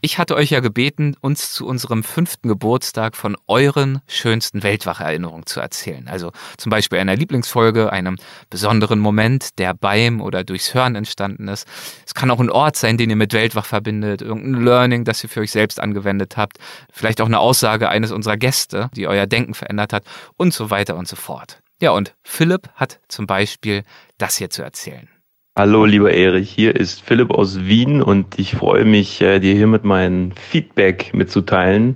[0.00, 5.60] Ich hatte euch ja gebeten, uns zu unserem fünften Geburtstag von euren schönsten Weltwacherinnerungen zu
[5.60, 6.06] erzählen.
[6.06, 8.16] Also zum Beispiel einer Lieblingsfolge, einem
[8.48, 11.66] besonderen Moment, der beim oder durchs Hören entstanden ist.
[12.06, 15.30] Es kann auch ein Ort sein, den ihr mit Weltwach verbindet, irgendein Learning, das ihr
[15.30, 16.58] für euch selbst angewendet habt,
[16.92, 20.04] vielleicht auch eine Aussage eines unserer Gäste, die euer Denken verändert hat
[20.36, 21.60] und so weiter und so fort.
[21.80, 23.82] Ja, und Philipp hat zum Beispiel
[24.18, 25.08] das hier zu erzählen.
[25.56, 29.84] Hallo, lieber Erich, hier ist Philipp aus Wien und ich freue mich, äh, dir hiermit
[29.84, 31.94] mein Feedback mitzuteilen,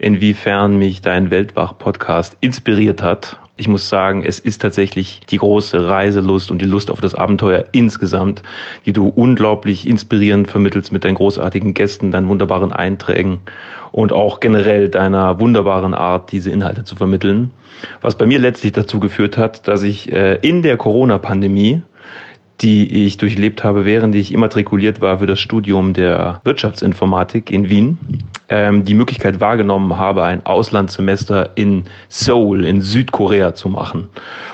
[0.00, 3.38] inwiefern mich dein Weltwach-Podcast inspiriert hat.
[3.56, 7.66] Ich muss sagen, es ist tatsächlich die große Reiselust und die Lust auf das Abenteuer
[7.70, 8.42] insgesamt,
[8.86, 13.38] die du unglaublich inspirierend vermittelst mit deinen großartigen Gästen, deinen wunderbaren Einträgen
[13.92, 17.52] und auch generell deiner wunderbaren Art, diese Inhalte zu vermitteln.
[18.00, 21.82] Was bei mir letztlich dazu geführt hat, dass ich äh, in der Corona-Pandemie
[22.60, 27.98] die ich durchlebt habe, während ich immatrikuliert war für das Studium der Wirtschaftsinformatik in Wien,
[28.48, 34.08] ähm, die Möglichkeit wahrgenommen habe, ein Auslandssemester in Seoul in Südkorea zu machen.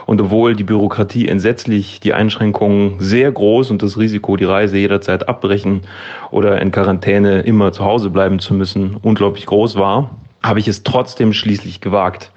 [0.06, 5.28] Und obwohl die Bürokratie entsetzlich, die Einschränkungen sehr groß und das Risiko, die Reise jederzeit
[5.28, 5.82] abbrechen
[6.30, 10.10] oder in Quarantäne immer zu Hause bleiben zu müssen, unglaublich groß war,
[10.42, 12.32] habe ich es trotzdem schließlich gewagt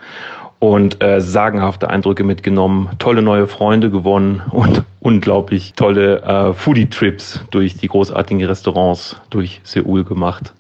[0.66, 7.78] und äh, sagenhafte Eindrücke mitgenommen, tolle neue Freunde gewonnen und unglaublich tolle äh, Foodie-Trips durch
[7.78, 10.56] die großartigen Restaurants durch Seoul gemacht.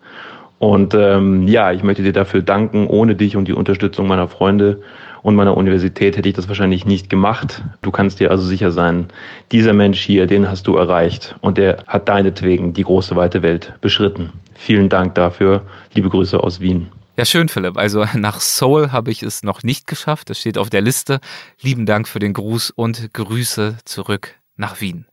[0.60, 2.86] Und ähm, ja, ich möchte dir dafür danken.
[2.86, 4.84] Ohne dich und die Unterstützung meiner Freunde
[5.23, 7.64] und meiner Universität hätte ich das wahrscheinlich nicht gemacht.
[7.82, 9.07] Du kannst dir also sicher sein,
[9.52, 13.73] dieser Mensch hier, den hast du erreicht und der hat deinetwegen die große weite Welt
[13.82, 14.34] beschritten.
[14.53, 15.64] Vielen Dank dafür.
[15.95, 16.91] Liebe Grüße aus Wien.
[17.17, 17.77] Ja, schön, Philipp.
[17.77, 20.29] Also nach Seoul habe ich es noch nicht geschafft.
[20.29, 21.19] Das steht auf der Liste.
[21.61, 25.05] Lieben Dank für den Gruß und Grüße zurück nach Wien.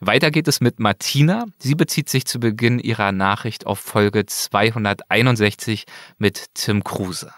[0.00, 1.46] Weiter geht es mit Martina.
[1.58, 5.84] Sie bezieht sich zu Beginn ihrer Nachricht auf Folge 261
[6.18, 7.30] mit Tim Kruse.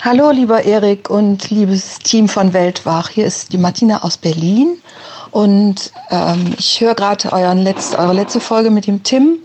[0.00, 3.08] Hallo, lieber Erik und liebes Team von Weltwach.
[3.08, 4.78] Hier ist die Martina aus Berlin
[5.30, 7.28] und ähm, ich höre gerade
[7.60, 9.38] letzt, eure letzte Folge mit dem Tim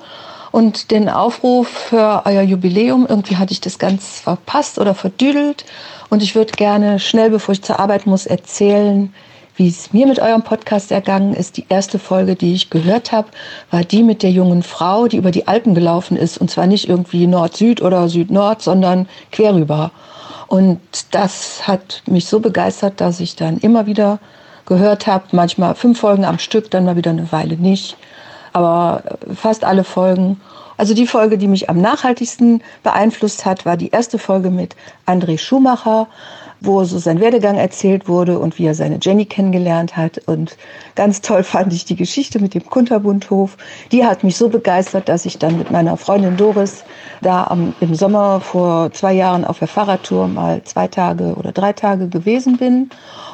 [0.52, 3.06] und den Aufruf für euer Jubiläum.
[3.08, 5.66] Irgendwie hatte ich das ganz verpasst oder verdüdelt
[6.10, 9.14] und ich würde gerne schnell, bevor ich zur Arbeit muss, erzählen,
[9.56, 11.58] wie es mir mit eurem Podcast ergangen ist.
[11.58, 13.28] Die erste Folge, die ich gehört habe,
[13.72, 16.88] war die mit der jungen Frau, die über die Alpen gelaufen ist und zwar nicht
[16.88, 19.92] irgendwie Nord-Süd oder Süd-Nord, sondern quer rüber.
[20.48, 20.80] Und
[21.12, 24.20] das hat mich so begeistert, dass ich dann immer wieder
[24.66, 27.98] gehört habe, manchmal fünf Folgen am Stück, dann mal wieder eine Weile nicht,
[28.54, 29.04] aber
[29.36, 30.40] fast alle Folgen.
[30.78, 35.38] Also die Folge, die mich am nachhaltigsten beeinflusst hat, war die erste Folge mit André
[35.38, 36.08] Schumacher,
[36.62, 40.20] wo so sein Werdegang erzählt wurde und wie er seine Jenny kennengelernt hat.
[40.26, 40.58] Und
[40.96, 43.58] ganz toll fand ich die Geschichte mit dem Kunterbundhof.
[43.92, 46.84] Die hat mich so begeistert, dass ich dann mit meiner Freundin Doris
[47.22, 51.74] da am, im Sommer vor zwei Jahren auf der Fahrradtour mal zwei Tage oder drei
[51.74, 52.90] Tage gewesen bin.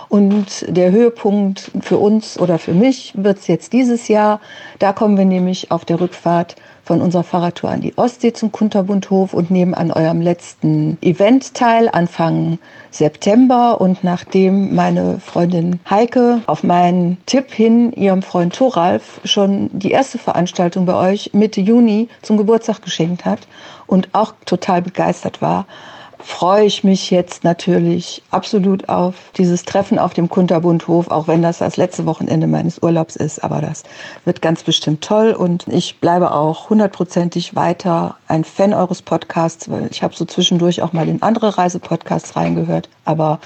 [0.09, 4.39] Und der Höhepunkt für uns oder für mich wird es jetzt dieses Jahr.
[4.79, 9.33] Da kommen wir nämlich auf der Rückfahrt von unserer Fahrradtour an die Ostsee zum Kunterbundhof
[9.33, 12.59] und nehmen an eurem letzten Event teil, Anfang
[12.91, 13.81] September.
[13.81, 20.19] Und nachdem meine Freundin Heike auf meinen Tipp hin ihrem Freund Thoralf schon die erste
[20.19, 23.39] Veranstaltung bei euch Mitte Juni zum Geburtstag geschenkt hat
[23.87, 25.65] und auch total begeistert war,
[26.25, 31.59] freue ich mich jetzt natürlich absolut auf dieses Treffen auf dem Kunterbundhof, auch wenn das
[31.59, 33.43] das letzte Wochenende meines Urlaubs ist.
[33.43, 33.83] Aber das
[34.25, 39.87] wird ganz bestimmt toll und ich bleibe auch hundertprozentig weiter ein Fan eures Podcasts, weil
[39.91, 43.39] ich habe so zwischendurch auch mal in andere Reisepodcasts reingehört, aber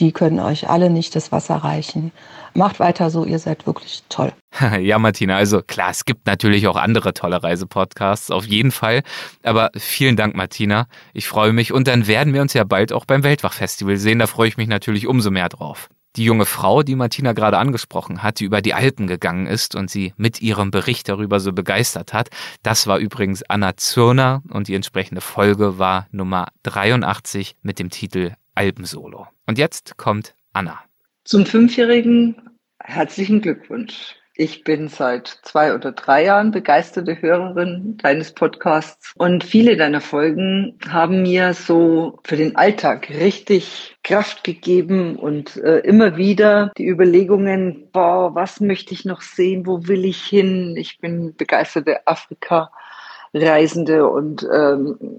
[0.00, 2.10] die können euch alle nicht das Wasser reichen.
[2.58, 4.32] Macht weiter so, ihr seid wirklich toll.
[4.80, 9.02] Ja, Martina, also klar, es gibt natürlich auch andere tolle Reisepodcasts, auf jeden Fall.
[9.44, 10.88] Aber vielen Dank, Martina.
[11.14, 14.18] Ich freue mich und dann werden wir uns ja bald auch beim Weltwachfestival sehen.
[14.18, 15.88] Da freue ich mich natürlich umso mehr drauf.
[16.16, 19.88] Die junge Frau, die Martina gerade angesprochen hat, die über die Alpen gegangen ist und
[19.88, 22.28] sie mit ihrem Bericht darüber so begeistert hat,
[22.64, 28.32] das war übrigens Anna Zürner und die entsprechende Folge war Nummer 83 mit dem Titel
[28.56, 29.28] Alpensolo.
[29.46, 30.80] Und jetzt kommt Anna.
[31.24, 32.47] Zum Fünfjährigen
[32.88, 34.16] herzlichen Glückwunsch.
[34.34, 40.78] Ich bin seit zwei oder drei Jahren begeisterte Hörerin deines Podcasts und viele deiner Folgen
[40.88, 47.88] haben mir so für den Alltag richtig Kraft gegeben und äh, immer wieder die Überlegungen,
[47.92, 50.76] boah, was möchte ich noch sehen, wo will ich hin?
[50.76, 55.18] Ich bin begeisterte Afrika-Reisende und ähm,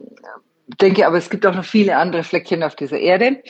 [0.82, 3.42] denke aber, es gibt auch noch viele andere Fleckchen auf dieser Erde.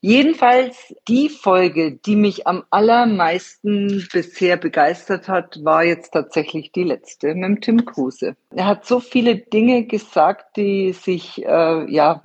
[0.00, 7.34] Jedenfalls die Folge, die mich am allermeisten bisher begeistert hat, war jetzt tatsächlich die letzte
[7.34, 8.36] mit dem Tim Kruse.
[8.56, 12.22] Er hat so viele Dinge gesagt, die sich, äh, ja,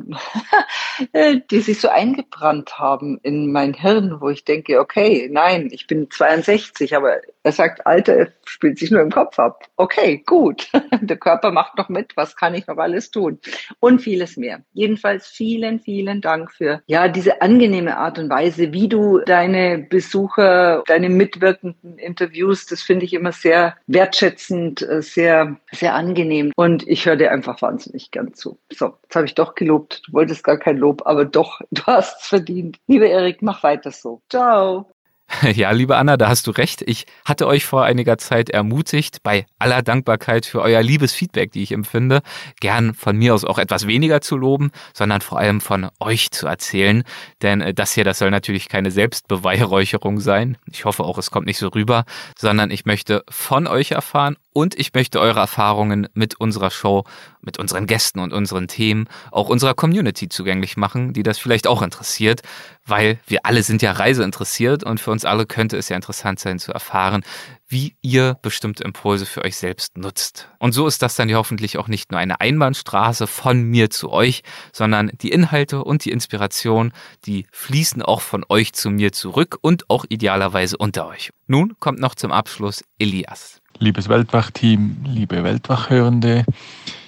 [1.51, 6.09] die sich so eingebrannt haben in mein Hirn, wo ich denke, okay, nein, ich bin
[6.09, 9.63] 62, aber er sagt, Alter, spielt sich nur im Kopf ab.
[9.77, 10.69] Okay, gut.
[11.01, 12.15] Der Körper macht noch mit.
[12.15, 13.39] Was kann ich noch alles tun?
[13.79, 14.61] Und vieles mehr.
[14.73, 20.83] Jedenfalls vielen, vielen Dank für, ja, diese angenehme Art und Weise, wie du deine Besucher,
[20.85, 26.18] deine mitwirkenden Interviews, das finde ich immer sehr wertschätzend, äh, sehr, sehr angenehm.
[26.55, 28.59] Und ich höre dir einfach wahnsinnig gern zu.
[28.71, 30.03] So, jetzt habe ich doch gelobt.
[30.07, 32.77] Du wolltest gar kein Lob, aber doch, du hast es verdient.
[32.87, 34.21] Lieber Erik, mach weiter so.
[34.29, 34.87] Ciao.
[35.55, 36.81] Ja, liebe Anna, da hast du recht.
[36.85, 41.63] Ich hatte euch vor einiger Zeit ermutigt, bei aller Dankbarkeit für euer liebes Feedback, die
[41.63, 42.21] ich empfinde,
[42.59, 46.47] gern von mir aus auch etwas weniger zu loben, sondern vor allem von euch zu
[46.47, 47.03] erzählen.
[47.41, 50.57] Denn äh, das hier, das soll natürlich keine Selbstbeweihräucherung sein.
[50.71, 52.05] Ich hoffe auch, es kommt nicht so rüber,
[52.37, 57.05] sondern ich möchte von euch erfahren und ich möchte eure Erfahrungen mit unserer Show,
[57.39, 61.81] mit unseren Gästen und unseren Themen auch unserer Community zugänglich machen, die das vielleicht auch
[61.81, 62.41] interessiert,
[62.85, 66.59] weil wir alle sind ja reiseinteressiert und für uns alle könnte es ja interessant sein
[66.59, 67.23] zu erfahren,
[67.69, 70.49] wie ihr bestimmte Impulse für euch selbst nutzt.
[70.59, 74.11] Und so ist das dann ja hoffentlich auch nicht nur eine Einbahnstraße von mir zu
[74.11, 76.91] euch, sondern die Inhalte und die Inspiration,
[77.25, 81.29] die fließen auch von euch zu mir zurück und auch idealerweise unter euch.
[81.47, 83.58] Nun kommt noch zum Abschluss Elias.
[83.81, 86.43] Liebes Weltwach-Team, liebe Weltwachhörende,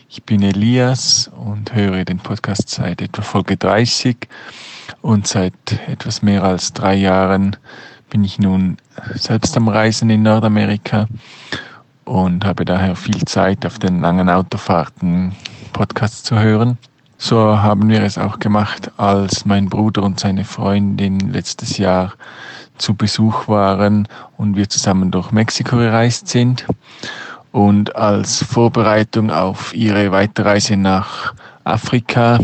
[0.07, 4.15] Ich bin Elias und höre den Podcast seit etwa Folge 30
[5.01, 5.53] und seit
[5.87, 7.57] etwas mehr als drei Jahren
[8.09, 8.77] bin ich nun
[9.15, 11.07] selbst am Reisen in Nordamerika
[12.05, 15.33] und habe daher viel Zeit auf den langen Autofahrten
[15.73, 16.77] Podcasts zu hören.
[17.17, 22.13] So haben wir es auch gemacht, als mein Bruder und seine Freundin letztes Jahr
[22.81, 26.65] zu Besuch waren und wir zusammen durch Mexiko gereist sind.
[27.51, 31.33] Und als Vorbereitung auf ihre Weiterreise nach
[31.63, 32.39] Afrika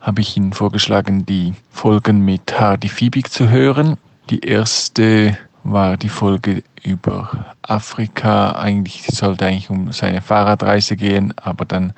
[0.00, 3.96] habe ich Ihnen vorgeschlagen, die Folgen mit Hardy Fiebig zu hören.
[4.30, 8.52] Die erste war die Folge über Afrika.
[8.52, 11.92] Eigentlich sollte eigentlich um seine Fahrradreise gehen, aber dann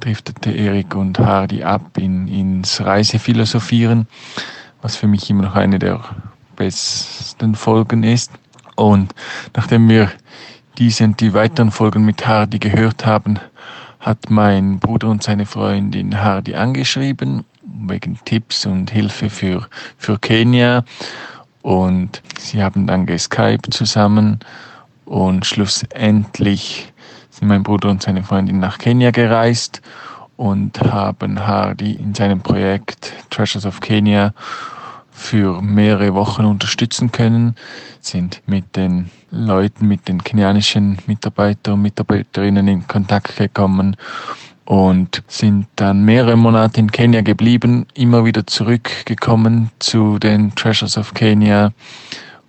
[0.00, 4.06] driftete Erik und Hardy ab in, ins Reisephilosophieren,
[4.82, 6.00] was für mich immer noch eine der
[6.58, 8.32] besten Folgen ist.
[8.76, 9.14] Und
[9.56, 10.10] nachdem wir
[10.76, 13.38] diese und die weiteren Folgen mit Hardy gehört haben,
[14.00, 19.66] hat mein Bruder und seine Freundin Hardy angeschrieben, wegen Tipps und Hilfe für,
[19.96, 20.84] für Kenia.
[21.62, 24.40] Und sie haben dann geskypt zusammen
[25.04, 26.92] und schlussendlich
[27.30, 29.80] sind mein Bruder und seine Freundin nach Kenia gereist
[30.36, 34.32] und haben Hardy in seinem Projekt Treasures of Kenya
[35.18, 37.56] für mehrere Wochen unterstützen können,
[38.00, 43.96] sind mit den Leuten, mit den kenianischen Mitarbeitern und Mitarbeiterinnen in Kontakt gekommen
[44.64, 51.14] und sind dann mehrere Monate in Kenia geblieben, immer wieder zurückgekommen zu den Treasures of
[51.14, 51.72] Kenya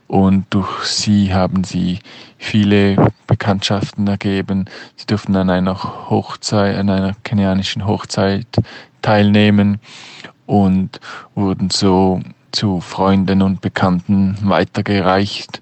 [0.08, 2.00] und durch sie haben sie
[2.38, 4.66] viele Bekanntschaften ergeben.
[4.96, 8.48] Sie durften an einer Hochzeit, an einer kenianischen Hochzeit
[9.02, 9.80] teilnehmen
[10.48, 11.00] und
[11.36, 15.62] wurden so zu Freunden und Bekannten weitergereicht.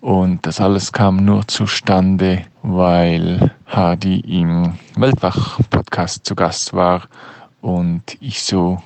[0.00, 7.08] Und das alles kam nur zustande, weil Hardy im Weltwach-Podcast zu Gast war
[7.60, 8.80] und ich so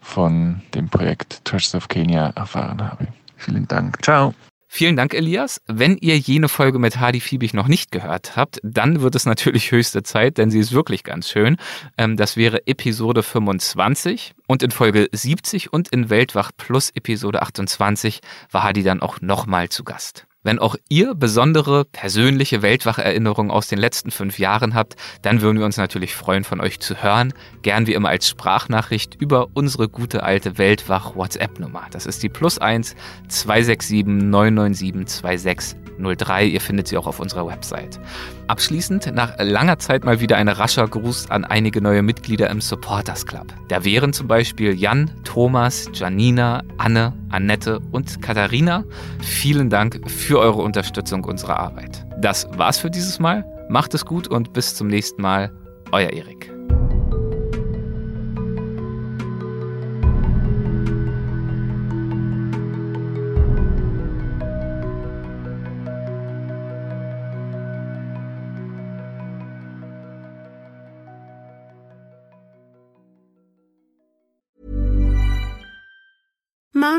[0.00, 3.08] von dem Projekt Treasures of Kenya erfahren habe.
[3.36, 4.02] Vielen Dank.
[4.02, 4.34] Ciao.
[4.76, 5.60] Vielen Dank, Elias.
[5.68, 9.70] Wenn ihr jene Folge mit Hardy Fiebig noch nicht gehört habt, dann wird es natürlich
[9.70, 11.58] höchste Zeit, denn sie ist wirklich ganz schön.
[11.96, 18.18] Ähm, das wäre Episode 25 und in Folge 70 und in Weltwach Plus Episode 28
[18.50, 20.26] war Hardy dann auch nochmal zu Gast.
[20.44, 25.64] Wenn auch ihr besondere persönliche Weltwach-Erinnerungen aus den letzten fünf Jahren habt, dann würden wir
[25.64, 27.32] uns natürlich freuen, von euch zu hören.
[27.62, 31.86] Gern wie immer als Sprachnachricht über unsere gute alte Weltwach-WhatsApp-Nummer.
[31.90, 32.94] Das ist die plus 1
[33.28, 36.44] 267 997 26 03.
[36.46, 38.00] Ihr findet sie auch auf unserer Website.
[38.46, 43.26] Abschließend nach langer Zeit mal wieder ein rascher Gruß an einige neue Mitglieder im Supporters
[43.26, 43.46] Club.
[43.68, 48.84] Da wären zum Beispiel Jan, Thomas, Janina, Anne, Annette und Katharina.
[49.20, 52.04] Vielen Dank für eure Unterstützung unserer Arbeit.
[52.20, 53.44] Das war's für dieses Mal.
[53.68, 55.50] Macht es gut und bis zum nächsten Mal.
[55.92, 56.53] Euer Erik.